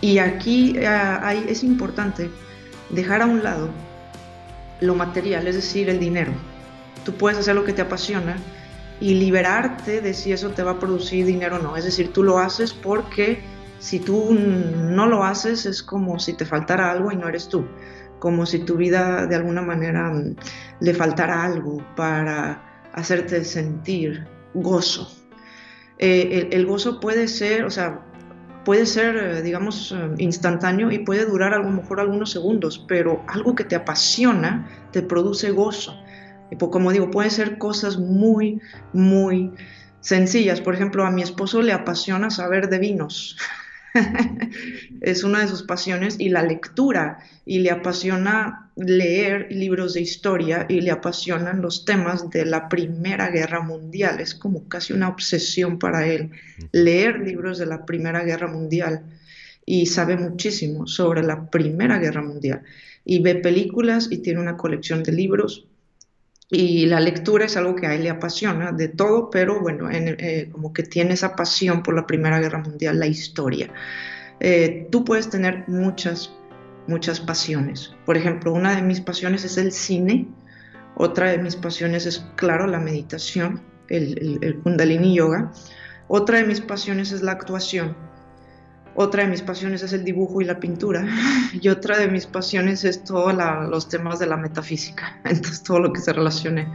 Y 0.00 0.18
aquí 0.18 0.74
eh, 0.76 1.44
es 1.48 1.62
importante 1.62 2.30
dejar 2.90 3.22
a 3.22 3.26
un 3.26 3.42
lado 3.42 3.68
lo 4.80 4.94
material, 4.96 5.46
es 5.46 5.54
decir, 5.54 5.88
el 5.88 6.00
dinero. 6.00 6.32
Tú 7.04 7.14
puedes 7.14 7.38
hacer 7.38 7.54
lo 7.54 7.64
que 7.64 7.72
te 7.72 7.82
apasiona 7.82 8.36
y 9.00 9.14
liberarte 9.14 10.00
de 10.00 10.14
si 10.14 10.32
eso 10.32 10.50
te 10.50 10.62
va 10.62 10.72
a 10.72 10.80
producir 10.80 11.24
dinero 11.24 11.56
o 11.56 11.58
no. 11.60 11.76
Es 11.76 11.84
decir, 11.84 12.12
tú 12.12 12.22
lo 12.22 12.38
haces 12.38 12.72
porque 12.72 13.40
si 13.82 13.98
tú 13.98 14.32
no 14.32 15.06
lo 15.08 15.24
haces 15.24 15.66
es 15.66 15.82
como 15.82 16.20
si 16.20 16.34
te 16.34 16.46
faltara 16.46 16.92
algo 16.92 17.10
y 17.10 17.16
no 17.16 17.28
eres 17.28 17.48
tú, 17.48 17.66
como 18.20 18.46
si 18.46 18.60
tu 18.60 18.76
vida 18.76 19.26
de 19.26 19.34
alguna 19.34 19.60
manera 19.60 20.08
mm, 20.08 20.36
le 20.78 20.94
faltara 20.94 21.42
algo 21.42 21.84
para 21.96 22.62
hacerte 22.92 23.44
sentir 23.44 24.24
gozo. 24.54 25.10
Eh, 25.98 26.48
el, 26.52 26.64
gozo 26.64 27.00
puede 27.00 27.26
ser, 27.26 27.64
o 27.64 27.70
sea, 27.70 28.00
puede 28.64 28.86
ser, 28.86 29.16
eh, 29.16 29.42
digamos, 29.42 29.90
eh, 29.90 30.14
instantáneo 30.18 30.92
y 30.92 31.00
puede 31.00 31.26
durar 31.26 31.52
a 31.52 31.58
lo 31.58 31.70
mejor 31.70 31.98
algunos 31.98 32.30
segundos, 32.30 32.84
pero 32.86 33.24
algo 33.26 33.56
que 33.56 33.64
te 33.64 33.74
apasiona 33.74 34.68
te 34.92 35.02
produce 35.02 35.50
gozo. 35.50 35.92
Y 36.52 36.56
como 36.56 36.92
digo, 36.92 37.10
pueden 37.10 37.32
ser 37.32 37.58
cosas 37.58 37.96
muy, 37.96 38.60
muy 38.92 39.52
sencillas. 39.98 40.60
Por 40.60 40.74
ejemplo, 40.76 41.04
a 41.04 41.10
mi 41.10 41.22
esposo 41.22 41.62
le 41.62 41.72
apasiona 41.72 42.30
saber 42.30 42.68
de 42.68 42.78
vinos. 42.78 43.36
es 45.00 45.24
una 45.24 45.40
de 45.40 45.48
sus 45.48 45.62
pasiones 45.64 46.16
y 46.18 46.28
la 46.28 46.42
lectura 46.42 47.18
y 47.44 47.58
le 47.60 47.70
apasiona 47.70 48.70
leer 48.76 49.48
libros 49.50 49.94
de 49.94 50.00
historia 50.00 50.66
y 50.68 50.80
le 50.80 50.90
apasionan 50.90 51.60
los 51.60 51.84
temas 51.84 52.30
de 52.30 52.46
la 52.46 52.68
Primera 52.68 53.30
Guerra 53.30 53.60
Mundial. 53.60 54.20
Es 54.20 54.34
como 54.34 54.68
casi 54.68 54.92
una 54.92 55.08
obsesión 55.08 55.78
para 55.78 56.06
él 56.06 56.30
leer 56.72 57.20
libros 57.20 57.58
de 57.58 57.66
la 57.66 57.84
Primera 57.84 58.24
Guerra 58.24 58.48
Mundial 58.48 59.02
y 59.66 59.86
sabe 59.86 60.16
muchísimo 60.16 60.86
sobre 60.86 61.22
la 61.22 61.50
Primera 61.50 61.98
Guerra 61.98 62.22
Mundial 62.22 62.62
y 63.04 63.20
ve 63.20 63.36
películas 63.36 64.08
y 64.10 64.18
tiene 64.18 64.40
una 64.40 64.56
colección 64.56 65.02
de 65.02 65.12
libros 65.12 65.66
y 66.54 66.84
la 66.84 67.00
lectura 67.00 67.46
es 67.46 67.56
algo 67.56 67.74
que 67.74 67.86
a 67.86 67.94
él 67.94 68.02
le 68.02 68.10
apasiona 68.10 68.72
de 68.72 68.88
todo, 68.88 69.30
pero 69.30 69.58
bueno, 69.58 69.88
eh, 69.90 70.50
como 70.52 70.74
que 70.74 70.82
tiene 70.82 71.14
esa 71.14 71.34
pasión 71.34 71.82
por 71.82 71.94
la 71.94 72.06
Primera 72.06 72.40
Guerra 72.40 72.58
Mundial, 72.58 73.00
la 73.00 73.06
historia. 73.06 73.70
Eh, 74.38 74.86
tú 74.90 75.02
puedes 75.02 75.30
tener 75.30 75.66
muchas, 75.66 76.30
muchas 76.86 77.20
pasiones. 77.20 77.94
Por 78.04 78.18
ejemplo, 78.18 78.52
una 78.52 78.76
de 78.76 78.82
mis 78.82 79.00
pasiones 79.00 79.44
es 79.44 79.56
el 79.56 79.72
cine, 79.72 80.28
otra 80.94 81.30
de 81.30 81.38
mis 81.38 81.56
pasiones 81.56 82.04
es, 82.04 82.22
claro, 82.36 82.66
la 82.66 82.80
meditación, 82.80 83.62
el, 83.88 84.38
el 84.42 84.58
Kundalini 84.58 85.14
Yoga, 85.14 85.52
otra 86.08 86.36
de 86.36 86.44
mis 86.44 86.60
pasiones 86.60 87.12
es 87.12 87.22
la 87.22 87.32
actuación 87.32 87.96
otra 88.94 89.24
de 89.24 89.30
mis 89.30 89.42
pasiones 89.42 89.82
es 89.82 89.92
el 89.92 90.04
dibujo 90.04 90.40
y 90.40 90.44
la 90.44 90.58
pintura. 90.60 91.06
Y 91.52 91.68
otra 91.68 91.98
de 91.98 92.08
mis 92.08 92.26
pasiones 92.26 92.84
es 92.84 93.04
todos 93.04 93.34
los 93.68 93.88
temas 93.88 94.18
de 94.18 94.26
la 94.26 94.36
metafísica. 94.36 95.20
Entonces, 95.24 95.62
todo 95.62 95.80
lo 95.80 95.92
que 95.92 96.00
se 96.00 96.12
relacione 96.12 96.68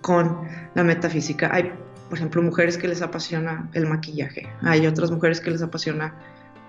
con 0.00 0.48
la 0.74 0.84
metafísica. 0.84 1.50
Hay, 1.52 1.72
por 2.08 2.18
ejemplo, 2.18 2.42
mujeres 2.42 2.78
que 2.78 2.88
les 2.88 3.02
apasiona 3.02 3.68
el 3.72 3.86
maquillaje. 3.86 4.48
Hay 4.62 4.86
otras 4.86 5.10
mujeres 5.10 5.40
que 5.40 5.50
les 5.50 5.62
apasiona 5.62 6.14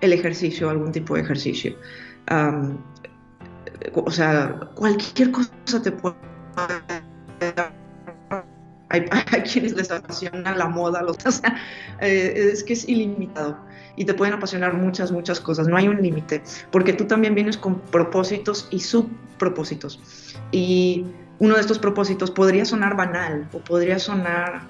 el 0.00 0.12
ejercicio, 0.12 0.70
algún 0.70 0.92
tipo 0.92 1.14
de 1.14 1.22
ejercicio. 1.22 1.76
o 3.94 4.10
sea, 4.10 4.60
cualquier 4.74 5.30
cosa 5.30 5.82
te 5.82 5.92
puede... 5.92 6.16
Hay, 8.88 9.04
hay, 9.32 9.42
quienes 9.42 9.74
les 9.74 9.90
apasiona 9.90 10.54
la 10.54 10.68
moda, 10.68 11.02
los, 11.02 11.16
o 11.26 11.30
sea, 11.30 11.56
eh, 12.00 12.50
es 12.52 12.62
que 12.62 12.72
es 12.74 12.88
ilimitado 12.88 13.65
y 13.96 14.04
te 14.04 14.14
pueden 14.14 14.34
apasionar 14.34 14.74
muchas, 14.74 15.10
muchas 15.10 15.40
cosas. 15.40 15.66
No 15.66 15.76
hay 15.76 15.88
un 15.88 16.00
límite, 16.00 16.42
porque 16.70 16.92
tú 16.92 17.06
también 17.06 17.34
vienes 17.34 17.56
con 17.56 17.80
propósitos 17.80 18.68
y 18.70 18.80
subpropósitos. 18.80 20.00
Y 20.52 21.06
uno 21.38 21.54
de 21.54 21.60
estos 21.60 21.78
propósitos 21.78 22.30
podría 22.30 22.64
sonar 22.64 22.96
banal 22.96 23.48
o 23.52 23.58
podría 23.58 23.98
sonar 23.98 24.62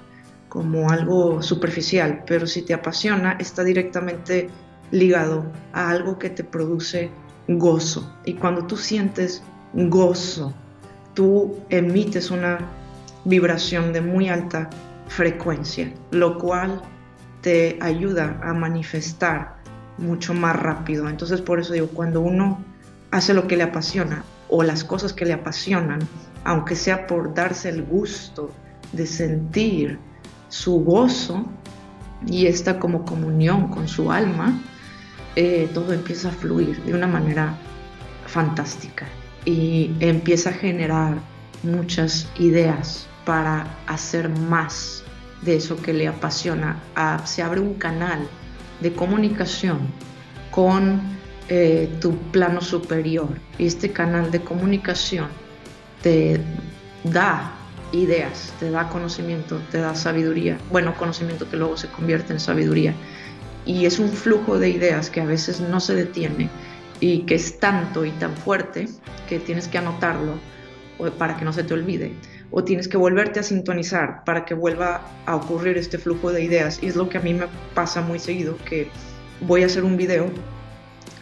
como 0.49 0.89
algo 0.89 1.41
superficial, 1.41 2.23
pero 2.25 2.47
si 2.47 2.61
te 2.61 2.73
apasiona, 2.73 3.33
está 3.33 3.63
directamente 3.63 4.49
ligado 4.91 5.45
a 5.73 5.89
algo 5.89 6.17
que 6.17 6.29
te 6.29 6.43
produce 6.43 7.11
gozo. 7.47 8.13
Y 8.25 8.33
cuando 8.33 8.65
tú 8.65 8.77
sientes 8.77 9.43
gozo, 9.73 10.53
tú 11.13 11.57
emites 11.69 12.31
una 12.31 12.59
vibración 13.25 13.91
de 13.91 14.01
muy 14.01 14.29
alta 14.29 14.69
frecuencia, 15.07 15.93
lo 16.11 16.37
cual 16.37 16.81
te 17.47 17.77
ayuda 17.79 18.41
a 18.43 18.51
manifestar 18.51 19.55
mucho 19.97 20.33
más 20.33 20.53
rápido. 20.53 21.07
Entonces 21.07 21.39
por 21.39 21.61
eso 21.61 21.71
digo, 21.71 21.87
cuando 21.87 22.19
uno 22.19 22.61
hace 23.09 23.33
lo 23.33 23.47
que 23.47 23.55
le 23.55 23.63
apasiona 23.63 24.25
o 24.49 24.63
las 24.63 24.83
cosas 24.83 25.13
que 25.13 25.23
le 25.23 25.31
apasionan, 25.31 25.99
aunque 26.43 26.75
sea 26.75 27.07
por 27.07 27.33
darse 27.33 27.69
el 27.69 27.83
gusto 27.83 28.51
de 28.91 29.05
sentir 29.07 29.97
su 30.49 30.83
gozo 30.83 31.45
y 32.25 32.47
esta 32.47 32.79
como 32.79 33.05
comunión 33.05 33.69
con 33.69 33.87
su 33.87 34.11
alma, 34.11 34.61
eh, 35.37 35.69
todo 35.73 35.93
empieza 35.93 36.27
a 36.27 36.31
fluir 36.33 36.83
de 36.83 36.93
una 36.93 37.07
manera 37.07 37.55
fantástica 38.25 39.05
y 39.45 39.95
empieza 40.01 40.49
a 40.49 40.53
generar 40.53 41.13
muchas 41.63 42.29
ideas 42.39 43.07
para 43.23 43.73
hacer 43.87 44.27
más 44.27 45.05
de 45.41 45.55
eso 45.55 45.81
que 45.81 45.93
le 45.93 46.07
apasiona. 46.07 46.81
se 47.25 47.43
abre 47.43 47.59
un 47.59 47.75
canal 47.75 48.27
de 48.81 48.93
comunicación 48.93 49.79
con 50.51 51.01
eh, 51.49 51.89
tu 52.01 52.17
plano 52.31 52.61
superior. 52.61 53.29
Y 53.57 53.67
este 53.67 53.91
canal 53.91 54.31
de 54.31 54.41
comunicación 54.41 55.27
te 56.01 56.39
da 57.03 57.53
ideas, 57.91 58.53
te 58.59 58.69
da 58.69 58.89
conocimiento, 58.89 59.61
te 59.71 59.79
da 59.79 59.95
sabiduría. 59.95 60.57
Bueno, 60.71 60.95
conocimiento 60.95 61.49
que 61.49 61.57
luego 61.57 61.77
se 61.77 61.87
convierte 61.87 62.33
en 62.33 62.39
sabiduría. 62.39 62.93
Y 63.65 63.85
es 63.85 63.99
un 63.99 64.09
flujo 64.09 64.59
de 64.59 64.69
ideas 64.69 65.09
que 65.09 65.21
a 65.21 65.25
veces 65.25 65.59
no 65.59 65.79
se 65.79 65.93
detiene 65.93 66.49
y 66.99 67.19
que 67.19 67.35
es 67.35 67.59
tanto 67.59 68.05
y 68.05 68.11
tan 68.11 68.35
fuerte 68.35 68.87
que 69.27 69.39
tienes 69.39 69.67
que 69.67 69.77
anotarlo 69.77 70.33
para 71.17 71.37
que 71.37 71.45
no 71.45 71.53
se 71.53 71.63
te 71.63 71.73
olvide 71.73 72.13
o 72.51 72.63
tienes 72.63 72.87
que 72.87 72.97
volverte 72.97 73.39
a 73.39 73.43
sintonizar 73.43 74.23
para 74.23 74.45
que 74.45 74.53
vuelva 74.53 75.01
a 75.25 75.35
ocurrir 75.35 75.77
este 75.77 75.97
flujo 75.97 76.31
de 76.31 76.43
ideas. 76.43 76.79
Y 76.81 76.87
es 76.87 76.95
lo 76.95 77.09
que 77.09 77.17
a 77.17 77.21
mí 77.21 77.33
me 77.33 77.47
pasa 77.73 78.01
muy 78.01 78.19
seguido, 78.19 78.57
que 78.65 78.89
voy 79.41 79.63
a 79.63 79.65
hacer 79.65 79.83
un 79.83 79.97
video 79.97 80.29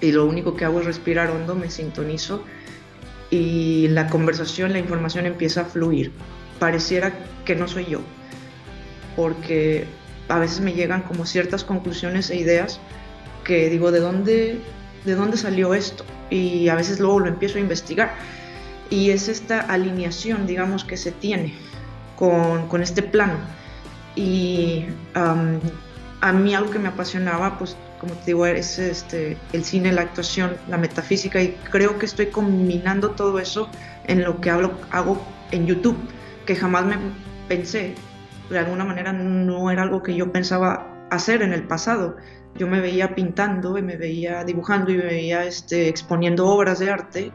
y 0.02 0.12
lo 0.12 0.26
único 0.26 0.56
que 0.56 0.66
hago 0.66 0.80
es 0.80 0.86
respirar 0.86 1.30
hondo, 1.32 1.56
me 1.56 1.70
sintonizo 1.70 2.44
y 3.30 3.88
la 3.90 4.08
conversación, 4.08 4.74
la 4.74 4.80
información 4.80 5.26
empieza 5.26 5.62
a 5.62 5.66
fluir. 5.66 6.12
Pareciera 6.60 7.12
que 7.44 7.56
no 7.56 7.68
soy 7.68 7.86
yo, 7.86 8.00
porque 9.16 9.86
a 10.30 10.40
veces 10.40 10.62
me 10.62 10.74
llegan 10.74 11.02
como 11.02 11.26
ciertas 11.26 11.64
conclusiones 11.64 12.30
e 12.30 12.36
ideas 12.38 12.80
que 13.44 13.70
digo, 13.70 13.92
¿de 13.92 14.00
dónde, 14.00 14.60
de 15.06 15.16
dónde 15.16 15.38
salió 15.38 15.74
esto? 15.74 16.06
Y 16.30 16.70
a 16.70 16.76
veces 16.76 17.00
luego 17.00 17.20
lo 17.20 17.28
empiezo 17.28 17.58
a 17.58 17.62
investigar 17.62 18.16
y 18.90 19.10
es 19.10 19.28
esta 19.28 19.62
alineación, 19.62 20.48
digamos, 20.48 20.84
que 20.84 20.98
se 20.98 21.12
tiene 21.12 21.54
con, 22.16 22.82
este 22.82 23.04
plano. 23.04 23.36
Y 24.16 24.86
a 25.14 26.32
mí 26.32 26.56
algo 26.56 26.72
que 26.72 26.80
me 26.80 26.90
apasionaba, 26.90 27.58
pues 27.58 27.76
como 28.00 28.14
te 28.14 28.28
digo, 28.28 28.46
es 28.46 28.78
este, 28.78 29.38
el 29.54 29.64
cine, 29.64 29.92
la 29.92 30.02
actuación, 30.02 30.58
la 30.68 30.78
metafísica 30.78 31.42
y 31.42 31.58
creo 31.72 31.98
que 31.98 32.06
estoy 32.06 32.28
combinando 32.28 33.12
todo 33.12 33.40
eso 33.40 33.70
en 34.06 34.24
lo 34.24 34.40
que 34.42 34.50
hablo, 34.50 34.74
hago 34.92 35.22
en 35.52 35.66
YouTube, 35.66 35.98
que 36.46 36.56
jamás 36.56 36.86
me 36.86 36.98
pensé, 37.48 37.96
de 38.50 38.60
alguna 38.60 38.86
manera 38.86 39.12
no 39.14 39.72
era 39.72 39.84
algo 39.84 40.04
que 40.04 40.16
yo 40.16 40.32
pensaba 40.32 41.08
hacer 41.10 41.42
en 41.42 41.54
el 41.54 41.64
pasado. 41.64 42.18
Yo 42.56 42.68
me 42.68 42.80
veía 42.80 43.16
pintando 43.16 43.78
y 43.78 43.82
me 43.82 43.98
veía 43.98 44.44
dibujando 44.44 44.92
y 44.92 44.98
me 44.98 45.06
veía 45.06 45.44
este, 45.46 45.90
exponiendo 45.90 46.48
obras 46.48 46.80
de 46.80 46.90
arte 46.90 47.32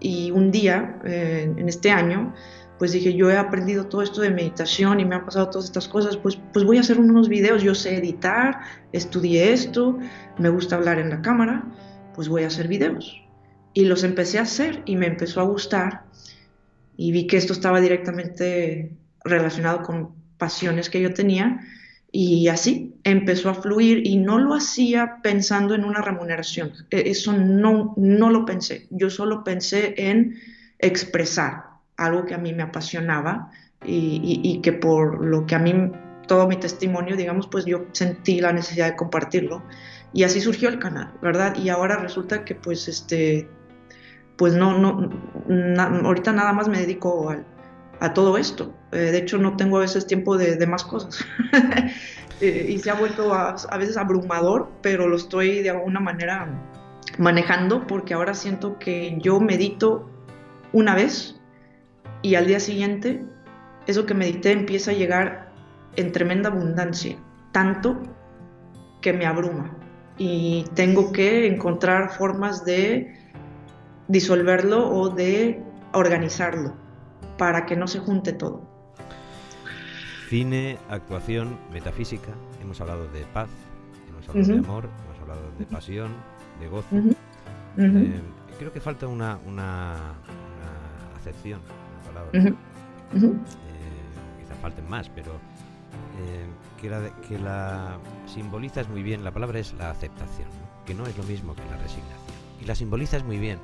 y 0.00 0.30
un 0.30 0.50
día, 0.50 1.00
eh, 1.04 1.52
en 1.56 1.68
este 1.68 1.90
año, 1.90 2.34
pues 2.78 2.92
dije, 2.92 3.14
yo 3.14 3.30
he 3.30 3.36
aprendido 3.36 3.86
todo 3.86 4.02
esto 4.02 4.20
de 4.20 4.30
meditación 4.30 5.00
y 5.00 5.04
me 5.04 5.16
han 5.16 5.24
pasado 5.24 5.50
todas 5.50 5.64
estas 5.66 5.88
cosas, 5.88 6.16
pues, 6.16 6.38
pues 6.52 6.64
voy 6.64 6.76
a 6.76 6.80
hacer 6.80 7.00
unos 7.00 7.28
videos, 7.28 7.62
yo 7.62 7.74
sé 7.74 7.96
editar, 7.96 8.60
estudié 8.92 9.52
esto, 9.52 9.98
me 10.38 10.48
gusta 10.48 10.76
hablar 10.76 10.98
en 10.98 11.10
la 11.10 11.20
cámara, 11.20 11.64
pues 12.14 12.28
voy 12.28 12.44
a 12.44 12.46
hacer 12.46 12.68
videos. 12.68 13.20
Y 13.74 13.84
los 13.84 14.04
empecé 14.04 14.38
a 14.38 14.42
hacer 14.42 14.82
y 14.86 14.96
me 14.96 15.06
empezó 15.06 15.40
a 15.40 15.44
gustar 15.44 16.04
y 16.96 17.12
vi 17.12 17.26
que 17.26 17.36
esto 17.36 17.52
estaba 17.52 17.80
directamente 17.80 18.96
relacionado 19.24 19.82
con 19.82 20.14
pasiones 20.36 20.88
que 20.90 21.00
yo 21.00 21.12
tenía 21.14 21.60
y 22.10 22.48
así 22.48 22.94
empezó 23.04 23.50
a 23.50 23.54
fluir 23.54 24.06
y 24.06 24.16
no 24.16 24.38
lo 24.38 24.54
hacía 24.54 25.18
pensando 25.22 25.74
en 25.74 25.84
una 25.84 26.00
remuneración. 26.00 26.72
E, 26.90 27.10
eso 27.10 27.32
no, 27.32 27.94
no 27.96 28.30
lo 28.30 28.44
pensé. 28.44 28.86
Yo 28.90 29.10
solo 29.10 29.44
pensé 29.44 29.94
en 29.96 30.36
expresar 30.78 31.64
algo 31.96 32.24
que 32.24 32.34
a 32.34 32.38
mí 32.38 32.52
me 32.54 32.62
apasionaba 32.62 33.50
y, 33.84 34.60
que 34.62 34.72
por 34.72 35.24
lo 35.24 35.46
que 35.46 35.54
a 35.54 35.58
mí, 35.58 35.92
todo 36.26 36.48
mi 36.48 36.56
testimonio, 36.56 37.16
digamos, 37.16 37.46
pues 37.46 37.64
yo 37.64 37.86
sentí 37.92 38.40
la 38.40 38.52
necesidad 38.52 38.90
de 38.90 38.96
compartirlo. 38.96 39.62
Y 40.12 40.24
así 40.24 40.40
surgió 40.40 40.68
el 40.70 40.78
canal, 40.78 41.12
¿verdad? 41.20 41.56
Y 41.56 41.68
ahora 41.68 41.96
resulta 41.96 42.44
que 42.44 42.54
pues 42.54 42.88
este, 42.88 43.48
pues 44.36 44.54
no, 44.54 44.78
no, 44.78 45.10
ahorita 46.06 46.32
nada 46.32 46.52
más 46.52 46.68
me 46.68 46.80
dedico 46.80 47.30
a 48.00 48.14
todo 48.14 48.38
esto. 48.38 48.74
Eh, 48.92 48.96
de 48.96 49.18
hecho, 49.18 49.38
no 49.38 49.56
tengo 49.56 49.78
a 49.78 49.80
veces 49.80 50.06
tiempo 50.06 50.36
de, 50.36 50.66
más 50.66 50.84
cosas. 50.84 51.24
Eh, 52.40 52.66
y 52.68 52.78
se 52.78 52.88
ha 52.88 52.94
vuelto 52.94 53.34
a, 53.34 53.56
veces 53.78 53.96
abrumador, 53.96 54.70
pero 54.80 55.08
lo 55.08 55.16
estoy 55.16 55.60
de 55.60 55.70
alguna 55.70 55.98
manera 55.98 56.48
manejando 57.18 57.84
porque 57.84 58.14
ahora 58.14 58.32
siento 58.32 58.78
que 58.78 59.18
yo 59.20 59.40
medito 59.40 60.08
una 60.72 60.94
vez 60.94 61.40
y 62.22 62.36
al 62.36 62.46
día 62.46 62.60
siguiente 62.60 63.24
eso 63.88 64.06
que 64.06 64.14
medité 64.14 64.52
empieza 64.52 64.92
a 64.92 64.94
llegar 64.94 65.50
en 65.96 66.12
tremenda 66.12 66.48
abundancia, 66.48 67.16
tanto 67.50 68.00
que 69.00 69.12
me 69.12 69.26
abruma 69.26 69.76
y 70.16 70.64
tengo 70.74 71.10
que 71.10 71.48
encontrar 71.48 72.10
formas 72.10 72.64
de 72.64 73.16
disolverlo 74.06 74.88
o 74.88 75.08
de 75.08 75.60
organizarlo 75.92 76.72
para 77.36 77.66
que 77.66 77.76
no 77.76 77.86
se 77.86 77.98
junte 77.98 78.32
todo. 78.32 78.62
Cine, 80.28 80.78
actuación, 80.90 81.58
metafísica, 81.72 82.32
hemos 82.60 82.80
hablado 82.80 83.08
de 83.08 83.24
paz, 83.32 83.48
hemos 84.08 84.28
hablado 84.28 84.48
de 84.48 84.58
amor, 84.58 84.88
hemos 85.06 85.20
hablado 85.22 85.40
de 85.58 85.64
pasión, 85.66 86.12
de 86.60 86.68
gozo. 86.68 86.88
Eh, 87.78 88.20
creo 88.58 88.72
que 88.72 88.80
falta 88.80 89.06
una, 89.06 89.38
una 89.46 89.94
acepción 91.16 91.60
eh, 92.32 92.54
quizá 94.40 94.54
falten 94.60 94.88
más, 94.88 95.08
pero 95.08 95.32
eh, 96.20 96.46
que, 96.80 96.90
la, 96.90 97.10
que 97.28 97.38
la 97.38 97.98
simbolizas 98.26 98.88
muy 98.88 99.02
bien, 99.02 99.24
la 99.24 99.30
palabra 99.30 99.58
es 99.58 99.72
la 99.74 99.90
aceptación, 99.90 100.48
que 100.84 100.94
no 100.94 101.06
es 101.06 101.16
lo 101.16 101.24
mismo 101.24 101.54
que 101.54 101.62
la 101.70 101.76
resignación. 101.76 102.18
Y 102.60 102.64
la 102.64 102.74
simbolizas 102.74 103.24
muy 103.24 103.38
bien. 103.38 103.58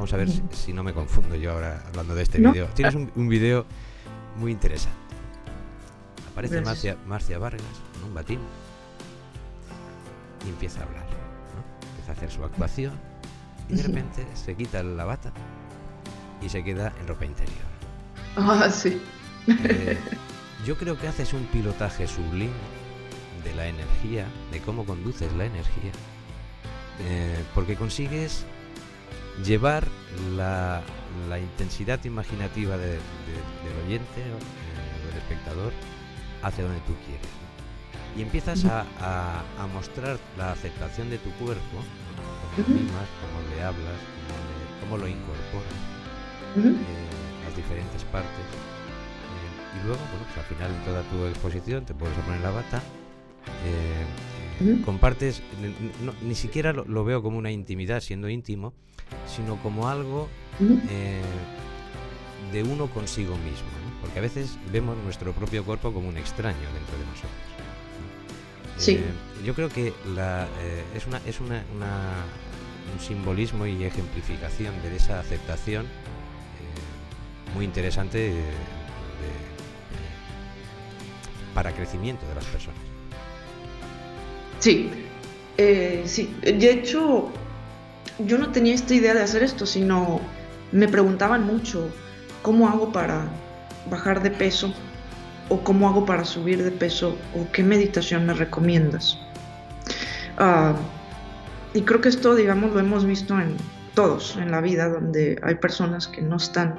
Vamos 0.00 0.14
a 0.14 0.16
ver 0.16 0.30
si, 0.52 0.72
no 0.72 0.82
me 0.82 0.94
confundo 0.94 1.36
yo 1.36 1.52
ahora 1.52 1.84
hablando 1.88 2.14
de 2.14 2.22
este 2.22 2.38
vídeo. 2.38 2.68
Tienes 2.68 2.94
un, 2.94 3.12
un 3.16 3.28
vídeo 3.28 3.66
muy 4.36 4.50
interesante. 4.50 4.96
Aparece 6.32 6.62
Marcia, 6.62 6.96
Marcia, 7.06 7.36
Vargas 7.36 7.60
con 7.92 8.08
un 8.08 8.14
batín 8.14 8.38
y 10.46 10.48
empieza 10.48 10.80
a 10.80 10.84
hablar. 10.84 11.04
Empieza 11.90 12.12
a 12.12 12.14
hacer 12.14 12.30
su 12.30 12.42
actuación 12.42 12.94
y 13.68 13.74
de 13.74 13.82
repente 13.82 14.26
se 14.32 14.54
quita 14.54 14.82
la 14.82 15.04
bata 15.04 15.34
y 16.40 16.48
se 16.48 16.64
queda 16.64 16.94
en 16.98 17.06
ropa 17.06 17.26
interior. 17.26 17.58
Ah, 18.36 18.70
sí. 18.70 19.02
Eh, 19.48 19.98
yo 20.66 20.78
creo 20.78 20.98
que 20.98 21.08
haces 21.08 21.34
un 21.34 21.44
pilotaje 21.48 22.06
sublime 22.06 22.54
de 23.44 23.54
la 23.54 23.66
energía, 23.66 24.24
de 24.50 24.60
cómo 24.60 24.86
conduces 24.86 25.30
la 25.34 25.44
energía, 25.44 25.92
eh, 27.00 27.44
porque 27.54 27.76
consigues 27.76 28.46
llevar 29.44 29.86
la, 30.36 30.82
intensidad 31.38 32.04
imaginativa 32.04 32.76
del 32.76 32.98
oyente 33.86 34.20
o 34.34 35.08
del 35.08 35.16
espectador 35.18 35.72
hacia 36.42 36.64
donde 36.64 36.80
tú 36.80 36.94
quieres. 37.06 37.28
Y 38.16 38.22
empiezas 38.22 38.64
a, 38.64 38.84
mostrar 39.72 40.18
la 40.36 40.52
aceptación 40.52 41.10
de 41.10 41.18
tu 41.18 41.30
cuerpo, 41.32 41.62
como 42.56 42.68
mismas, 42.68 43.06
cómo 43.20 43.54
le 43.54 43.62
hablas, 43.62 44.00
cómo 44.80 44.98
lo 44.98 45.06
incorporas 45.06 45.90
eh, 46.56 47.44
las 47.44 47.56
diferentes 47.56 48.04
partes. 48.04 48.30
Eh, 48.30 49.78
y 49.78 49.86
luego, 49.86 50.00
bueno, 50.10 50.26
pues 50.26 50.38
al 50.38 50.44
final 50.54 50.72
de 50.72 50.84
toda 50.84 51.02
tu 51.02 51.26
exposición 51.26 51.84
te 51.84 51.94
puedes 51.94 52.16
poner 52.18 52.40
la 52.40 52.50
bata. 52.50 52.82
Eh, 53.64 54.80
compartes, 54.84 55.42
ni 56.22 56.34
siquiera 56.34 56.72
lo, 56.72 57.04
veo 57.04 57.22
como 57.22 57.38
una 57.38 57.50
intimidad 57.50 58.00
siendo 58.00 58.28
íntimo, 58.28 58.74
sino 59.26 59.56
como 59.62 59.88
algo 59.88 60.28
de 62.52 62.62
uno 62.62 62.88
consigo 62.88 63.36
mismo, 63.36 63.68
porque 64.00 64.18
a 64.18 64.22
veces 64.22 64.58
vemos 64.72 64.96
nuestro 65.04 65.32
propio 65.32 65.64
cuerpo 65.64 65.92
como 65.92 66.08
un 66.08 66.16
extraño 66.16 66.58
dentro 66.58 66.98
de 66.98 67.04
nosotros. 67.06 67.30
Sí. 68.76 68.98
yo 69.44 69.54
creo 69.54 69.68
que 69.68 69.92
la, 70.14 70.48
es, 70.96 71.06
una, 71.06 71.20
es 71.26 71.38
una, 71.40 71.62
un 72.94 73.00
simbolismo 73.00 73.66
y 73.66 73.84
ejemplificación 73.84 74.74
de 74.82 74.96
esa 74.96 75.20
aceptación 75.20 75.86
muy 77.54 77.64
interesante 77.66 78.32
para 81.54 81.72
crecimiento 81.72 82.26
de 82.26 82.34
las 82.34 82.44
personas. 82.46 82.80
Sí, 84.58 84.90
eh, 85.56 86.02
sí. 86.06 86.34
De 86.42 86.70
hecho, 86.70 87.30
yo 88.26 88.38
no 88.38 88.50
tenía 88.50 88.74
esta 88.74 88.94
idea 88.94 89.14
de 89.14 89.22
hacer 89.22 89.42
esto, 89.42 89.66
sino 89.66 90.20
me 90.72 90.88
preguntaban 90.88 91.46
mucho 91.46 91.88
cómo 92.42 92.68
hago 92.68 92.92
para 92.92 93.24
bajar 93.90 94.22
de 94.22 94.30
peso 94.30 94.72
o 95.48 95.60
cómo 95.62 95.88
hago 95.88 96.06
para 96.06 96.24
subir 96.24 96.62
de 96.62 96.70
peso 96.70 97.16
o 97.34 97.50
qué 97.52 97.62
meditación 97.62 98.26
me 98.26 98.34
recomiendas. 98.34 99.18
Ah, 100.38 100.74
y 101.74 101.82
creo 101.82 102.00
que 102.00 102.08
esto, 102.08 102.34
digamos, 102.34 102.72
lo 102.72 102.80
hemos 102.80 103.04
visto 103.04 103.38
en 103.38 103.56
todos 103.94 104.36
en 104.36 104.50
la 104.50 104.60
vida, 104.60 104.88
donde 104.88 105.38
hay 105.42 105.56
personas 105.56 106.08
que 106.08 106.22
no 106.22 106.36
están 106.36 106.76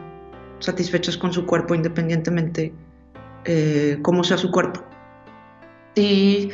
satisfechos 0.59 1.17
con 1.17 1.33
su 1.33 1.45
cuerpo 1.45 1.75
independientemente 1.75 2.73
eh, 3.45 3.99
cómo 4.01 4.23
sea 4.23 4.37
su 4.37 4.51
cuerpo. 4.51 4.83
Y 5.95 6.49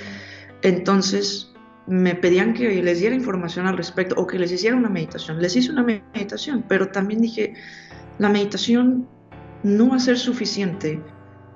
entonces 0.62 1.52
me 1.88 2.16
pedían 2.16 2.54
que 2.54 2.84
les 2.84 3.00
diera 3.00 3.16
información 3.16 3.66
al 3.66 3.78
respecto 3.78 4.16
o 4.18 4.28
que 4.28 4.38
les 4.38 4.52
hiciera 4.52 4.76
una 4.76 4.90
meditación. 4.90 5.42
Les 5.42 5.56
hice 5.56 5.72
una 5.72 5.84
meditación, 5.84 6.66
pero 6.68 6.90
también 6.90 7.22
dije, 7.22 7.54
la 8.20 8.30
meditación 8.30 9.08
no 9.64 9.90
va 9.90 9.96
a 9.96 10.00
ser 10.00 10.18
suficiente 10.18 11.02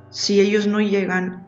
si 0.10 0.40
ellos 0.40 0.68
no 0.68 0.80
llegan 0.80 1.46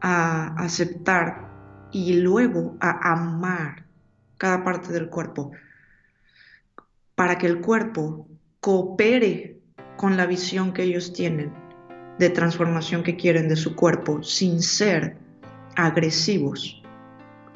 a 0.00 0.54
aceptar 0.62 1.46
y 1.92 2.14
luego 2.14 2.76
a 2.80 3.12
amar 3.12 3.86
cada 4.38 4.64
parte 4.64 4.92
del 4.92 5.08
cuerpo 5.08 5.52
para 7.14 7.38
que 7.38 7.46
el 7.46 7.60
cuerpo 7.60 8.28
coopere 8.60 9.60
con 9.96 10.16
la 10.16 10.26
visión 10.26 10.72
que 10.72 10.82
ellos 10.82 11.12
tienen 11.12 11.52
de 12.18 12.30
transformación 12.30 13.02
que 13.02 13.16
quieren 13.16 13.48
de 13.48 13.56
su 13.56 13.74
cuerpo 13.74 14.22
sin 14.22 14.62
ser 14.62 15.16
agresivos, 15.76 16.82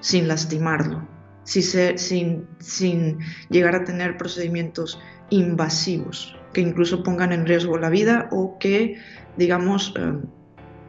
sin 0.00 0.28
lastimarlo, 0.28 1.06
sin, 1.44 3.18
llegar 3.50 3.74
a 3.76 3.84
tener 3.84 4.16
procedimientos 4.16 5.00
invasivos 5.30 6.36
que 6.52 6.60
incluso 6.60 7.02
pongan 7.02 7.32
en 7.32 7.46
riesgo 7.46 7.78
la 7.78 7.90
vida 7.90 8.28
o 8.32 8.58
que, 8.58 9.00
digamos, 9.36 9.94
em, 9.96 10.22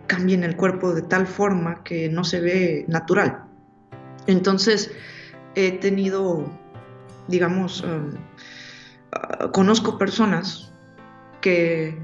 cambien 0.07 0.43
el 0.43 0.55
cuerpo 0.55 0.93
de 0.93 1.03
tal 1.03 1.27
forma 1.27 1.83
que 1.83 2.09
no 2.09 2.23
se 2.23 2.41
ve 2.41 2.85
natural. 2.87 3.45
Entonces, 4.27 4.91
he 5.55 5.73
tenido, 5.73 6.49
digamos, 7.27 7.83
em, 7.83 8.15
ah, 9.11 9.51
conozco 9.51 9.97
personas 9.97 10.73
que 11.41 11.97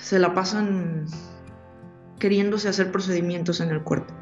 se 0.00 0.18
la 0.18 0.34
pasan 0.34 1.06
queriéndose 2.18 2.68
hacer 2.68 2.92
procedimientos 2.92 3.60
en 3.60 3.70
el 3.70 3.82
cuerpo. 3.82 4.14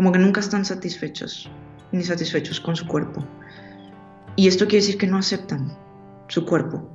Como 0.00 0.12
que 0.12 0.18
nunca 0.18 0.40
están 0.40 0.64
satisfechos, 0.64 1.50
ni 1.92 2.02
satisfechos 2.02 2.58
con 2.58 2.74
su 2.74 2.86
cuerpo. 2.86 3.22
Y 4.34 4.48
esto 4.48 4.64
quiere 4.64 4.82
decir 4.82 4.96
que 4.96 5.06
no 5.06 5.18
aceptan 5.18 5.76
su 6.28 6.46
cuerpo. 6.46 6.88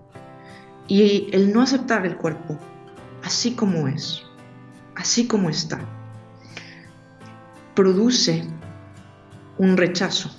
Y 0.88 1.30
el 1.32 1.54
no 1.54 1.62
aceptar 1.62 2.04
el 2.08 2.18
cuerpo, 2.18 2.58
así 3.24 3.54
como 3.54 3.88
es, 3.88 4.24
así 4.96 5.28
como 5.28 5.52
está, 5.52 5.80
produce 7.76 8.44
un 9.60 9.78
rechazo. 9.78 10.32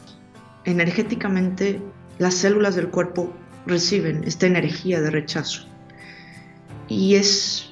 Energéticamente, 0.64 1.81
las 2.19 2.35
células 2.35 2.75
del 2.75 2.91
cuerpo 2.91 3.33
reciben 3.64 4.25
esta 4.25 4.47
energía 4.47 5.01
de 5.01 5.12
rechazo. 5.12 5.69
y 6.89 7.14
es 7.14 7.71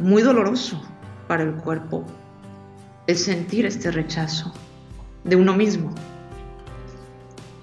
muy 0.00 0.22
doloroso 0.22 0.82
para 1.28 1.42
el 1.42 1.52
cuerpo 1.56 2.06
el 3.06 3.16
sentir 3.16 3.66
este 3.66 3.90
rechazo 3.90 4.52
de 5.24 5.36
uno 5.36 5.54
mismo. 5.54 5.94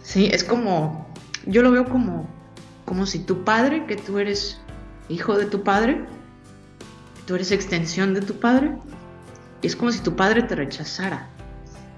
Sí, 0.01 0.29
es 0.31 0.43
como, 0.43 1.07
yo 1.45 1.61
lo 1.61 1.71
veo 1.71 1.85
como, 1.85 2.27
como 2.85 3.05
si 3.05 3.19
tu 3.19 3.43
padre, 3.43 3.85
que 3.85 3.95
tú 3.95 4.19
eres 4.19 4.59
hijo 5.09 5.37
de 5.37 5.45
tu 5.45 5.63
padre, 5.63 6.05
tú 7.25 7.35
eres 7.35 7.51
extensión 7.51 8.13
de 8.13 8.21
tu 8.21 8.39
padre, 8.39 8.75
es 9.61 9.75
como 9.75 9.91
si 9.91 9.99
tu 9.99 10.15
padre 10.15 10.43
te 10.43 10.55
rechazara. 10.55 11.29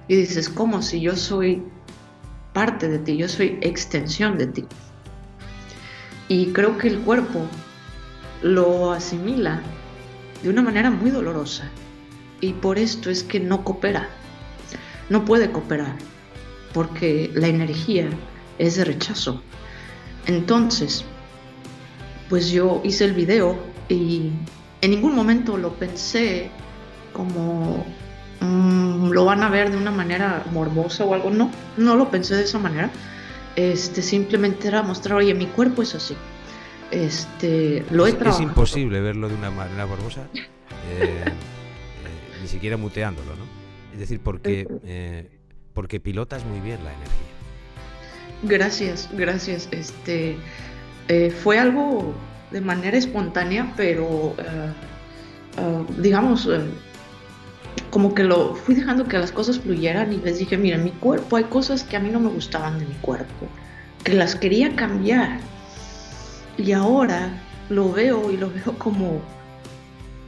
Y 0.07 0.15
dices, 0.15 0.49
como 0.49 0.81
si 0.81 1.01
yo 1.01 1.15
soy 1.15 1.63
parte 2.53 2.87
de 2.87 2.99
ti, 2.99 3.17
yo 3.17 3.27
soy 3.27 3.57
extensión 3.61 4.37
de 4.37 4.47
ti. 4.47 4.65
Y 6.27 6.47
creo 6.53 6.77
que 6.77 6.87
el 6.87 6.99
cuerpo 6.99 7.41
lo 8.41 8.91
asimila 8.91 9.61
de 10.43 10.49
una 10.49 10.61
manera 10.61 10.91
muy 10.91 11.09
dolorosa. 11.09 11.69
Y 12.45 12.53
por 12.53 12.77
esto 12.77 13.09
es 13.09 13.23
que 13.23 13.39
no 13.39 13.63
coopera. 13.63 14.07
No 15.09 15.25
puede 15.25 15.49
cooperar. 15.49 15.95
Porque 16.73 17.31
la 17.33 17.47
energía 17.47 18.07
es 18.59 18.75
de 18.75 18.85
rechazo. 18.85 19.41
Entonces, 20.27 21.05
pues 22.29 22.51
yo 22.51 22.81
hice 22.83 23.05
el 23.05 23.13
video 23.13 23.57
y 23.89 24.29
en 24.81 24.91
ningún 24.91 25.15
momento 25.15 25.57
lo 25.57 25.73
pensé 25.73 26.51
como 27.13 27.83
mm, 28.41 29.09
lo 29.09 29.25
van 29.25 29.41
a 29.41 29.49
ver 29.49 29.71
de 29.71 29.77
una 29.77 29.91
manera 29.91 30.43
morbosa 30.53 31.03
o 31.03 31.15
algo. 31.15 31.31
No, 31.31 31.49
no 31.77 31.95
lo 31.95 32.11
pensé 32.11 32.35
de 32.35 32.43
esa 32.43 32.59
manera. 32.59 32.91
Este, 33.55 34.03
simplemente 34.03 34.67
era 34.67 34.83
mostrar, 34.83 35.17
oye, 35.17 35.33
mi 35.33 35.47
cuerpo 35.47 35.81
es 35.81 35.95
así. 35.95 36.15
Este, 36.91 37.83
lo 37.89 38.05
he 38.05 38.11
es, 38.11 38.17
es 38.21 38.39
imposible 38.39 39.01
verlo 39.01 39.29
de 39.29 39.35
una 39.35 39.49
manera 39.49 39.87
morbosa, 39.87 40.27
eh, 40.91 41.25
ni 42.45 42.49
siquiera 42.51 42.77
muteándolo, 42.77 43.35
¿no? 43.35 43.43
Es 43.91 43.97
decir, 43.99 44.19
porque, 44.19 44.67
eh, 44.85 45.27
porque 45.73 45.99
pilotas 45.99 46.45
muy 46.45 46.59
bien 46.59 46.77
la 46.83 46.93
energía. 46.93 47.33
Gracias, 48.43 49.09
gracias. 49.13 49.67
Este, 49.71 50.37
fue 51.41 51.57
algo 51.57 52.13
de 52.51 52.61
manera 52.61 52.97
espontánea, 52.97 53.73
pero 53.75 54.35
digamos, 55.97 56.47
como 57.89 58.13
que 58.13 58.23
lo 58.23 58.53
fui 58.53 58.75
dejando 58.75 59.05
que 59.05 59.17
las 59.17 59.31
cosas 59.31 59.57
fluyeran 59.57 60.13
y 60.13 60.17
les 60.17 60.37
dije, 60.37 60.55
mira, 60.55 60.77
mi 60.77 60.91
cuerpo, 60.91 61.37
hay 61.37 61.45
cosas 61.45 61.83
que 61.83 61.97
a 61.97 61.99
mí 61.99 62.09
no 62.09 62.19
me 62.19 62.29
gustaban 62.29 62.77
de 62.77 62.85
mi 62.85 62.93
cuerpo, 62.95 63.47
que 64.03 64.13
las 64.13 64.35
quería 64.35 64.75
cambiar. 64.75 65.39
Y 66.57 66.73
ahora 66.73 67.41
lo 67.69 67.91
veo 67.91 68.29
y 68.29 68.37
lo 68.37 68.51
veo 68.51 68.77
como, 68.77 69.19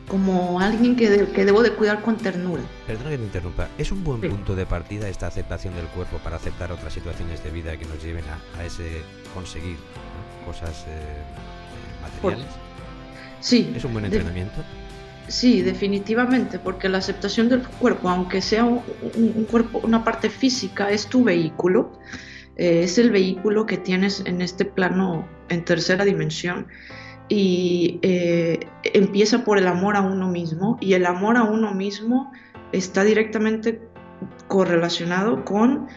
como 0.07 0.59
alguien 0.59 0.95
que, 0.95 1.27
que 1.27 1.45
debo 1.45 1.61
de 1.63 1.71
cuidar 1.71 2.01
con 2.01 2.17
ternura. 2.17 2.61
Perdona 2.85 3.09
que 3.09 3.17
te 3.17 3.23
interrumpa, 3.23 3.67
¿es 3.77 3.91
un 3.91 4.03
buen 4.03 4.21
punto 4.21 4.55
de 4.55 4.65
partida 4.65 5.09
esta 5.09 5.27
aceptación 5.27 5.75
del 5.75 5.85
cuerpo 5.87 6.17
para 6.19 6.37
aceptar 6.37 6.71
otras 6.71 6.93
situaciones 6.93 7.43
de 7.43 7.51
vida 7.51 7.77
que 7.77 7.85
nos 7.85 8.01
lleven 8.01 8.23
a, 8.57 8.63
ese 8.63 9.01
conseguir 9.33 9.77
cosas 10.45 10.85
eh, 10.87 10.91
eh, 10.91 12.01
materiales? 12.01 12.47
sí. 13.41 13.73
¿Es 13.75 13.83
un 13.83 13.93
buen 13.93 14.05
entrenamiento? 14.05 14.63
Sí, 15.27 15.61
definitivamente, 15.61 16.57
porque 16.57 16.87
la 16.87 16.99
aceptación 16.99 17.49
del 17.49 17.61
cuerpo, 17.61 18.09
aunque 18.09 18.41
sea 18.41 18.63
un, 18.63 19.45
cuerpo, 19.51 19.81
una 19.83 20.03
parte 20.05 20.29
física, 20.29 20.89
es 20.89 21.07
tu 21.07 21.25
vehículo, 21.25 21.99
eh, 22.55 22.83
es 22.83 22.97
el 22.97 23.11
vehículo 23.11 23.65
que 23.65 23.77
tienes 23.77 24.23
en 24.25 24.41
este 24.41 24.63
plano 24.63 25.27
en 25.49 25.65
tercera 25.65 26.05
dimensión 26.05 26.67
y 27.29 27.99
eh, 28.01 28.59
empieza 28.83 29.43
por 29.43 29.57
el 29.57 29.67
amor 29.67 29.95
a 29.95 30.01
uno 30.01 30.29
mismo 30.29 30.77
y 30.79 30.93
el 30.93 31.05
amor 31.05 31.37
a 31.37 31.43
uno 31.43 31.73
mismo 31.73 32.31
está 32.71 33.03
directamente 33.03 33.81
correlacionado 34.47 35.43
con 35.43 35.87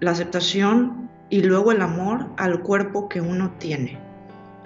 la 0.00 0.10
aceptación 0.10 1.10
y 1.28 1.42
luego 1.42 1.72
el 1.72 1.82
amor 1.82 2.26
al 2.36 2.62
cuerpo 2.62 3.08
que 3.08 3.20
uno 3.20 3.52
tiene 3.58 4.10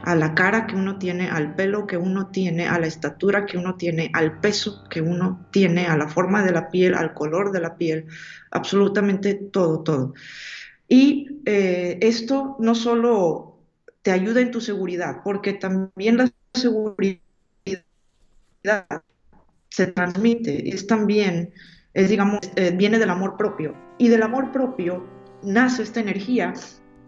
a 0.04 0.14
la 0.14 0.34
cara 0.34 0.66
que 0.66 0.76
uno 0.76 0.98
tiene, 0.98 1.30
al 1.30 1.54
pelo 1.54 1.86
que 1.86 1.96
uno 1.96 2.26
tiene, 2.26 2.68
a 2.68 2.78
la 2.78 2.86
estatura 2.86 3.46
que 3.46 3.56
uno 3.56 3.76
tiene, 3.76 4.10
al 4.12 4.38
peso 4.38 4.84
que 4.90 5.00
uno 5.00 5.46
tiene, 5.50 5.86
a 5.86 5.96
la 5.96 6.08
forma 6.08 6.42
de 6.42 6.52
la 6.52 6.68
piel, 6.68 6.94
al 6.94 7.14
color 7.14 7.52
de 7.52 7.60
la 7.60 7.76
piel, 7.76 8.06
absolutamente 8.50 9.34
todo, 9.34 9.80
todo. 9.80 10.12
Y 10.88 11.40
eh, 11.46 11.98
esto 12.02 12.56
no 12.58 12.74
solo 12.74 13.53
te 14.04 14.12
ayuda 14.12 14.42
en 14.42 14.50
tu 14.50 14.60
seguridad, 14.60 15.22
porque 15.24 15.54
también 15.54 16.18
la 16.18 16.30
seguridad 16.52 17.18
se 19.70 19.86
transmite, 19.86 20.68
es 20.68 20.86
también, 20.86 21.54
es, 21.94 22.10
digamos, 22.10 22.40
eh, 22.56 22.70
viene 22.76 22.98
del 22.98 23.08
amor 23.08 23.38
propio. 23.38 23.74
Y 23.96 24.08
del 24.08 24.22
amor 24.22 24.52
propio 24.52 25.06
nace 25.42 25.82
esta 25.82 26.00
energía 26.00 26.52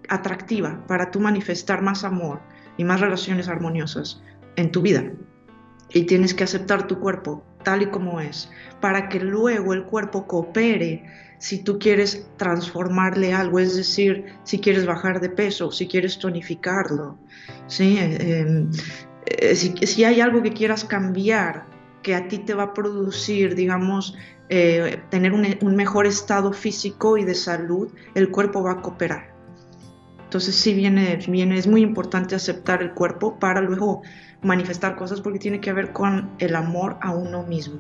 atractiva 0.08 0.86
para 0.86 1.10
tú 1.10 1.20
manifestar 1.20 1.82
más 1.82 2.02
amor 2.02 2.40
y 2.78 2.84
más 2.84 3.00
relaciones 3.00 3.46
armoniosas 3.48 4.22
en 4.56 4.72
tu 4.72 4.80
vida. 4.80 5.04
Y 5.92 6.04
tienes 6.04 6.34
que 6.34 6.44
aceptar 6.44 6.86
tu 6.86 6.98
cuerpo 6.98 7.44
tal 7.66 7.82
y 7.82 7.86
como 7.86 8.20
es, 8.20 8.48
para 8.80 9.08
que 9.08 9.18
luego 9.18 9.74
el 9.74 9.82
cuerpo 9.82 10.28
coopere 10.28 11.02
si 11.38 11.64
tú 11.64 11.80
quieres 11.80 12.26
transformarle 12.36 13.34
algo, 13.34 13.58
es 13.58 13.76
decir, 13.76 14.24
si 14.44 14.60
quieres 14.60 14.86
bajar 14.86 15.20
de 15.20 15.30
peso, 15.30 15.72
si 15.72 15.88
quieres 15.88 16.18
tonificarlo, 16.18 17.18
¿sí? 17.66 17.98
Em, 17.98 18.70
eh, 19.26 19.54
si, 19.56 20.04
hay 20.04 20.20
algo 20.20 20.42
que 20.42 20.52
quieras 20.52 20.84
cambiar, 20.84 21.66
que 22.02 22.14
a 22.14 22.28
ti 22.28 22.38
te 22.38 22.54
va 22.54 22.62
a 22.64 22.72
producir, 22.72 23.56
digamos, 23.56 24.16
eh, 24.48 25.00
tener 25.10 25.32
un, 25.32 25.44
un 25.60 25.76
mejor 25.76 26.06
estado 26.06 26.52
físico 26.52 27.18
y 27.18 27.24
de 27.24 27.34
salud, 27.34 27.88
el 28.14 28.30
cuerpo 28.30 28.62
va 28.62 28.72
a 28.72 28.80
cooperar. 28.80 29.34
Entonces 30.22 30.54
sí 30.54 30.72
viene, 30.72 31.18
viene, 31.28 31.58
es 31.58 31.66
muy 31.66 31.82
importante 31.82 32.34
aceptar 32.34 32.82
el 32.82 32.92
cuerpo 32.92 33.38
para 33.38 33.60
luego 33.60 34.02
manifestar 34.42 34.96
cosas 34.96 35.20
porque 35.20 35.38
tiene 35.38 35.60
que 35.60 35.72
ver 35.72 35.92
con 35.92 36.30
el 36.38 36.54
amor 36.54 36.96
a 37.00 37.12
uno 37.12 37.42
mismo. 37.42 37.78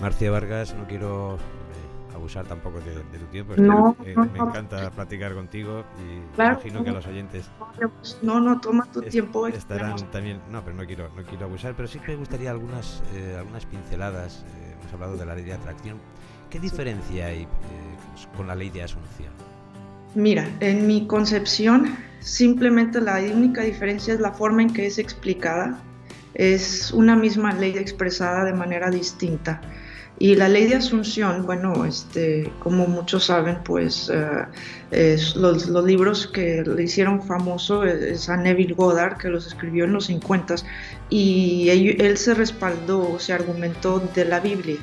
Marcia 0.00 0.30
Vargas, 0.30 0.74
no 0.74 0.86
quiero 0.86 1.36
eh, 1.36 2.14
abusar 2.14 2.46
tampoco 2.46 2.80
de, 2.80 3.18
tu 3.18 3.26
tiempo, 3.26 3.54
no, 3.56 3.96
me 3.98 4.12
encanta 4.12 4.90
platicar 4.90 5.34
contigo 5.34 5.84
y 5.98 6.38
imagino 6.38 6.84
que 6.84 6.90
a 6.90 6.92
los 6.92 7.06
oyentes 7.06 7.50
no, 8.20 8.40
no, 8.40 8.60
toma 8.60 8.86
tu 8.92 9.00
tiempo. 9.02 9.46
Estarán 9.46 9.96
también, 10.10 10.40
no, 10.50 10.62
pero 10.62 10.76
no 10.76 10.84
quiero, 10.84 11.08
no 11.16 11.22
quiero 11.22 11.46
abusar, 11.46 11.74
pero 11.74 11.88
sí 11.88 11.98
que 11.98 12.12
me 12.12 12.18
gustaría 12.18 12.50
algunas, 12.50 13.02
eh, 13.14 13.36
algunas 13.38 13.64
pinceladas. 13.64 14.44
Eh, 14.58 14.76
hemos 14.78 14.92
hablado 14.92 15.16
de 15.16 15.24
la 15.24 15.34
ley 15.34 15.44
de 15.44 15.54
atracción 15.54 15.98
¿Qué 16.50 16.60
diferencia 16.60 17.26
hay 17.26 17.42
eh, 17.42 17.46
con 18.36 18.46
la 18.46 18.54
ley 18.54 18.70
de 18.70 18.82
asunción? 18.82 19.32
Mira, 20.16 20.48
en 20.60 20.86
mi 20.86 21.06
concepción, 21.06 21.94
simplemente 22.20 23.02
la 23.02 23.20
única 23.20 23.60
diferencia 23.60 24.14
es 24.14 24.20
la 24.20 24.32
forma 24.32 24.62
en 24.62 24.72
que 24.72 24.86
es 24.86 24.96
explicada. 24.98 25.78
Es 26.32 26.90
una 26.92 27.14
misma 27.14 27.52
ley 27.52 27.76
expresada 27.76 28.46
de 28.46 28.54
manera 28.54 28.88
distinta. 28.88 29.60
Y 30.18 30.34
la 30.34 30.48
ley 30.48 30.68
de 30.68 30.76
asunción, 30.76 31.44
bueno, 31.44 31.84
este, 31.84 32.50
como 32.60 32.86
muchos 32.86 33.26
saben, 33.26 33.58
pues 33.62 34.10
eh, 34.90 35.18
los, 35.34 35.68
libros 35.84 36.26
que 36.26 36.62
le 36.62 36.82
hicieron 36.82 37.22
famoso 37.22 37.84
es 37.84 38.30
a 38.30 38.38
Neville 38.38 38.72
Goddard, 38.72 39.18
que 39.18 39.28
los 39.28 39.46
escribió 39.46 39.84
en 39.84 39.92
los 39.92 40.06
50 40.06 40.54
y 41.10 41.68
él 41.68 42.16
se 42.16 42.32
respaldó, 42.32 43.18
se 43.18 43.34
argumentó 43.34 44.00
de 44.14 44.24
la 44.24 44.40
Biblia. 44.40 44.78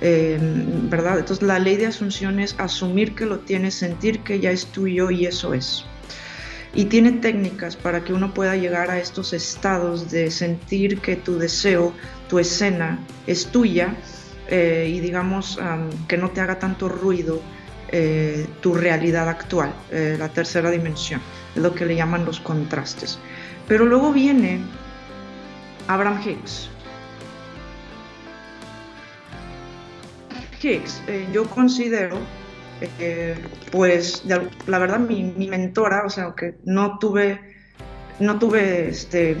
Em, 0.00 0.88
¿verdad? 0.88 1.18
Entonces 1.18 1.44
la 1.44 1.58
ley 1.58 1.76
de 1.76 1.86
asunción 1.86 2.38
es 2.38 2.54
asumir 2.58 3.14
que 3.14 3.26
lo 3.26 3.40
tienes, 3.40 3.74
sentir 3.74 4.20
que 4.20 4.38
ya 4.38 4.50
es 4.50 4.66
tuyo 4.66 5.10
y 5.10 5.26
eso 5.26 5.54
es. 5.54 5.84
Y 6.74 6.84
tiene 6.84 7.12
técnicas 7.12 7.76
para 7.76 8.04
que 8.04 8.12
uno 8.12 8.32
pueda 8.34 8.54
llegar 8.54 8.90
a 8.90 9.00
estos 9.00 9.32
estados 9.32 10.10
de 10.10 10.30
sentir 10.30 11.00
que 11.00 11.16
tu 11.16 11.38
deseo, 11.38 11.92
tu 12.28 12.38
escena 12.38 12.98
es 13.26 13.46
tuya 13.46 13.96
eh, 14.48 14.92
y 14.94 15.00
digamos 15.00 15.58
que 16.06 16.16
no 16.16 16.30
te 16.30 16.40
haga 16.40 16.58
tanto 16.58 16.88
ruido 16.88 17.40
eh, 17.90 18.46
tu 18.60 18.74
realidad 18.74 19.30
actual, 19.30 19.72
eh, 19.90 20.16
la 20.18 20.28
tercera 20.28 20.70
dimensión, 20.70 21.22
es 21.56 21.62
lo 21.62 21.74
que 21.74 21.86
le 21.86 21.96
llaman 21.96 22.26
los 22.26 22.38
contrastes. 22.38 23.18
Pero 23.66 23.86
luego 23.86 24.12
viene 24.12 24.60
Abraham 25.86 26.20
Hicks, 26.22 26.68
Hicks, 30.62 31.02
eh, 31.06 31.26
yo 31.32 31.44
considero, 31.44 32.18
eh, 32.98 33.36
pues 33.70 34.24
la 34.24 34.78
verdad 34.78 34.98
mi, 34.98 35.22
mentora, 35.48 36.04
o 36.04 36.10
sea, 36.10 36.34
que 36.36 36.56
no 36.64 36.98
tuve, 36.98 37.40
no 38.18 38.38
tuve 38.38 38.88
este, 38.88 39.36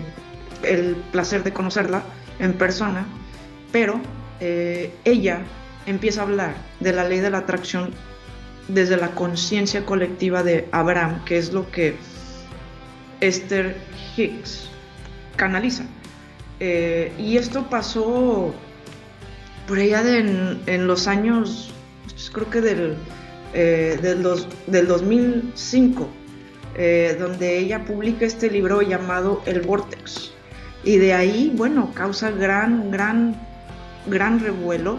el 0.62 0.96
placer 1.12 1.42
de 1.42 1.52
conocerla 1.52 2.02
en 2.38 2.52
persona, 2.52 3.06
pero 3.72 4.00
eh, 4.40 4.92
ella 5.04 5.40
empieza 5.86 6.20
a 6.20 6.24
hablar 6.24 6.54
de 6.80 6.92
la 6.92 7.08
ley 7.08 7.20
de 7.20 7.30
la 7.30 7.38
atracción 7.38 7.90
desde 8.68 8.96
la 8.96 9.08
conciencia 9.12 9.84
colectiva 9.86 10.42
de 10.42 10.68
Abraham, 10.72 11.24
que 11.24 11.38
es 11.38 11.52
lo 11.52 11.70
que 11.70 11.96
Esther 13.20 13.76
Hicks 14.16 14.70
canaliza. 15.36 15.84
Y 16.60 17.36
esto 17.36 17.70
pasó 17.70 18.52
por 19.68 19.78
allá 19.78 20.02
en, 20.16 20.86
los 20.86 21.06
años, 21.06 21.70
pues, 22.04 22.30
creo 22.30 22.50
que 22.50 22.60
del, 22.60 22.96
eh, 23.54 23.98
del, 24.02 24.26
del 24.66 24.86
2005, 24.86 26.08
eh, 26.74 27.16
donde 27.20 27.58
ella 27.58 27.84
publica 27.84 28.24
este 28.24 28.50
libro 28.50 28.82
llamado 28.82 29.42
El 29.46 29.60
Vortex. 29.60 30.32
Y 30.82 30.96
de 30.96 31.12
ahí, 31.12 31.52
bueno, 31.54 31.92
causa 31.94 32.30
gran, 32.30 32.90
gran, 32.90 33.36
gran 34.06 34.40
revuelo. 34.40 34.98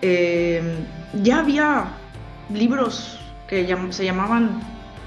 ya 0.00 1.38
había 1.40 1.88
libros 2.54 3.18
que 3.48 3.76
se 3.90 4.04
llamaban 4.04 4.60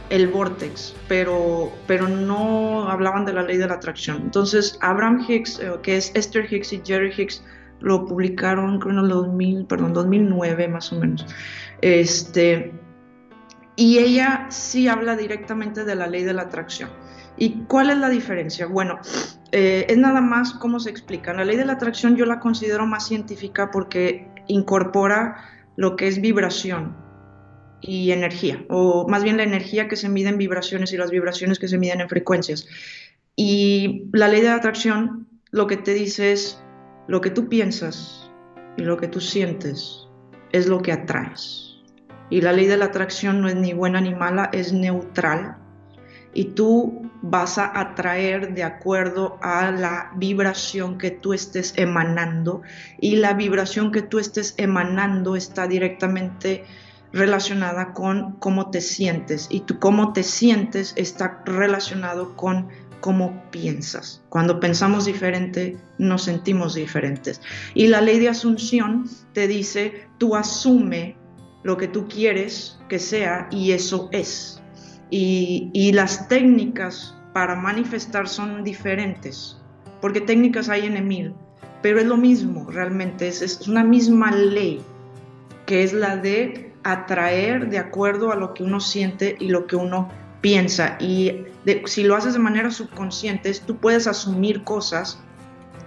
el 0.10 0.28
Vortex, 0.28 0.96
pero, 1.08 1.72
pero 1.88 2.08
no 2.08 2.90
hablaban 2.90 3.26
de 3.26 3.34
la 3.34 3.44
ley 3.44 3.58
de 3.58 3.68
la 3.68 3.76
atracción. 3.76 4.22
Entonces, 4.22 4.78
Abraham 4.82 5.26
Hicks, 5.28 5.60
eh, 5.60 5.72
que 5.82 5.98
es 5.98 6.12
Esther 6.14 6.52
Hicks 6.52 6.74
y 6.74 6.82
Jerry 6.86 7.12
Hicks, 7.18 7.44
lo 7.84 8.06
publicaron 8.06 8.80
creo 8.80 8.94
en 8.94 9.00
el 9.00 9.10
2000, 9.10 9.66
perdón, 9.66 9.94
2009 9.94 10.68
más 10.70 10.92
o 10.92 11.00
menos. 11.00 11.26
Este, 11.82 12.74
y 13.76 14.00
ella 14.00 14.48
sí 14.50 14.88
habla 14.88 15.16
directamente 15.16 15.84
de 15.84 15.96
la 15.96 16.08
ley 16.08 16.24
de 16.24 16.34
la 16.34 16.44
atracción. 16.44 16.90
¿Y 17.38 17.64
cuál 17.64 17.90
es 17.90 17.98
la 17.98 18.10
diferencia? 18.10 18.68
Bueno, 18.68 19.00
eh, 19.52 19.86
es 19.90 19.98
nada 19.98 20.22
más 20.22 20.54
cómo 20.54 20.80
se 20.80 20.90
explica. 20.90 21.34
La 21.34 21.44
ley 21.44 21.58
de 21.58 21.66
la 21.66 21.74
atracción 21.74 22.16
yo 22.16 22.26
la 22.26 22.40
considero 22.40 22.86
más 22.86 23.08
científica 23.08 23.70
porque 23.70 24.28
incorpora 24.48 25.36
lo 25.76 25.96
que 25.96 26.08
es 26.08 26.22
vibración 26.22 26.96
y 27.82 28.12
energía, 28.12 28.64
o 28.70 29.10
más 29.10 29.24
bien 29.24 29.36
la 29.36 29.44
energía 29.44 29.90
que 29.90 29.98
se 29.98 30.08
mide 30.08 30.30
en 30.30 30.38
vibraciones 30.38 30.94
y 30.94 30.98
las 30.98 31.12
vibraciones 31.12 31.60
que 31.60 31.68
se 31.68 31.78
miden 31.78 32.00
en 32.00 32.08
frecuencias. 32.08 32.66
Y 33.36 34.06
la 34.14 34.30
ley 34.30 34.42
de 34.42 34.48
la 34.48 34.56
atracción 34.56 35.28
lo 35.52 35.68
que 35.68 35.76
te 35.76 35.94
dice 35.94 36.32
es 36.32 36.63
lo 37.08 37.22
que 37.22 37.30
tú 37.30 37.50
piensas 37.50 38.32
y 38.78 38.84
lo 38.84 38.98
que 38.98 39.08
tú 39.08 39.20
sientes 39.20 40.08
es 40.52 40.68
lo 40.68 40.82
que 40.82 40.92
atraes. 40.92 41.82
Y 42.30 42.42
la 42.42 42.54
ley 42.54 42.68
de 42.68 42.78
la 42.78 42.86
atracción 42.86 43.42
no 43.42 43.48
es 43.48 43.56
ni 43.56 43.74
buena 43.74 44.02
ni 44.02 44.16
mala, 44.16 44.50
es 44.54 44.74
neutral. 44.74 45.58
Y 46.34 46.46
tú 46.46 47.12
vas 47.22 47.60
a 47.60 47.80
atraer 47.80 48.56
de 48.56 48.64
acuerdo 48.64 49.38
a 49.42 49.70
la 49.70 50.12
vibración 50.16 50.98
que 50.98 51.12
tú 51.12 51.34
estés 51.34 51.74
emanando. 51.78 52.64
Y 53.00 53.18
la 53.18 53.34
vibración 53.34 53.92
que 53.92 54.02
tú 54.02 54.18
estés 54.18 54.56
emanando 54.58 55.36
está 55.36 55.68
directamente 55.68 56.64
relacionada 57.14 57.94
con 57.94 58.34
cómo 58.40 58.72
te 58.72 58.82
sientes 58.82 59.48
y 59.52 59.62
tú 59.62 59.78
cómo 59.80 60.14
te 60.14 60.24
sientes 60.24 60.94
está 60.98 61.44
relacionado 61.46 62.36
con 62.36 62.70
cómo 63.04 63.44
piensas. 63.52 64.24
Cuando 64.30 64.62
pensamos 64.62 65.04
diferente, 65.04 65.78
nos 65.98 66.24
sentimos 66.24 66.74
diferentes. 66.74 67.42
Y 67.74 67.88
la 67.88 68.00
ley 68.00 68.18
de 68.18 68.30
asunción 68.30 69.10
te 69.34 69.46
dice, 69.50 70.08
tú 70.20 70.38
asume 70.38 71.18
lo 71.64 71.76
que 71.76 71.90
tú 71.90 72.08
quieres 72.08 72.80
que 72.88 73.00
sea 73.00 73.50
y 73.52 73.74
eso 73.74 74.08
es. 74.14 74.62
Y, 75.10 75.92
las 75.94 76.30
técnicas 76.30 77.14
para 77.34 77.56
manifestar 77.56 78.30
son 78.30 78.64
diferentes, 78.64 79.58
porque 80.00 80.22
técnicas 80.22 80.70
hay 80.70 80.86
en 80.86 81.06
mil, 81.06 81.36
pero 81.82 82.00
es 82.00 82.06
lo 82.06 82.16
mismo 82.16 82.72
realmente, 82.72 83.28
es, 83.28 83.42
es 83.42 83.68
una 83.68 83.84
misma 83.84 84.32
ley, 84.32 84.82
que 85.66 85.84
es 85.84 85.92
la 85.92 86.16
de 86.16 86.74
atraer 86.84 87.70
de 87.70 87.80
acuerdo 87.80 88.32
a 88.32 88.38
lo 88.38 88.54
que 88.54 88.64
uno 88.64 88.80
siente 88.80 89.36
y 89.40 89.50
lo 89.50 89.68
que 89.68 89.76
uno 89.76 90.10
piensa. 90.44 90.98
Y 91.00 91.46
si 91.86 92.04
lo 92.04 92.18
haces 92.18 92.34
de 92.34 92.40
manera 92.40 92.70
subconsciente, 92.70 93.52
tú 93.66 93.78
puedes 93.78 94.08
asumir 94.08 94.64
cosas 94.66 95.18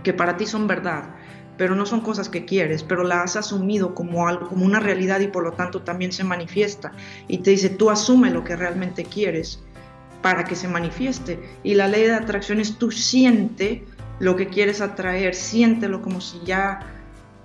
que 0.02 0.14
para 0.14 0.38
ti 0.38 0.46
son 0.46 0.66
verdad, 0.66 1.11
pero 1.59 1.74
no 1.74 1.84
son 1.84 2.00
cosas 2.00 2.30
que 2.30 2.46
quieres, 2.46 2.82
pero 2.82 3.04
la 3.04 3.22
has 3.22 3.36
asumido 3.36 3.94
como 3.94 4.26
algo, 4.26 4.48
como 4.48 4.64
una 4.64 4.80
realidad 4.80 5.20
y 5.20 5.28
por 5.28 5.44
lo 5.44 5.52
tanto 5.52 5.82
también 5.82 6.11
se 6.11 6.24
manifiesta. 6.24 6.92
Y 7.28 7.38
te 7.38 7.50
dice, 7.50 7.68
tú 7.68 7.90
asume 7.90 8.30
lo 8.30 8.44
que 8.44 8.57
realmente 8.57 9.04
quieres 9.04 9.62
para 10.22 10.44
que 10.44 10.57
se 10.57 10.68
manifieste. 10.68 11.38
Y 11.62 11.74
la 11.74 11.86
ley 11.86 12.04
de 12.04 12.14
atracción 12.14 12.59
es 12.59 12.78
tú 12.78 12.90
siente 12.90 13.84
lo 14.20 14.36
que 14.36 14.48
quieres 14.48 14.80
atraer, 14.80 15.34
siéntelo 15.34 16.00
como 16.00 16.22
si 16.22 16.40
ya 16.46 16.80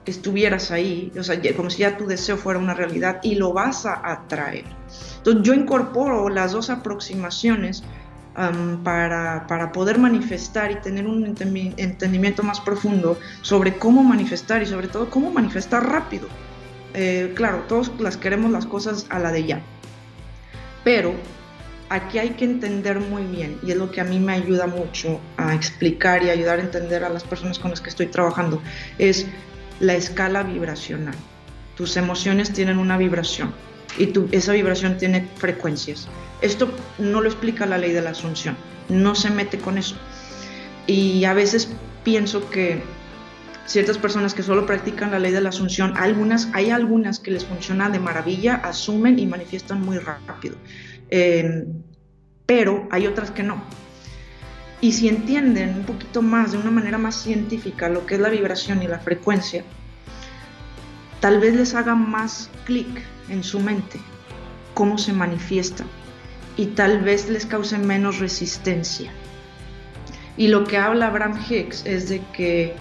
estuvieras 0.05 0.71
ahí, 0.71 1.11
o 1.19 1.23
sea, 1.23 1.39
como 1.57 1.69
si 1.69 1.79
ya 1.79 1.97
tu 1.97 2.07
deseo 2.07 2.37
fuera 2.37 2.57
una 2.57 2.73
realidad 2.73 3.19
y 3.21 3.35
lo 3.35 3.51
vas 3.51 3.85
a 3.85 4.01
atraer. 4.09 4.63
Entonces 5.21 5.43
yo 5.43 5.53
incorporo 5.53 6.29
las 6.29 6.51
dos 6.51 6.71
aproximaciones 6.71 7.83
para, 8.83 9.45
para, 9.47 9.71
poder 9.71 9.99
manifestar 9.99 10.71
y 10.71 10.75
tener 10.75 11.05
un 11.05 11.25
entendimiento 11.25 12.41
más 12.43 12.59
profundo 12.59 13.19
sobre 13.41 13.77
cómo 13.77 14.03
manifestar 14.03 14.63
y 14.63 14.65
sobre 14.65 14.87
todo 14.87 15.09
cómo 15.11 15.31
manifestar 15.31 15.87
rápido. 15.87 16.27
Eh, 16.95 17.33
claro, 17.35 17.65
todos 17.67 17.91
las 17.99 18.17
queremos 18.17 18.51
las 18.51 18.65
cosas 18.65 19.05
a 19.09 19.19
la 19.19 19.31
de 19.31 19.45
ya, 19.45 19.61
pero 20.83 21.13
aquí 21.89 22.17
hay 22.17 22.31
que 22.31 22.45
entender 22.45 22.99
muy 22.99 23.23
bien, 23.23 23.59
y 23.63 23.71
es 23.71 23.77
lo 23.77 23.91
que 23.91 24.01
a 24.01 24.05
mí 24.05 24.19
me 24.19 24.33
ayuda 24.33 24.67
mucho 24.67 25.19
a 25.37 25.53
explicar 25.53 26.23
y 26.23 26.29
ayudar 26.29 26.59
a 26.59 26.63
entender 26.63 27.03
a 27.03 27.09
las 27.09 27.23
personas 27.23 27.59
con 27.59 27.71
las 27.71 27.79
que 27.79 27.89
estoy 27.89 28.07
trabajando, 28.07 28.61
es 28.97 29.27
la 29.79 29.93
escala 29.93 30.43
vibracional. 30.43 31.15
Tus 31.75 31.95
emociones 31.95 32.51
tienen 32.51 32.77
una 32.77 32.97
vibración 32.97 33.53
y 33.97 34.11
esa 34.31 34.53
vibración 34.53 34.97
tiene 34.97 35.27
frecuencias. 35.35 36.07
Esto 36.41 36.71
no 36.97 37.21
lo 37.21 37.27
explica 37.27 37.65
la 37.65 37.77
ley 37.77 37.91
de 37.91 38.01
la 38.01 38.11
asunción, 38.11 38.55
no 38.89 39.15
se 39.15 39.29
mete 39.29 39.59
con 39.59 39.77
eso. 39.77 39.95
Y 40.87 41.23
a 41.25 41.33
veces 41.33 41.69
pienso 42.03 42.49
que 42.49 42.81
ciertas 43.65 43.97
personas 43.97 44.33
que 44.33 44.43
solo 44.43 44.65
practican 44.65 45.11
la 45.11 45.19
ley 45.19 45.31
de 45.31 45.41
la 45.41 45.49
asunción, 45.49 45.95
algunas, 45.97 46.49
hay 46.53 46.71
algunas 46.71 47.19
que 47.19 47.31
les 47.31 47.45
funciona 47.45 47.89
de 47.89 47.99
maravilla, 47.99 48.55
asumen 48.55 49.19
y 49.19 49.25
manifiestan 49.27 49.81
muy 49.81 49.97
rápido. 49.97 50.55
Em, 51.09 51.65
pero 52.45 52.87
hay 52.91 53.07
otras 53.07 53.31
que 53.31 53.43
no. 53.43 53.63
Y 54.81 54.93
si 54.93 55.07
entienden 55.07 55.75
un 55.75 55.83
poquito 55.83 56.21
más, 56.21 56.53
de 56.53 56.57
una 56.57 56.71
manera 56.71 56.97
más 56.97 57.15
científica, 57.21 57.87
lo 57.87 58.05
que 58.05 58.15
es 58.15 58.21
la 58.21 58.29
vibración 58.29 58.81
y 58.81 58.87
la 58.87 58.99
frecuencia, 58.99 59.63
tal 61.21 61.39
vez 61.39 61.55
les 61.55 61.73
haga 61.73 61.95
más 61.95 62.49
clic 62.65 63.03
en 63.29 63.43
su 63.43 63.59
mente 63.61 63.99
cómo 64.73 64.97
se 64.97 65.13
manifiesta 65.13 65.85
y 66.57 66.65
tal 66.65 67.01
vez 67.01 67.29
les 67.29 67.45
cause 67.45 67.77
menos 67.77 68.19
resistencia. 68.19 69.11
Y 70.35 70.47
lo 70.47 70.63
que 70.65 70.77
habla 70.77 71.07
Abraham 71.07 71.39
Hicks 71.47 71.85
es 71.85 72.09
de 72.09 72.21
que 72.33 72.73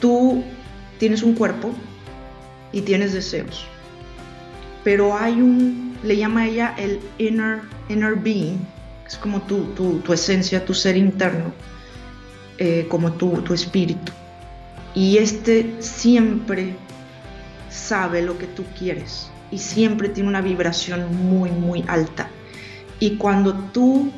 tú 0.00 0.42
tienes 0.98 1.22
un 1.22 1.34
cuerpo 1.34 1.72
y 2.72 2.80
tienes 2.80 3.12
deseos, 3.12 3.66
pero 4.84 5.16
hay 5.16 5.34
un, 5.34 5.96
le 6.02 6.16
llama 6.16 6.46
ella 6.46 6.74
el 6.78 7.00
inner, 7.18 7.60
inner 7.88 8.14
being, 8.14 8.58
es 9.06 9.16
como 9.16 9.42
tu, 9.42 9.64
tu, 9.74 10.12
esencia, 10.12 10.64
tu 10.64 10.74
ser 10.74 10.96
interno, 10.96 11.52
eh, 12.58 12.86
como 12.88 13.12
tu, 13.12 13.42
tu 13.42 13.54
espíritu. 13.54 14.12
Y 14.94 15.18
este 15.18 15.74
siempre 15.80 16.74
sabe 17.68 18.22
lo 18.22 18.38
que 18.38 18.46
tú 18.46 18.64
quieres 18.78 19.30
y 19.50 19.58
siempre 19.58 20.08
tiene 20.08 20.28
una 20.28 20.40
vibración 20.40 21.14
muy, 21.16 21.50
muy 21.50 21.84
alta. 21.88 22.28
Y 23.00 23.16
cuando 23.16 23.54
tú, 23.54 24.10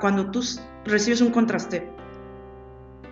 cuando 0.00 0.30
tú 0.30 0.42
recibes 0.84 1.20
un 1.20 1.30
contraste 1.30 1.88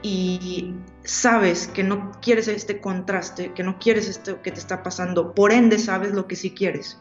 y 0.03 0.75
sabes 1.05 1.69
que 1.69 1.83
no 1.83 2.13
quieres 2.21 2.49
este 2.49 2.81
contraste, 2.81 3.53
que 3.53 3.63
no 3.63 3.79
quieres 3.79 4.09
esto 4.09 4.43
que 4.43 4.53
te 4.53 4.61
está 4.61 4.83
pasando, 4.83 5.35
por 5.35 5.53
ende 5.53 5.79
sabes 5.79 6.13
lo 6.13 6.27
que 6.27 6.37
sí 6.37 6.51
quieres 6.51 6.99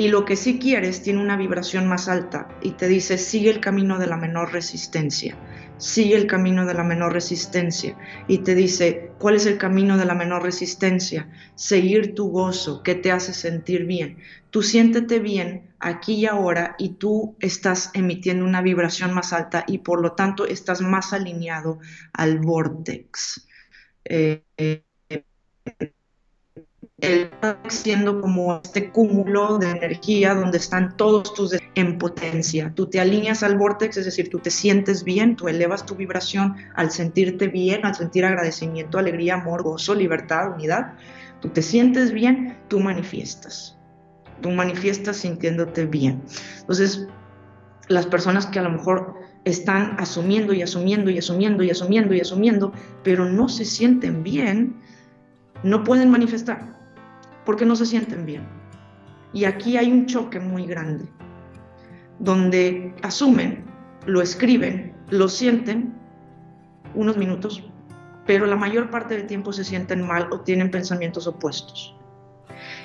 y 0.00 0.08
lo 0.08 0.24
que 0.24 0.34
sí 0.34 0.58
quieres 0.58 1.02
tiene 1.02 1.20
una 1.20 1.36
vibración 1.36 1.86
más 1.86 2.08
alta 2.08 2.48
y 2.62 2.70
te 2.70 2.88
dice 2.88 3.18
sigue 3.18 3.50
el 3.50 3.60
camino 3.60 3.98
de 3.98 4.06
la 4.06 4.16
menor 4.16 4.50
resistencia, 4.50 5.36
sigue 5.76 6.16
el 6.16 6.26
camino 6.26 6.64
de 6.64 6.72
la 6.72 6.84
menor 6.84 7.12
resistencia 7.12 7.98
y 8.26 8.38
te 8.38 8.54
dice 8.54 9.10
cuál 9.18 9.34
es 9.34 9.44
el 9.44 9.58
camino 9.58 9.98
de 9.98 10.06
la 10.06 10.14
menor 10.14 10.42
resistencia, 10.42 11.28
seguir 11.54 12.14
tu 12.14 12.30
gozo 12.30 12.82
que 12.82 12.94
te 12.94 13.12
hace 13.12 13.34
sentir 13.34 13.84
bien. 13.84 14.16
Tú 14.48 14.62
siéntete 14.62 15.18
bien 15.18 15.74
aquí 15.80 16.14
y 16.14 16.24
ahora 16.24 16.76
y 16.78 16.94
tú 16.94 17.36
estás 17.38 17.90
emitiendo 17.92 18.46
una 18.46 18.62
vibración 18.62 19.12
más 19.12 19.34
alta 19.34 19.64
y 19.66 19.78
por 19.78 20.00
lo 20.00 20.12
tanto 20.12 20.46
estás 20.46 20.80
más 20.80 21.12
alineado 21.12 21.78
al 22.14 22.38
vortex. 22.38 23.46
Eh, 24.06 24.44
eh, 24.56 24.82
el 27.00 27.30
siendo 27.68 28.20
como 28.20 28.60
este 28.62 28.90
cúmulo 28.90 29.58
de 29.58 29.70
energía 29.70 30.34
donde 30.34 30.58
están 30.58 30.96
todos 30.96 31.32
tus 31.34 31.56
en 31.74 31.98
potencia. 31.98 32.72
Tú 32.74 32.86
te 32.86 33.00
alineas 33.00 33.42
al 33.42 33.56
vortex, 33.56 33.96
es 33.96 34.04
decir, 34.04 34.28
tú 34.28 34.38
te 34.38 34.50
sientes 34.50 35.04
bien, 35.04 35.36
tú 35.36 35.48
elevas 35.48 35.86
tu 35.86 35.94
vibración 35.94 36.56
al 36.74 36.90
sentirte 36.90 37.48
bien, 37.48 37.84
al 37.86 37.94
sentir 37.94 38.24
agradecimiento, 38.24 38.98
alegría, 38.98 39.34
amor, 39.34 39.62
gozo, 39.62 39.94
libertad, 39.94 40.54
unidad. 40.54 40.94
Tú 41.40 41.48
te 41.48 41.62
sientes 41.62 42.12
bien, 42.12 42.58
tú 42.68 42.80
manifiestas. 42.80 43.78
Tú 44.42 44.50
manifiestas 44.50 45.16
sintiéndote 45.18 45.86
bien. 45.86 46.22
Entonces, 46.60 47.06
las 47.88 48.06
personas 48.06 48.46
que 48.46 48.58
a 48.58 48.62
lo 48.62 48.70
mejor 48.70 49.14
están 49.44 49.96
asumiendo 49.98 50.52
y 50.52 50.62
asumiendo 50.62 51.10
y 51.10 51.18
asumiendo 51.18 51.62
y 51.62 51.70
asumiendo 51.70 52.14
y 52.14 52.20
asumiendo, 52.20 52.72
pero 53.02 53.24
no 53.24 53.48
se 53.48 53.64
sienten 53.64 54.22
bien, 54.22 54.76
no 55.62 55.82
pueden 55.82 56.10
manifestar 56.10 56.79
porque 57.44 57.64
no 57.64 57.76
se 57.76 57.86
sienten 57.86 58.26
bien. 58.26 58.46
Y 59.32 59.44
aquí 59.44 59.76
hay 59.76 59.92
un 59.92 60.06
choque 60.06 60.40
muy 60.40 60.66
grande, 60.66 61.06
donde 62.18 62.94
asumen, 63.02 63.64
lo 64.06 64.22
escriben, 64.22 64.94
lo 65.10 65.28
sienten 65.28 65.94
unos 66.94 67.16
minutos, 67.16 67.62
pero 68.26 68.46
la 68.46 68.56
mayor 68.56 68.90
parte 68.90 69.16
del 69.16 69.26
tiempo 69.26 69.52
se 69.52 69.64
sienten 69.64 70.06
mal 70.06 70.28
o 70.30 70.40
tienen 70.40 70.70
pensamientos 70.70 71.26
opuestos. 71.26 71.96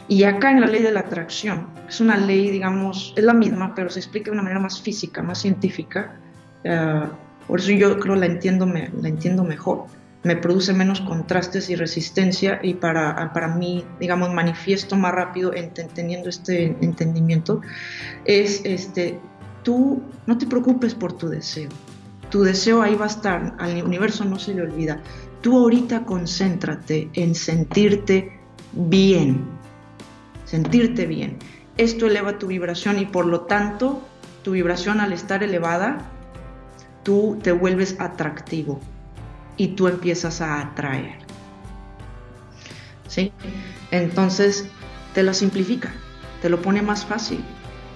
Y 0.08 0.24
acá 0.24 0.52
en 0.52 0.62
la 0.62 0.68
ley 0.68 0.84
de 0.84 0.92
la 0.92 1.02
atracción, 1.02 1.68
es 1.88 2.00
una 2.00 2.18
ley, 2.18 2.52
digamos, 2.52 3.14
es 3.18 3.24
la 3.24 3.34
misma, 3.34 3.74
pero 3.74 3.90
se 3.90 4.00
explica 4.00 4.26
de 4.26 4.34
una 4.34 4.44
manera 4.44 4.60
más 4.60 4.80
física, 4.80 5.24
más 5.24 5.40
científica. 5.42 6.16
Eh, 6.64 7.04
por 7.48 7.60
eso 7.60 7.72
yo 7.72 8.00
creo 8.00 8.16
la 8.16 8.28
entiendo, 8.28 8.66
la 8.68 9.08
entiendo 9.08 9.44
mejor. 9.44 9.86
Me 10.26 10.36
produce 10.36 10.74
menos 10.74 11.02
contrastes 11.02 11.70
y 11.70 11.76
resistencia 11.76 12.60
y 12.64 12.74
para, 12.74 13.32
para 13.32 13.48
mí, 13.48 13.86
digamos, 14.00 14.34
manifiesto 14.34 14.96
más 14.96 15.14
rápido 15.14 15.52
teniendo 15.94 16.30
este 16.30 16.76
entendimiento. 16.82 17.62
Es, 18.26 18.62
este, 18.66 19.20
tú 19.62 20.02
no 20.26 20.36
te 20.40 20.48
preocupes 20.48 20.96
por 20.96 21.14
tu 21.14 21.30
deseo. 21.30 21.70
Tu 22.32 22.42
deseo 22.42 22.82
ahí 22.82 22.96
va 22.96 23.06
a 23.06 23.10
estar, 23.10 23.56
al 23.60 23.84
universo 23.84 24.26
no 24.26 24.40
se 24.40 24.56
le 24.56 24.64
olvida. 24.64 25.00
Tú 25.42 25.60
ahorita 25.60 26.06
concéntrate 26.06 27.08
en 27.14 27.36
sentirte 27.36 28.40
bien, 28.74 29.46
sentirte 30.46 31.06
bien. 31.06 31.38
Esto 31.78 32.08
eleva 32.08 32.40
tu 32.40 32.48
vibración 32.48 32.98
y 32.98 33.06
por 33.06 33.28
lo 33.28 33.42
tanto 33.42 34.02
tu 34.42 34.54
vibración 34.54 35.02
al 35.02 35.14
estar 35.14 35.44
elevada, 35.44 36.10
tú 37.04 37.38
te 37.44 37.52
vuelves 37.52 37.96
atractivo 38.00 38.80
y 39.58 39.70
tú 39.70 39.88
empiezas 39.88 40.42
a 40.42 40.62
atraer. 40.62 41.18
¿Sí? 43.08 43.32
Entonces 43.92 44.68
te 45.14 45.24
lo 45.24 45.34
simplifica, 45.34 45.94
te 46.42 46.50
lo 46.50 46.62
pone 46.62 46.82
más 46.82 47.06
fácil. 47.06 47.44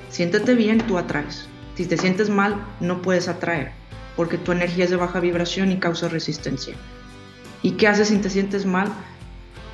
Siéntete 0.10 0.56
bien, 0.56 0.80
tú 0.80 0.98
atraes. 0.98 1.48
Si 1.76 1.86
te 1.86 1.98
sientes 1.98 2.30
mal, 2.30 2.56
no 2.80 3.02
puedes 3.02 3.28
atraer, 3.28 3.72
porque 4.16 4.38
tu 4.38 4.52
energía 4.52 4.86
es 4.86 4.90
de 4.90 4.98
baja 4.98 5.20
vibración 5.20 5.72
y 5.72 5.78
causa 5.78 6.10
resistencia. 6.10 6.76
¿Y 7.62 7.72
qué 7.72 7.88
haces 7.88 8.10
si 8.10 8.18
te 8.18 8.30
sientes 8.30 8.66
mal? 8.66 8.92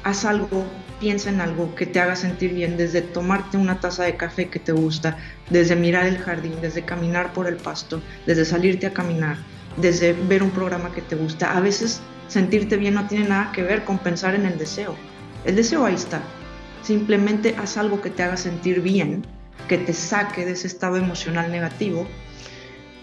haz 0.05 0.23
algo, 0.23 0.63
piensa 0.99 1.31
en 1.31 1.41
algo 1.41 1.73
que 1.73 1.87
te 1.87 1.99
haga 1.99 2.15
sentir 2.15 2.53
bien, 2.53 2.77
desde 2.77 3.01
tomarte 3.01 3.57
una 3.57 3.79
taza 3.79 4.03
de 4.03 4.15
café 4.15 4.49
que 4.49 4.59
te 4.59 4.71
gusta, 4.71 5.17
desde 5.49 5.75
mirar 5.75 6.05
el 6.05 6.19
jardín, 6.19 6.53
desde 6.61 6.83
caminar 6.83 7.33
por 7.33 7.47
el 7.47 7.55
pasto, 7.55 8.01
desde 8.27 8.45
salirte 8.45 8.85
a 8.85 8.93
caminar, 8.93 9.37
desde 9.77 10.13
ver 10.13 10.43
un 10.43 10.51
programa 10.51 10.91
que 10.91 11.01
te 11.01 11.15
gusta. 11.15 11.55
A 11.55 11.59
veces 11.59 12.01
sentirte 12.27 12.77
bien 12.77 12.93
no 12.93 13.07
tiene 13.07 13.27
nada 13.27 13.51
que 13.51 13.63
ver 13.63 13.83
con 13.83 13.97
pensar 13.97 14.35
en 14.35 14.45
el 14.45 14.57
deseo. 14.57 14.95
El 15.43 15.55
deseo 15.55 15.85
ahí 15.85 15.95
está. 15.95 16.21
Simplemente 16.81 17.55
haz 17.57 17.77
algo 17.77 18.01
que 18.01 18.09
te 18.09 18.23
haga 18.23 18.37
sentir 18.37 18.81
bien, 18.81 19.25
que 19.67 19.77
te 19.77 19.93
saque 19.93 20.45
de 20.45 20.51
ese 20.51 20.67
estado 20.67 20.97
emocional 20.97 21.51
negativo 21.51 22.07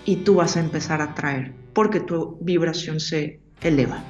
y 0.05 0.17
tú 0.17 0.37
vas 0.37 0.57
a 0.57 0.61
empezar 0.61 1.01
a 1.01 1.05
atraer 1.05 1.53
porque 1.73 2.01
tu 2.01 2.39
vibración 2.41 3.01
se 3.01 3.41
eleva. 3.63 4.03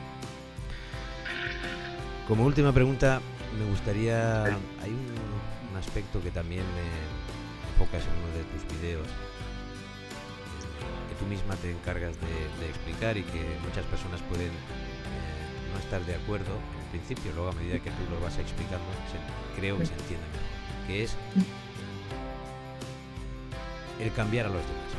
Como 2.28 2.44
última 2.44 2.72
pregunta, 2.72 3.20
me 3.58 3.64
gustaría. 3.70 4.44
Hay 4.44 4.90
un, 4.90 5.32
aspecto 5.78 6.22
que 6.22 6.30
también 6.30 6.62
enfocas 7.72 8.04
en 8.04 8.12
uno 8.22 8.30
de 8.38 8.44
tus 8.44 8.78
videos, 8.78 9.08
tú 11.22 11.28
misma 11.28 11.54
te 11.56 11.70
encargas 11.70 12.14
de, 12.20 12.66
explicar 12.68 13.16
y 13.16 13.22
que 13.22 13.40
muchas 13.62 13.84
personas 13.86 14.20
pueden 14.22 14.48
eh, 14.48 15.72
no 15.72 15.78
estar 15.78 16.04
de 16.04 16.16
acuerdo 16.16 16.50
en 16.84 16.98
principio, 16.98 17.32
luego 17.34 17.50
a 17.50 17.52
medida 17.52 17.78
que 17.78 17.90
tú 17.90 18.02
lo 18.10 18.20
vas 18.20 18.38
explicando, 18.38 18.84
creo 19.56 19.78
que 19.78 19.86
se 19.86 19.94
entiende 19.94 20.26
mejor, 20.26 20.86
que 20.86 21.04
es 21.04 21.16
el 24.00 24.12
cambiar 24.12 24.46
a 24.46 24.48
los 24.48 24.62
demás. 24.62 24.90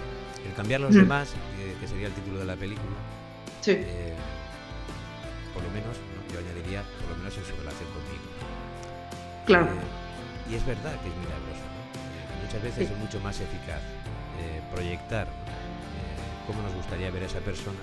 El 0.47 0.53
cambiar 0.55 0.82
a 0.82 0.84
los 0.86 0.95
demás, 0.95 1.34
que, 1.80 1.88
sería 1.88 2.07
el 2.07 2.13
título 2.13 2.39
de 2.39 2.45
la 2.45 2.55
película, 2.55 2.95
eh, 3.67 4.13
por 5.53 5.63
lo 5.63 5.69
menos 5.71 5.95
yo 6.32 6.39
añadiría, 6.39 6.84
por 6.99 7.11
lo 7.11 7.17
menos 7.17 7.38
en 7.38 7.45
su 7.45 7.55
relación 7.55 7.89
conmigo. 7.91 8.28
Claro. 9.45 9.65
Eh, 9.67 10.51
y 10.51 10.55
es 10.55 10.65
verdad 10.65 10.99
que 11.01 11.09
es 11.09 11.15
milagroso, 11.15 11.63
¿no? 11.63 11.80
Eh, 11.95 12.45
muchas 12.45 12.61
veces 12.61 12.91
es 12.91 12.97
mucho 12.97 13.19
más 13.21 13.39
eficaz 13.39 13.82
eh, 14.39 14.61
proyectar 14.74 15.28
cómo 16.48 16.62
nos 16.62 16.74
gustaría 16.76 17.12
ver 17.12 17.24
a 17.24 17.26
esa 17.26 17.39
persona 17.39 17.80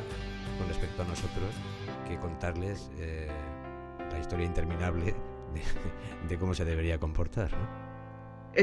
con 0.58 0.68
respecto 0.68 1.02
a 1.02 1.04
nosotros 1.06 1.54
que 2.08 2.16
contarles 2.18 2.90
la 4.10 4.18
historia 4.18 4.46
interminable 4.46 5.14
de, 6.28 6.38
cómo 6.38 6.54
se 6.54 6.64
debería 6.64 6.98
comportar, 6.98 7.50
¿no? 7.52 7.90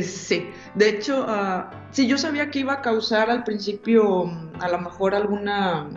Sí, 0.01 0.49
de 0.75 0.89
hecho, 0.89 1.25
uh, 1.25 1.63
sí, 1.91 2.07
yo 2.07 2.17
sabía 2.17 2.51
que 2.51 2.59
iba 2.59 2.73
a 2.73 2.81
causar 2.81 3.29
al 3.29 3.45
principio 3.45 4.25
mm, 4.25 4.61
a 4.61 4.67
lo 4.67 4.79
mejor 4.79 5.15
alguna 5.15 5.87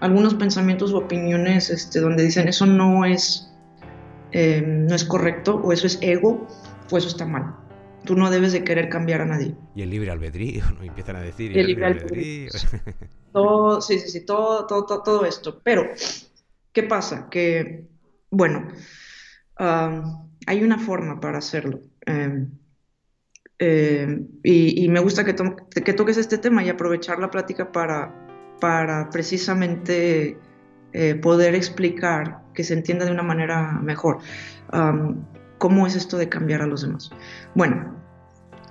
algunos 0.00 0.34
pensamientos 0.34 0.92
o 0.92 0.98
opiniones 0.98 1.68
este, 1.68 2.00
donde 2.00 2.22
dicen 2.22 2.46
eso 2.46 2.64
no 2.64 3.04
es, 3.04 3.52
eh, 4.30 4.62
no 4.64 4.94
es 4.94 5.04
correcto 5.04 5.60
o 5.62 5.72
eso 5.72 5.88
es 5.88 5.98
ego 6.00 6.46
o 6.90 6.96
eso 6.96 7.08
está 7.08 7.26
mal. 7.26 7.56
Tú 8.04 8.16
no 8.16 8.30
debes 8.30 8.52
de 8.52 8.64
querer 8.64 8.88
cambiar 8.88 9.20
a 9.20 9.26
nadie. 9.26 9.54
Y 9.74 9.82
el 9.82 9.90
libre 9.90 10.10
albedrío, 10.10 10.62
¿no? 10.78 10.84
Empiezan 10.84 11.16
a 11.16 11.20
decir. 11.20 11.56
el, 11.56 11.66
libre 11.66 11.86
albedrío. 11.86 12.50
todo, 13.32 13.80
sí, 13.80 13.98
sí, 13.98 14.08
sí, 14.08 14.24
todo, 14.24 14.66
todo, 14.66 15.02
todo, 15.02 15.24
esto. 15.24 15.60
Pero, 15.62 15.84
¿qué 16.72 16.82
pasa? 16.84 17.28
Que, 17.30 17.86
bueno, 18.30 18.68
hay 19.58 20.62
una 20.62 20.78
forma 20.78 21.20
para 21.20 21.38
hacerlo. 21.38 21.80
Em, 22.06 22.50
em, 23.58 24.28
y, 24.42 24.84
y, 24.84 24.88
me 24.88 25.00
gusta 25.00 25.24
que, 25.24 25.34
to 25.34 25.56
que 25.84 25.92
toques 25.92 26.16
este 26.16 26.38
tema 26.38 26.64
y 26.64 26.68
aprovechar 26.68 27.18
la 27.18 27.30
plática 27.30 27.70
para, 27.70 28.56
para 28.60 29.10
precisamente 29.10 30.38
eh, 30.92 31.14
poder 31.14 31.54
explicar 31.54 32.42
que 32.52 32.64
se 32.64 32.74
entienda 32.74 33.04
de 33.04 33.12
una 33.12 33.22
manera 33.22 33.78
mejor 33.80 34.18
cómo 35.60 35.86
es 35.86 35.94
esto 35.94 36.16
de 36.16 36.30
cambiar 36.30 36.62
a 36.62 36.66
los 36.66 36.80
demás. 36.80 37.10
Bueno, 37.54 37.94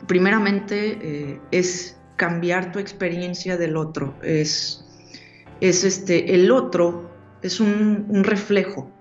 primeramente 0.07 0.97
eh, 1.01 1.41
es 1.51 1.95
cambiar 2.15 2.71
tu 2.71 2.79
experiencia 2.79 3.57
del 3.57 3.77
otro, 3.77 4.15
es, 4.23 4.83
es 5.61 5.83
este, 5.83 6.33
el 6.33 6.51
otro 6.51 7.11
es 7.43 7.59
un, 7.59 8.23
reflejo 8.23 8.91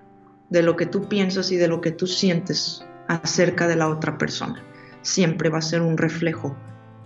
de 0.51 0.63
lo 0.63 0.77
que 0.77 0.85
tú 0.85 1.09
piensas 1.09 1.51
y 1.51 1.57
de 1.57 1.67
lo 1.67 1.81
que 1.81 1.91
tú 1.91 2.07
sientes 2.07 2.85
acerca 3.09 3.67
de 3.67 3.77
la 3.77 3.89
otra 3.89 4.19
persona. 4.19 4.63
Siempre 5.01 5.49
va 5.49 5.59
a 5.59 5.63
ser 5.63 5.81
un 5.81 5.97
reflejo 5.97 6.55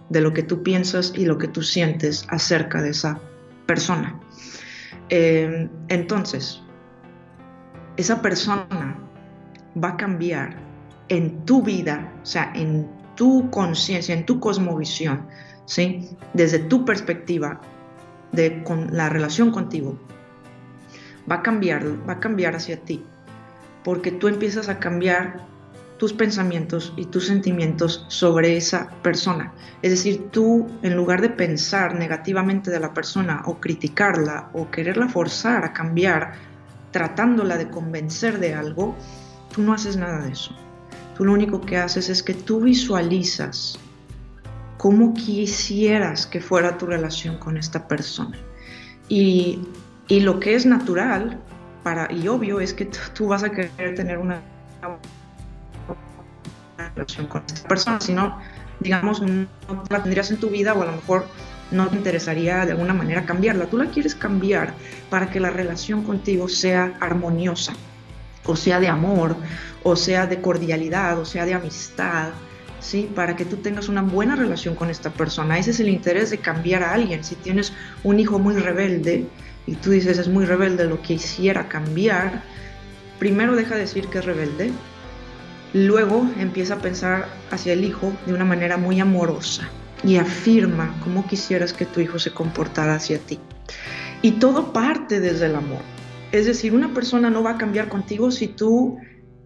de 0.08 0.20
lo 0.20 0.32
que 0.32 0.42
tú 0.42 0.64
piensas 0.64 1.12
y 1.14 1.26
lo 1.26 1.38
que 1.38 1.46
tú 1.46 1.62
sientes 1.62 2.26
acerca 2.28 2.82
de 2.82 2.90
esa 2.90 3.20
persona. 3.66 4.20
Eh, 5.10 5.68
entonces, 5.88 6.60
esa 7.96 8.20
persona 8.20 8.98
va 9.82 9.90
a 9.90 9.96
cambiar 9.96 10.71
en 11.12 11.44
tu 11.44 11.62
vida, 11.62 12.10
o 12.22 12.26
sea, 12.26 12.50
en 12.54 12.88
tu 13.16 13.50
conciencia, 13.50 14.14
en 14.14 14.24
tu 14.24 14.40
cosmovisión, 14.40 15.26
¿sí? 15.66 16.08
Desde 16.32 16.58
tu 16.58 16.86
perspectiva 16.86 17.60
de 18.32 18.62
con 18.64 18.96
la 18.96 19.10
relación 19.10 19.50
contigo, 19.50 19.98
va 21.30 21.36
a 21.36 21.42
cambiar, 21.42 21.84
va 22.08 22.14
a 22.14 22.20
cambiar 22.20 22.56
hacia 22.56 22.78
ti, 22.78 23.04
porque 23.84 24.10
tú 24.10 24.26
empiezas 24.26 24.70
a 24.70 24.78
cambiar 24.78 25.46
tus 25.98 26.14
pensamientos 26.14 26.94
y 26.96 27.04
tus 27.04 27.26
sentimientos 27.26 28.06
sobre 28.08 28.56
esa 28.56 28.88
persona. 29.02 29.52
Es 29.82 29.90
decir, 29.90 30.30
tú 30.30 30.66
en 30.82 30.96
lugar 30.96 31.20
de 31.20 31.28
pensar 31.28 31.94
negativamente 31.94 32.70
de 32.70 32.80
la 32.80 32.94
persona 32.94 33.42
o 33.44 33.60
criticarla 33.60 34.48
o 34.54 34.70
quererla 34.70 35.08
forzar 35.08 35.62
a 35.62 35.74
cambiar, 35.74 36.32
tratándola 36.90 37.58
de 37.58 37.68
convencer 37.68 38.38
de 38.40 38.54
algo, 38.54 38.96
tú 39.54 39.60
no 39.60 39.74
haces 39.74 39.98
nada 39.98 40.22
de 40.22 40.32
eso. 40.32 40.56
Tú 41.16 41.24
lo 41.24 41.32
único 41.32 41.60
que 41.60 41.76
haces 41.76 42.08
es 42.08 42.22
que 42.22 42.34
tú 42.34 42.60
visualizas 42.60 43.78
cómo 44.78 45.14
quisieras 45.14 46.26
que 46.26 46.40
fuera 46.40 46.78
tu 46.78 46.86
relación 46.86 47.38
con 47.38 47.56
esta 47.56 47.86
persona. 47.86 48.36
Y, 49.08 49.60
y 50.08 50.20
lo 50.20 50.40
que 50.40 50.54
es 50.54 50.66
natural 50.66 51.40
para, 51.82 52.10
y 52.12 52.28
obvio 52.28 52.60
es 52.60 52.74
que 52.74 52.86
tú 53.14 53.28
vas 53.28 53.42
a 53.42 53.50
querer 53.50 53.94
tener 53.94 54.18
una 54.18 54.40
relación 56.94 57.26
con 57.26 57.42
esta 57.46 57.68
persona, 57.68 58.00
sino, 58.00 58.38
digamos, 58.80 59.20
no 59.22 59.46
la 59.88 60.02
tendrías 60.02 60.30
en 60.30 60.38
tu 60.38 60.48
vida 60.48 60.74
o 60.74 60.82
a 60.82 60.86
lo 60.86 60.92
mejor 60.92 61.26
no 61.70 61.88
te 61.88 61.96
interesaría 61.96 62.64
de 62.66 62.72
alguna 62.72 62.94
manera 62.94 63.24
cambiarla. 63.24 63.66
Tú 63.66 63.78
la 63.78 63.86
quieres 63.86 64.14
cambiar 64.14 64.74
para 65.10 65.30
que 65.30 65.40
la 65.40 65.50
relación 65.50 66.02
contigo 66.02 66.48
sea 66.48 66.94
armoniosa, 67.00 67.72
o 68.44 68.56
sea 68.56 68.80
de 68.80 68.88
amor, 68.88 69.36
o 69.82 69.96
sea 69.96 70.26
de 70.26 70.40
cordialidad, 70.40 71.18
o 71.18 71.24
sea 71.24 71.44
de 71.44 71.54
amistad, 71.54 72.30
¿sí? 72.80 73.10
Para 73.14 73.36
que 73.36 73.44
tú 73.44 73.56
tengas 73.56 73.88
una 73.88 74.02
buena 74.02 74.36
relación 74.36 74.74
con 74.74 74.90
esta 74.90 75.10
persona. 75.10 75.58
Ese 75.58 75.70
es 75.70 75.80
el 75.80 75.88
interés 75.88 76.30
de 76.30 76.38
cambiar 76.38 76.82
a 76.82 76.92
alguien. 76.92 77.24
Si 77.24 77.36
tienes 77.36 77.72
un 78.02 78.20
hijo 78.20 78.38
muy 78.38 78.54
rebelde 78.54 79.26
y 79.66 79.74
tú 79.76 79.90
dices 79.90 80.18
es 80.18 80.28
muy 80.28 80.44
rebelde, 80.44 80.84
lo 80.84 81.00
quisiera 81.00 81.68
cambiar, 81.68 82.42
primero 83.18 83.54
deja 83.54 83.74
de 83.74 83.82
decir 83.82 84.08
que 84.08 84.18
es 84.18 84.24
rebelde, 84.24 84.72
luego 85.72 86.28
empieza 86.38 86.74
a 86.74 86.78
pensar 86.78 87.28
hacia 87.50 87.72
el 87.72 87.84
hijo 87.84 88.12
de 88.26 88.34
una 88.34 88.44
manera 88.44 88.76
muy 88.76 89.00
amorosa 89.00 89.68
y 90.04 90.16
afirma 90.16 90.94
cómo 91.04 91.26
quisieras 91.26 91.72
que 91.72 91.86
tu 91.86 92.00
hijo 92.00 92.18
se 92.18 92.32
comportara 92.32 92.96
hacia 92.96 93.18
ti. 93.18 93.38
Y 94.20 94.32
todo 94.32 94.72
parte 94.72 95.20
desde 95.20 95.46
el 95.46 95.54
amor. 95.54 95.91
Es 96.32 96.46
decir, 96.46 96.74
una 96.74 96.94
persona 96.94 97.28
no 97.28 97.42
va 97.42 97.52
a 97.52 97.58
cambiar 97.58 97.88
contigo 97.88 98.30
si 98.30 98.48
tú 98.48 98.98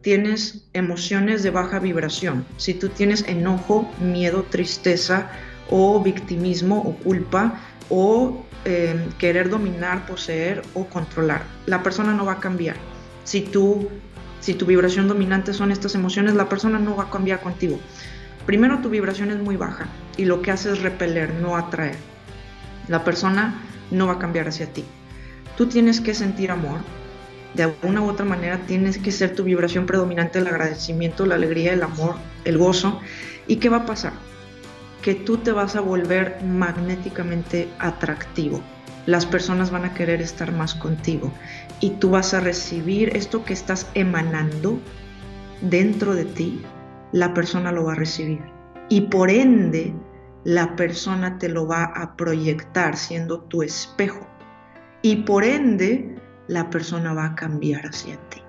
tienes 0.03 0.69
emociones 0.73 1.43
de 1.43 1.51
baja 1.51 1.81
vibración, 1.81 2.47
si 2.59 2.75
tú 2.75 2.89
tienes 2.91 3.27
enojo, 3.27 3.91
miedo, 4.01 4.45
tristeza 4.49 5.29
o 5.69 6.01
victimismo 6.01 6.79
o 6.79 6.95
culpa 7.03 7.59
o 7.89 8.45
em, 8.65 9.11
querer 9.19 9.51
dominar, 9.51 10.07
poseer 10.07 10.63
o 10.75 10.87
controlar. 10.87 11.43
La 11.67 11.83
persona 11.83 12.15
no 12.15 12.25
va 12.25 12.35
a 12.35 12.41
cambiar. 12.41 12.77
Si 13.25 13.41
tú, 13.41 13.89
si 14.39 14.55
tu 14.55 14.65
vibración 14.65 15.09
dominante 15.09 15.53
son 15.53 15.73
estas 15.73 15.97
emociones, 15.97 16.35
la 16.35 16.49
persona 16.49 16.79
no 16.79 16.95
va 16.95 17.05
a 17.05 17.11
cambiar 17.11 17.41
contigo. 17.41 17.81
Primero 18.47 18.79
tu 18.79 18.91
vibración 18.91 19.33
es 19.33 19.39
muy 19.39 19.57
baja 19.57 19.89
y 20.17 20.25
lo 20.25 20.41
que 20.41 20.53
hace 20.53 20.71
es 20.71 20.83
repeler, 20.83 21.35
no 21.35 21.57
atraer. 21.57 21.97
La 22.87 23.03
persona 23.03 23.61
no 23.91 24.07
va 24.07 24.15
a 24.15 24.19
cambiar 24.21 24.47
hacia 24.47 24.73
ti. 24.73 24.85
Tú 25.57 25.67
tienes 25.67 26.01
que 26.01 26.15
sentir 26.15 26.51
amor, 26.51 26.81
de 27.55 27.63
alguna 27.63 28.03
u 28.03 28.11
otra 28.11 28.27
manera 28.27 28.67
tienes 28.67 28.99
que 28.99 29.11
ser 29.11 29.35
tu 29.35 29.43
vibración 29.43 29.87
predominante 29.87 30.39
el 30.39 30.47
agradecimiento, 30.47 31.25
la 31.25 31.37
alegría, 31.37 31.73
el 31.73 31.83
amor, 31.83 32.17
el 32.45 32.59
gozo. 32.59 33.01
¿Y 33.47 33.57
qué 33.57 33.71
va 33.71 33.79
a 33.79 33.87
pasar? 33.87 34.13
Que 35.01 35.15
tú 35.15 35.39
te 35.39 35.53
vas 35.53 35.75
a 35.75 35.81
volver 35.81 36.43
magnéticamente 36.45 37.69
atractivo. 37.79 38.61
Las 39.07 39.25
personas 39.25 39.71
van 39.71 39.87
a 39.87 39.95
querer 39.95 40.21
estar 40.21 40.53
más 40.53 40.75
contigo 40.75 41.33
y 41.81 41.91
tú 41.91 42.11
vas 42.11 42.35
a 42.35 42.41
recibir 42.41 43.17
esto 43.17 43.45
que 43.45 43.55
estás 43.55 43.89
emanando 43.95 44.79
dentro 45.63 46.15
de 46.15 46.25
ti, 46.25 46.61
la 47.13 47.33
persona 47.33 47.73
lo 47.73 47.85
va 47.85 47.93
a 47.93 47.97
recibir. 47.97 48.41
Y 48.89 49.03
por 49.03 49.31
ende, 49.31 49.95
la 50.45 50.77
persona 50.77 51.39
te 51.39 51.49
lo 51.49 51.67
va 51.67 51.85
a 51.85 52.17
proyectar 52.17 52.97
siendo 52.97 53.41
tu 53.41 53.63
espejo. 53.63 54.27
Y 55.07 55.15
por 55.19 55.45
ende, 55.45 56.17
la 56.49 56.69
persona 56.69 57.15
va 57.15 57.27
a 57.27 57.35
cambiar 57.37 57.87
hacia 57.87 58.17
ti. 58.29 58.43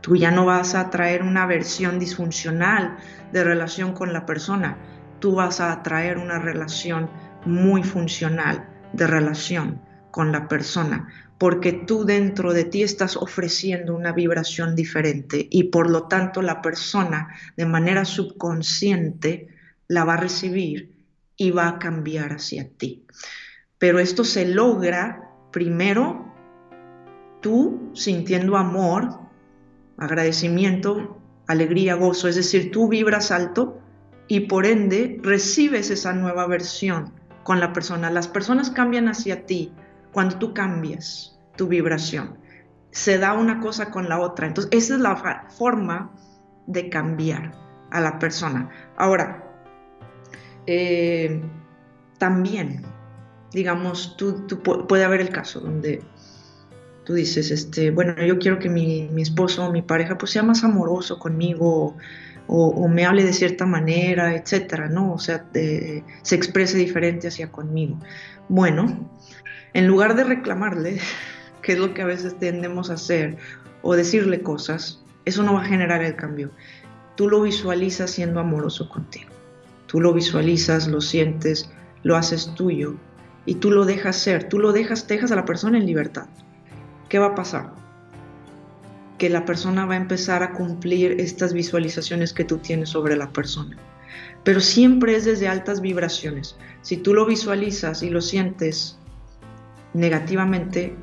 Tú 0.00 0.16
ya 0.16 0.30
no 0.30 0.46
vas 0.46 0.74
a 0.74 0.88
traer 0.88 1.22
una 1.22 1.44
versión 1.44 1.98
disfuncional 1.98 2.96
de 3.30 3.44
relación 3.44 3.92
con 3.92 4.14
la 4.14 4.24
persona, 4.24 4.78
tú 5.20 5.34
vas 5.34 5.60
a 5.60 5.82
traer 5.82 6.16
una 6.16 6.38
relación 6.38 7.10
muy 7.44 7.82
funcional 7.82 8.66
de 8.94 9.06
relación 9.06 9.82
con 10.10 10.32
la 10.32 10.48
persona, 10.48 11.12
porque 11.36 11.74
tú 11.74 12.06
dentro 12.06 12.54
de 12.54 12.64
ti 12.64 12.82
estás 12.82 13.14
ofreciendo 13.14 13.94
una 13.94 14.12
vibración 14.12 14.74
diferente 14.74 15.46
y 15.50 15.64
por 15.64 15.90
lo 15.90 16.04
tanto 16.04 16.40
la 16.40 16.62
persona 16.62 17.28
de 17.54 17.66
manera 17.66 18.06
subconsciente 18.06 19.48
la 19.88 20.04
va 20.04 20.14
a 20.14 20.22
recibir 20.22 20.90
y 21.36 21.50
va 21.50 21.68
a 21.68 21.78
cambiar 21.78 22.32
hacia 22.32 22.66
ti. 22.66 23.04
Pero 23.76 23.98
esto 23.98 24.24
se 24.24 24.46
logra 24.46 25.27
primero 25.50 26.26
tú 27.40 27.90
sintiendo 27.94 28.56
amor, 28.56 29.20
agradecimiento, 29.96 31.18
alegría, 31.46 31.94
gozo, 31.94 32.28
es 32.28 32.36
decir, 32.36 32.70
tú 32.70 32.88
vibras 32.88 33.30
alto 33.30 33.80
y 34.28 34.40
por 34.40 34.66
ende 34.66 35.18
recibes 35.22 35.90
esa 35.90 36.12
nueva 36.12 36.46
versión 36.46 37.12
con 37.42 37.60
la 37.60 37.72
persona. 37.72 38.10
Las 38.10 38.28
personas 38.28 38.70
cambian 38.70 39.08
hacia 39.08 39.46
ti 39.46 39.72
cuando 40.12 40.38
tú 40.38 40.52
cambias 40.52 41.38
tu 41.56 41.66
vibración. 41.66 42.38
Se 42.90 43.18
da 43.18 43.32
una 43.32 43.60
cosa 43.60 43.90
con 43.90 44.08
la 44.08 44.20
otra. 44.20 44.46
Entonces, 44.46 44.70
esa 44.72 44.94
es 44.94 45.00
la 45.00 45.46
forma 45.48 46.12
de 46.66 46.88
cambiar 46.90 47.52
a 47.90 48.00
la 48.00 48.18
persona. 48.18 48.68
Ahora, 48.96 49.44
eh, 50.66 51.42
también, 52.18 52.82
digamos, 53.52 54.16
tú, 54.16 54.46
puede 54.62 55.04
haber 55.04 55.20
el 55.20 55.30
caso 55.30 55.60
donde 55.60 56.02
tú 57.04 57.14
dices, 57.14 57.50
este, 57.50 57.90
bueno, 57.90 58.22
yo 58.22 58.38
quiero 58.38 58.58
que 58.58 58.68
mi, 58.68 59.08
esposo 59.16 59.66
o 59.66 59.72
mi 59.72 59.82
pareja 59.82 60.18
pues 60.18 60.32
sea 60.32 60.42
más 60.42 60.64
amoroso 60.64 61.18
conmigo 61.18 61.96
o, 62.46 62.88
me 62.88 63.04
hable 63.04 63.24
de 63.24 63.32
cierta 63.32 63.66
manera, 63.66 64.34
etcétera, 64.34 64.88
¿no? 64.88 65.12
O 65.12 65.18
sea, 65.18 65.46
se 65.52 66.34
exprese 66.34 66.78
diferente 66.78 67.28
hacia 67.28 67.50
conmigo. 67.50 67.98
Bueno, 68.48 69.10
en 69.74 69.86
lugar 69.86 70.16
de 70.16 70.24
reclamarle, 70.24 70.98
que 71.62 71.72
es 71.72 71.78
lo 71.78 71.92
que 71.92 72.02
a 72.02 72.06
veces 72.06 72.38
tendemos 72.38 72.90
a 72.90 72.94
hacer, 72.94 73.36
o 73.82 73.94
decirle 73.94 74.42
cosas, 74.42 75.02
eso 75.24 75.42
no 75.42 75.54
va 75.54 75.62
a 75.62 75.66
generar 75.66 76.02
el 76.02 76.16
cambio. 76.16 76.50
Tú 77.16 77.28
lo 77.28 77.42
visualizas 77.42 78.10
siendo 78.10 78.40
amoroso 78.40 78.88
contigo. 78.88 79.30
Tú 79.86 80.00
lo 80.00 80.12
visualizas, 80.12 80.88
lo 80.88 81.00
sientes, 81.00 81.70
lo 82.02 82.16
haces 82.16 82.54
tuyo 82.54 82.96
y 83.48 83.56
tú 83.56 83.70
lo 83.70 83.84
dejas 83.84 84.16
ser, 84.16 84.48
tú 84.48 84.58
lo 84.58 84.72
dejas, 84.72 85.06
te 85.06 85.14
dejas 85.14 85.32
a 85.32 85.36
la 85.36 85.44
persona 85.44 85.78
en 85.78 85.86
libertad. 85.86 86.26
¿qué 87.08 87.18
va 87.18 87.26
a 87.28 87.34
pasar? 87.34 87.72
Que 89.18 89.30
la 89.30 89.44
persona 89.44 89.86
va 89.86 89.94
a 89.94 89.96
empezar 89.96 90.42
a 90.42 90.52
cumplir 90.52 91.20
estas 91.20 91.52
visualizaciones 91.52 92.32
que 92.32 92.44
tú 92.44 92.58
tienes 92.58 92.90
sobre 92.90 93.16
la 93.16 93.32
persona. 93.32 93.76
Pero 94.44 94.60
siempre 94.60 95.16
es 95.16 95.24
desde 95.24 95.48
altas 95.48 95.80
vibraciones. 95.80 96.56
Si 96.82 96.96
tú 96.96 97.14
lo 97.14 97.26
visualizas 97.26 98.02
y 98.02 98.10
lo 98.10 98.20
sientes 98.20 98.98
negativamente, 99.94 100.94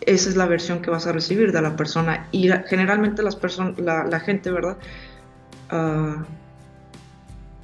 esa 0.00 0.30
es 0.30 0.36
la 0.36 0.46
versión 0.46 0.80
que 0.80 0.90
vas 0.90 1.06
a 1.06 1.12
recibir 1.12 1.52
de 1.52 1.60
la 1.62 1.76
persona. 1.76 2.28
Y 2.32 2.48
generalmente 2.66 3.22
las 3.22 3.38
la, 3.76 4.20
gente, 4.20 4.50
¿verdad? 4.50 4.78
Ah, 5.68 6.24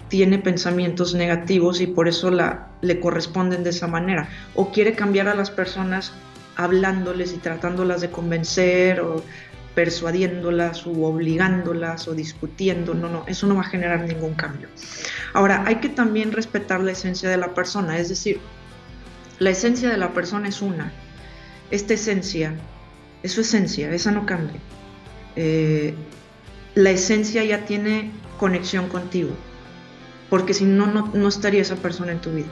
tiene 0.09 0.39
pensamientos 0.39 1.15
negativos 1.15 1.81
y 1.81 1.87
por 1.87 2.09
eso 2.09 2.31
la, 2.31 2.69
le 2.81 3.01
corresponden 3.01 3.65
de 3.65 3.71
esa 3.71 3.87
manera. 3.87 4.29
O 4.55 4.71
quiere 4.71 4.95
cambiar 4.95 5.29
a 5.29 5.35
las 5.35 5.51
personas 5.51 6.13
hablándoles 6.57 7.33
y 7.33 7.39
tratándolas 7.39 8.01
de 8.01 8.11
convencer 8.11 9.01
o 9.01 9.23
persuadiéndolas 9.75 10.87
o 10.87 10.91
obligándolas 11.05 12.09
o 12.09 12.15
discutiendo, 12.15 12.95
no, 12.95 13.09
no, 13.09 13.25
eso 13.29 13.47
no 13.47 13.55
va 13.55 13.61
a 13.61 13.65
generar 13.65 14.01
ningún 14.01 14.35
cambio. 14.35 14.69
Ahora, 15.35 15.63
hay 15.67 15.77
que 15.77 15.89
también 15.89 16.33
respetar 16.33 16.81
la 16.81 16.93
esencia 16.93 17.29
de 17.29 17.37
la 17.37 17.55
persona, 17.55 17.99
es 17.99 18.09
decir, 18.09 18.41
la 19.39 19.51
esencia 19.51 19.89
de 19.89 19.97
la 19.97 20.13
persona 20.13 20.49
es 20.49 20.63
una, 20.63 20.91
esta 21.71 21.95
esencia 21.95 22.55
es 23.23 23.33
su 23.33 23.41
esencia, 23.41 23.91
esa 23.93 24.11
no 24.11 24.27
cambia. 24.27 24.61
Eh, 25.37 25.95
la 26.75 26.91
esencia 26.91 27.45
ya 27.45 27.65
tiene 27.65 28.11
conexión 28.39 28.89
contigo, 28.89 29.31
porque 30.31 30.55
si 30.55 30.65
no, 30.65 30.87
no 30.87 31.29
estaría 31.29 31.63
esa 31.63 31.77
persona 31.77 32.13
en 32.13 32.21
tu 32.21 32.31
vida. 32.31 32.49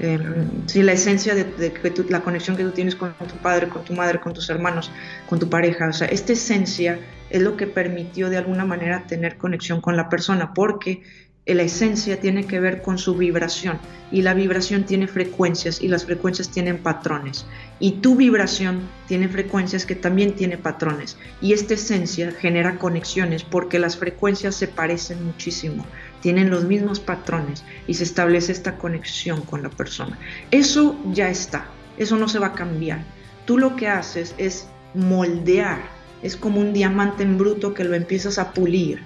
Eh, 0.00 0.18
sí, 0.66 0.82
la 0.82 0.92
esencia 0.92 1.34
de, 1.34 1.72
la 2.08 2.20
conexión 2.22 2.56
que 2.56 2.64
tú 2.64 2.72
tienes 2.72 2.96
con 2.96 3.14
tu 3.14 3.36
padre, 3.36 3.68
con 3.68 3.84
tu 3.84 3.92
madre, 3.92 4.20
con 4.20 4.32
tus 4.32 4.50
hermanos, 4.50 4.90
con 5.28 5.38
tu 5.38 5.48
pareja, 5.48 5.88
o 5.88 5.92
sea, 5.92 6.08
esta 6.08 6.32
esencia 6.32 6.98
es 7.30 7.40
lo 7.40 7.56
que 7.56 7.68
permitió 7.68 8.28
de 8.28 8.36
alguna 8.36 8.64
manera 8.64 9.04
tener 9.06 9.36
conexión 9.36 9.80
con 9.80 9.96
la 9.96 10.08
persona, 10.08 10.54
porque 10.54 11.02
la 11.46 11.62
esencia 11.62 12.20
tiene 12.20 12.46
que 12.46 12.58
ver 12.60 12.82
con 12.82 12.98
su 12.98 13.14
vibración 13.14 13.78
y 14.10 14.22
la 14.22 14.34
vibración 14.34 14.84
tiene 14.84 15.08
frecuencias 15.08 15.80
y 15.82 15.88
las 15.88 16.04
frecuencias 16.04 16.48
tienen 16.50 16.78
patrones 16.78 17.46
y 17.80 17.92
tu 17.92 18.14
vibración 18.14 18.82
tiene 19.08 19.28
frecuencias 19.28 19.84
que 19.84 19.96
también 19.96 20.34
tiene 20.34 20.56
patrones 20.56 21.18
y 21.40 21.52
esta 21.52 21.74
esencia 21.74 22.30
genera 22.30 22.78
conexiones 22.78 23.42
porque 23.42 23.80
las 23.80 23.96
frecuencias 23.96 24.54
se 24.54 24.68
parecen 24.68 25.24
muchísimo 25.24 25.84
tienen 26.22 26.50
los 26.50 26.64
mismos 26.64 27.00
patrones 27.00 27.64
y 27.86 27.94
se 27.94 28.04
establece 28.04 28.52
esta 28.52 28.78
conexión 28.78 29.42
con 29.42 29.62
la 29.62 29.68
persona. 29.68 30.18
Eso 30.50 30.96
ya 31.12 31.28
está, 31.28 31.66
eso 31.98 32.16
no 32.16 32.28
se 32.28 32.38
va 32.38 32.48
a 32.48 32.52
cambiar. 32.54 33.02
Tú 33.44 33.58
lo 33.58 33.76
que 33.76 33.88
haces 33.88 34.34
es 34.38 34.68
moldear, 34.94 35.82
es 36.22 36.36
como 36.36 36.60
un 36.60 36.72
diamante 36.72 37.24
en 37.24 37.36
bruto 37.36 37.74
que 37.74 37.84
lo 37.84 37.94
empiezas 37.94 38.38
a 38.38 38.52
pulir 38.52 39.02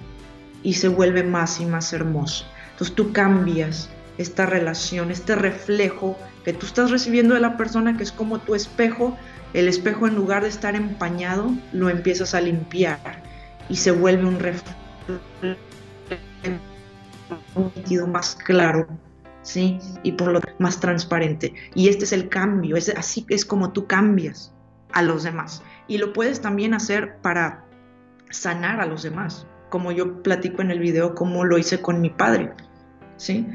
y 0.62 0.74
se 0.74 0.88
vuelve 0.88 1.22
más 1.24 1.58
y 1.58 1.64
más 1.64 1.92
hermoso. 1.92 2.44
Entonces 2.72 2.94
tú 2.94 3.12
cambias 3.12 3.88
esta 4.18 4.44
relación, 4.44 5.10
este 5.10 5.34
reflejo 5.34 6.18
que 6.44 6.52
tú 6.52 6.66
estás 6.66 6.90
recibiendo 6.90 7.34
de 7.34 7.40
la 7.40 7.56
persona 7.56 7.96
que 7.96 8.02
es 8.02 8.12
como 8.12 8.40
tu 8.40 8.54
espejo, 8.54 9.16
el 9.54 9.68
espejo 9.68 10.06
en 10.06 10.14
lugar 10.14 10.42
de 10.42 10.50
estar 10.50 10.74
empañado, 10.74 11.50
lo 11.72 11.88
empiezas 11.88 12.34
a 12.34 12.42
limpiar 12.42 13.22
y 13.70 13.76
se 13.76 13.90
vuelve 13.90 14.26
un 14.26 14.38
reflejo 14.38 14.76
un 17.54 17.72
sentido 17.72 18.06
más 18.06 18.36
claro, 18.36 18.86
¿sí? 19.42 19.78
Y 20.02 20.12
por 20.12 20.32
lo 20.32 20.40
más 20.58 20.80
transparente. 20.80 21.54
Y 21.74 21.88
este 21.88 22.04
es 22.04 22.12
el 22.12 22.28
cambio, 22.28 22.76
es 22.76 22.88
así 22.90 23.26
es 23.28 23.44
como 23.44 23.72
tú 23.72 23.86
cambias 23.86 24.52
a 24.92 25.02
los 25.02 25.24
demás. 25.24 25.62
Y 25.88 25.98
lo 25.98 26.12
puedes 26.12 26.40
también 26.40 26.74
hacer 26.74 27.18
para 27.22 27.64
sanar 28.30 28.80
a 28.80 28.86
los 28.86 29.02
demás. 29.02 29.46
como 29.68 29.92
yo 29.92 30.22
platico 30.22 30.62
en 30.62 30.70
el 30.70 30.78
video, 30.78 31.14
como 31.14 31.44
lo 31.44 31.58
hice 31.58 31.80
con 31.80 32.00
mi 32.00 32.10
padre, 32.10 32.52
¿sí? 33.16 33.46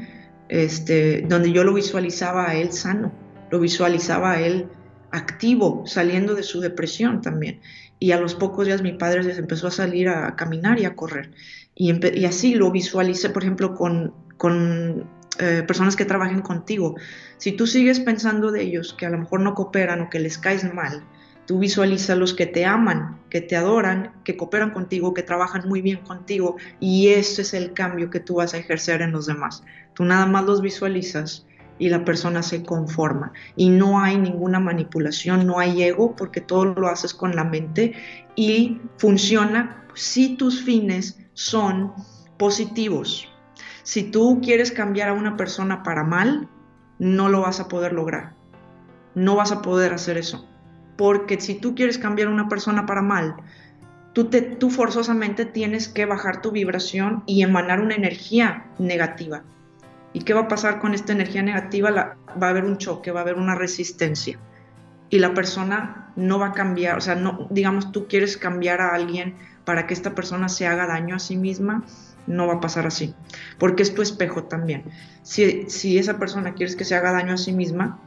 Este, 0.48 1.22
donde 1.22 1.50
yo 1.52 1.64
lo 1.64 1.72
visualizaba 1.74 2.50
a 2.50 2.54
él 2.54 2.72
sano, 2.72 3.12
lo 3.50 3.58
visualizaba 3.58 4.32
a 4.32 4.40
él 4.40 4.68
activo, 5.10 5.84
saliendo 5.86 6.34
de 6.34 6.42
su 6.42 6.60
depresión 6.60 7.22
también. 7.22 7.60
Y 7.98 8.12
a 8.12 8.20
los 8.20 8.34
pocos 8.34 8.66
días 8.66 8.82
mi 8.82 8.92
padre 8.92 9.22
se 9.22 9.38
empezó 9.40 9.68
a 9.68 9.70
salir 9.70 10.08
a 10.08 10.36
caminar 10.36 10.78
y 10.78 10.84
a 10.84 10.94
correr. 10.94 11.32
Y, 11.74 12.24
así 12.24 12.54
lo 12.54 12.70
visualicé, 12.70 13.30
por 13.30 13.42
ejemplo, 13.42 13.74
con, 13.74 14.14
con 14.36 15.08
eh, 15.38 15.64
personas 15.66 15.96
que 15.96 16.04
trabajen 16.04 16.42
contigo. 16.42 16.96
Si 17.38 17.52
tú 17.52 17.66
sigues 17.66 18.00
pensando 18.00 18.50
de 18.50 18.62
ellos 18.62 18.94
que 18.94 19.06
a 19.06 19.10
lo 19.10 19.18
mejor 19.18 19.40
no 19.40 19.54
cooperan 19.54 20.00
o 20.02 20.10
que 20.10 20.20
les 20.20 20.38
caes 20.38 20.72
mal, 20.72 21.04
Tú 21.46 21.58
visualiza 21.58 22.14
los 22.14 22.34
que 22.34 22.46
te 22.46 22.64
aman, 22.64 23.18
que 23.28 23.40
te 23.40 23.56
adoran, 23.56 24.12
que 24.22 24.36
cooperan 24.36 24.70
contigo, 24.70 25.12
que 25.12 25.24
trabajan 25.24 25.68
muy 25.68 25.82
bien 25.82 25.98
contigo 25.98 26.56
y 26.78 27.08
ese 27.08 27.42
es 27.42 27.52
el 27.52 27.72
cambio 27.72 28.10
que 28.10 28.20
tú 28.20 28.36
vas 28.36 28.54
a 28.54 28.58
ejercer 28.58 29.02
en 29.02 29.10
los 29.10 29.26
demás. 29.26 29.64
Tú 29.94 30.04
nada 30.04 30.26
más 30.26 30.44
los 30.44 30.62
visualizas 30.62 31.44
y 31.80 31.88
la 31.88 32.04
persona 32.04 32.44
se 32.44 32.62
conforma 32.62 33.32
y 33.56 33.70
no 33.70 34.00
hay 34.00 34.18
ninguna 34.18 34.60
manipulación, 34.60 35.44
no 35.44 35.58
hay 35.58 35.82
ego 35.82 36.14
porque 36.14 36.40
todo 36.40 36.66
lo 36.66 36.86
haces 36.86 37.12
con 37.12 37.34
la 37.34 37.42
mente 37.42 37.92
y 38.36 38.80
funciona 38.98 39.84
si 39.94 40.36
tus 40.36 40.62
fines 40.62 41.18
son 41.34 41.92
positivos. 42.36 43.28
Si 43.82 44.10
tú 44.10 44.40
quieres 44.42 44.72
cambiar 44.72 45.08
a 45.08 45.14
una 45.14 45.36
persona 45.36 45.82
para 45.82 46.04
mal, 46.04 46.48
no 46.98 47.28
lo 47.28 47.40
vas 47.40 47.60
a 47.60 47.68
poder 47.68 47.92
lograr. 47.92 48.34
No 49.14 49.36
vas 49.36 49.52
a 49.52 49.62
poder 49.62 49.92
hacer 49.92 50.16
eso 50.18 50.48
porque 50.96 51.40
si 51.40 51.54
tú 51.54 51.74
quieres 51.74 51.98
cambiar 51.98 52.28
a 52.28 52.30
una 52.32 52.48
persona 52.48 52.86
para 52.86 53.02
mal, 53.02 53.34
tú, 54.12 54.26
te, 54.26 54.42
tú 54.42 54.70
forzosamente 54.70 55.44
tienes 55.44 55.88
que 55.88 56.06
bajar 56.06 56.42
tu 56.42 56.52
vibración 56.52 57.22
y 57.26 57.42
emanar 57.42 57.80
una 57.80 57.94
energía 57.94 58.66
negativa. 58.78 59.42
¿Y 60.12 60.20
qué 60.20 60.34
va 60.34 60.42
a 60.42 60.48
pasar 60.48 60.78
con 60.78 60.94
esta 60.94 61.12
energía 61.12 61.42
negativa? 61.42 61.90
va 61.90 62.46
a 62.46 62.50
haber 62.50 62.64
un 62.64 62.78
choque, 62.78 63.10
va 63.10 63.20
a 63.20 63.22
haber 63.22 63.36
una 63.36 63.54
resistencia. 63.54 64.38
Y 65.08 65.18
la 65.18 65.34
persona 65.34 66.12
no 66.16 66.38
va 66.38 66.48
a 66.48 66.52
cambiar, 66.52 66.98
o 66.98 67.00
sea, 67.00 67.14
no, 67.14 67.48
digamos, 67.50 67.92
tú 67.92 68.06
quieres 68.06 68.36
cambiar 68.36 68.80
a 68.80 68.94
alguien 68.94 69.34
para 69.64 69.86
que 69.86 69.94
esta 69.94 70.14
persona 70.14 70.48
se 70.48 70.66
haga 70.66 70.86
daño 70.86 71.16
a 71.16 71.18
sí 71.18 71.36
misma, 71.36 71.84
no 72.26 72.46
va 72.46 72.54
a 72.54 72.60
pasar 72.60 72.86
así, 72.86 73.14
porque 73.58 73.82
es 73.82 73.94
tu 73.94 74.02
espejo 74.02 74.44
también. 74.44 74.84
Si, 75.22 75.68
si 75.68 75.98
esa 75.98 76.18
persona 76.18 76.54
quieres 76.54 76.76
que 76.76 76.84
se 76.84 76.94
haga 76.94 77.12
daño 77.12 77.34
a 77.34 77.38
sí 77.38 77.52
misma, 77.52 77.98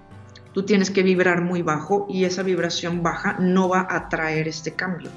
tú 0.53 0.64
tienes 0.64 0.90
que 0.90 1.03
vibrar 1.03 1.41
muy 1.41 1.61
bajo 1.61 2.07
y 2.10 2.23
esa 2.23 2.41
vibración 2.41 3.03
baja 3.03 3.38
no 3.40 3.68
va 3.68 3.88
a 3.90 4.07
traer 4.07 4.48
este 4.48 4.72
cambio. 4.72 5.10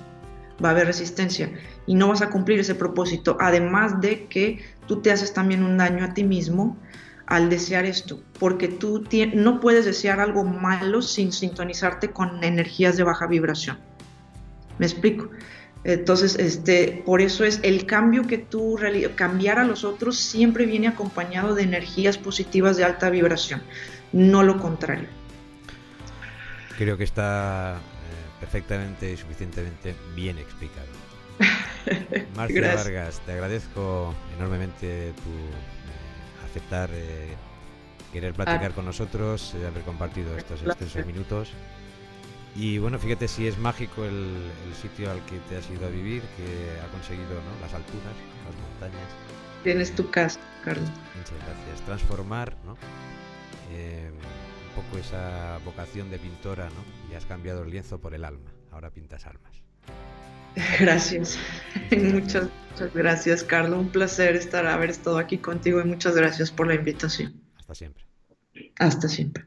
Va 0.63 0.71
a 0.71 0.73
haber 0.73 0.89
resistencia 0.89 1.53
y 1.87 1.95
no 1.95 2.09
vas 2.09 2.23
a 2.23 2.31
cumplir 2.31 2.59
ese 2.59 2.75
propósito. 2.75 3.37
Además 3.41 4.01
de 4.01 4.27
que 4.27 4.61
tú 4.89 5.01
te 5.01 5.13
haces 5.13 5.33
también 5.33 5.63
un 5.63 5.79
daño 5.79 6.05
a 6.05 6.13
ti 6.13 6.25
mismo 6.25 6.77
al 7.27 7.51
desear 7.51 7.85
esto, 7.85 8.21
porque 8.41 8.67
tú 8.67 9.05
no 9.35 9.61
puedes 9.61 9.85
desear 9.85 10.19
algo 10.19 10.45
malo 10.45 11.03
sin 11.03 11.31
sintonizarte 11.31 12.11
con 12.11 12.43
energías 12.43 12.97
de 12.97 13.05
baja 13.05 13.27
vibración. 13.27 13.79
¿Me 14.79 14.87
explico? 14.87 15.31
Entonces, 15.85 16.37
este, 16.37 17.03
por 17.07 17.21
eso 17.21 17.45
es 17.45 17.61
el 17.63 17.87
cambio 17.87 18.27
que 18.27 18.39
tú 18.39 18.79
cambiar 19.15 19.59
a 19.59 19.65
los 19.65 19.85
otros 19.85 20.19
siempre 20.19 20.67
viene 20.67 20.89
acompañado 20.89 21.55
de 21.55 21.63
energías 21.63 22.19
positivas 22.19 22.77
de 22.77 22.85
alta 22.85 23.11
vibración, 23.11 23.63
no 24.13 24.43
lo 24.43 24.59
contrario. 24.59 25.09
Creo 26.77 26.97
que 26.97 27.05
está 27.05 27.77
eh, 27.77 28.41
perfectamente 28.41 29.13
y 29.13 29.17
suficientemente 29.17 29.95
bien 30.15 30.39
explicado. 30.39 30.87
Marcia 32.37 32.75
Vargas, 32.75 33.21
te 33.25 33.33
agradezco 33.33 34.15
enormemente 34.37 35.13
tu 35.13 35.31
eh, 35.31 36.49
aceptar 36.49 36.91
eh, 36.93 37.35
querer 38.13 38.35
platicar 38.35 38.73
ah. 38.73 38.75
con 38.75 38.85
nosotros, 38.85 39.55
haber 39.55 39.83
compartido 39.83 40.37
estos 40.37 40.63
extensos 40.63 41.07
minutos. 41.07 41.53
Y 42.59 42.79
bueno, 42.79 42.99
fíjate 42.99 43.29
si 43.29 43.47
es 43.47 43.57
mágico 43.57 44.05
el, 44.05 44.51
sitio 44.83 45.13
al 45.13 45.25
que 45.27 45.39
te 45.49 45.57
has 45.57 45.71
ido 45.71 45.87
a 45.87 45.91
vivir, 45.91 46.23
que 46.37 46.81
ha 46.81 46.91
conseguido 46.91 47.41
las 47.61 47.73
alturas, 47.73 48.15
las 48.45 48.57
montañas. 48.57 49.09
Tienes 49.63 49.95
tu 49.95 50.11
casa, 50.11 50.41
Carlos. 50.65 50.91
Muchas 51.17 51.39
gracias. 51.47 51.87
Transformar, 51.87 52.57
¿no? 52.67 52.77
poco 54.75 54.99
esa 54.99 55.59
vocación 55.65 56.11
de 56.11 56.19
pintora, 56.19 56.69
¿no? 56.71 57.13
Y 57.13 57.15
has 57.15 57.27
cambiado 57.27 57.63
el 57.63 57.71
lienzo 57.71 58.01
por 58.01 58.15
el 58.15 58.25
alma. 58.25 58.51
Ahora 58.73 58.91
pintas 58.91 59.27
almas. 59.27 59.53
Gracias. 60.81 61.39
muchas, 61.93 62.49
muchas 62.71 62.93
gracias, 62.95 63.45
Carlos. 63.45 63.79
Un 63.79 63.91
placer 63.91 64.35
estar 64.35 64.67
haber 64.67 64.91
estado 64.91 65.19
aquí 65.19 65.39
contigo 65.39 65.81
y 65.81 65.85
muchas 65.85 66.17
gracias 66.17 66.51
por 66.51 66.67
la 66.67 66.75
invitación. 66.75 67.41
Hasta 67.57 67.75
siempre. 67.75 68.05
Hasta 68.79 69.09
siempre. 69.09 69.45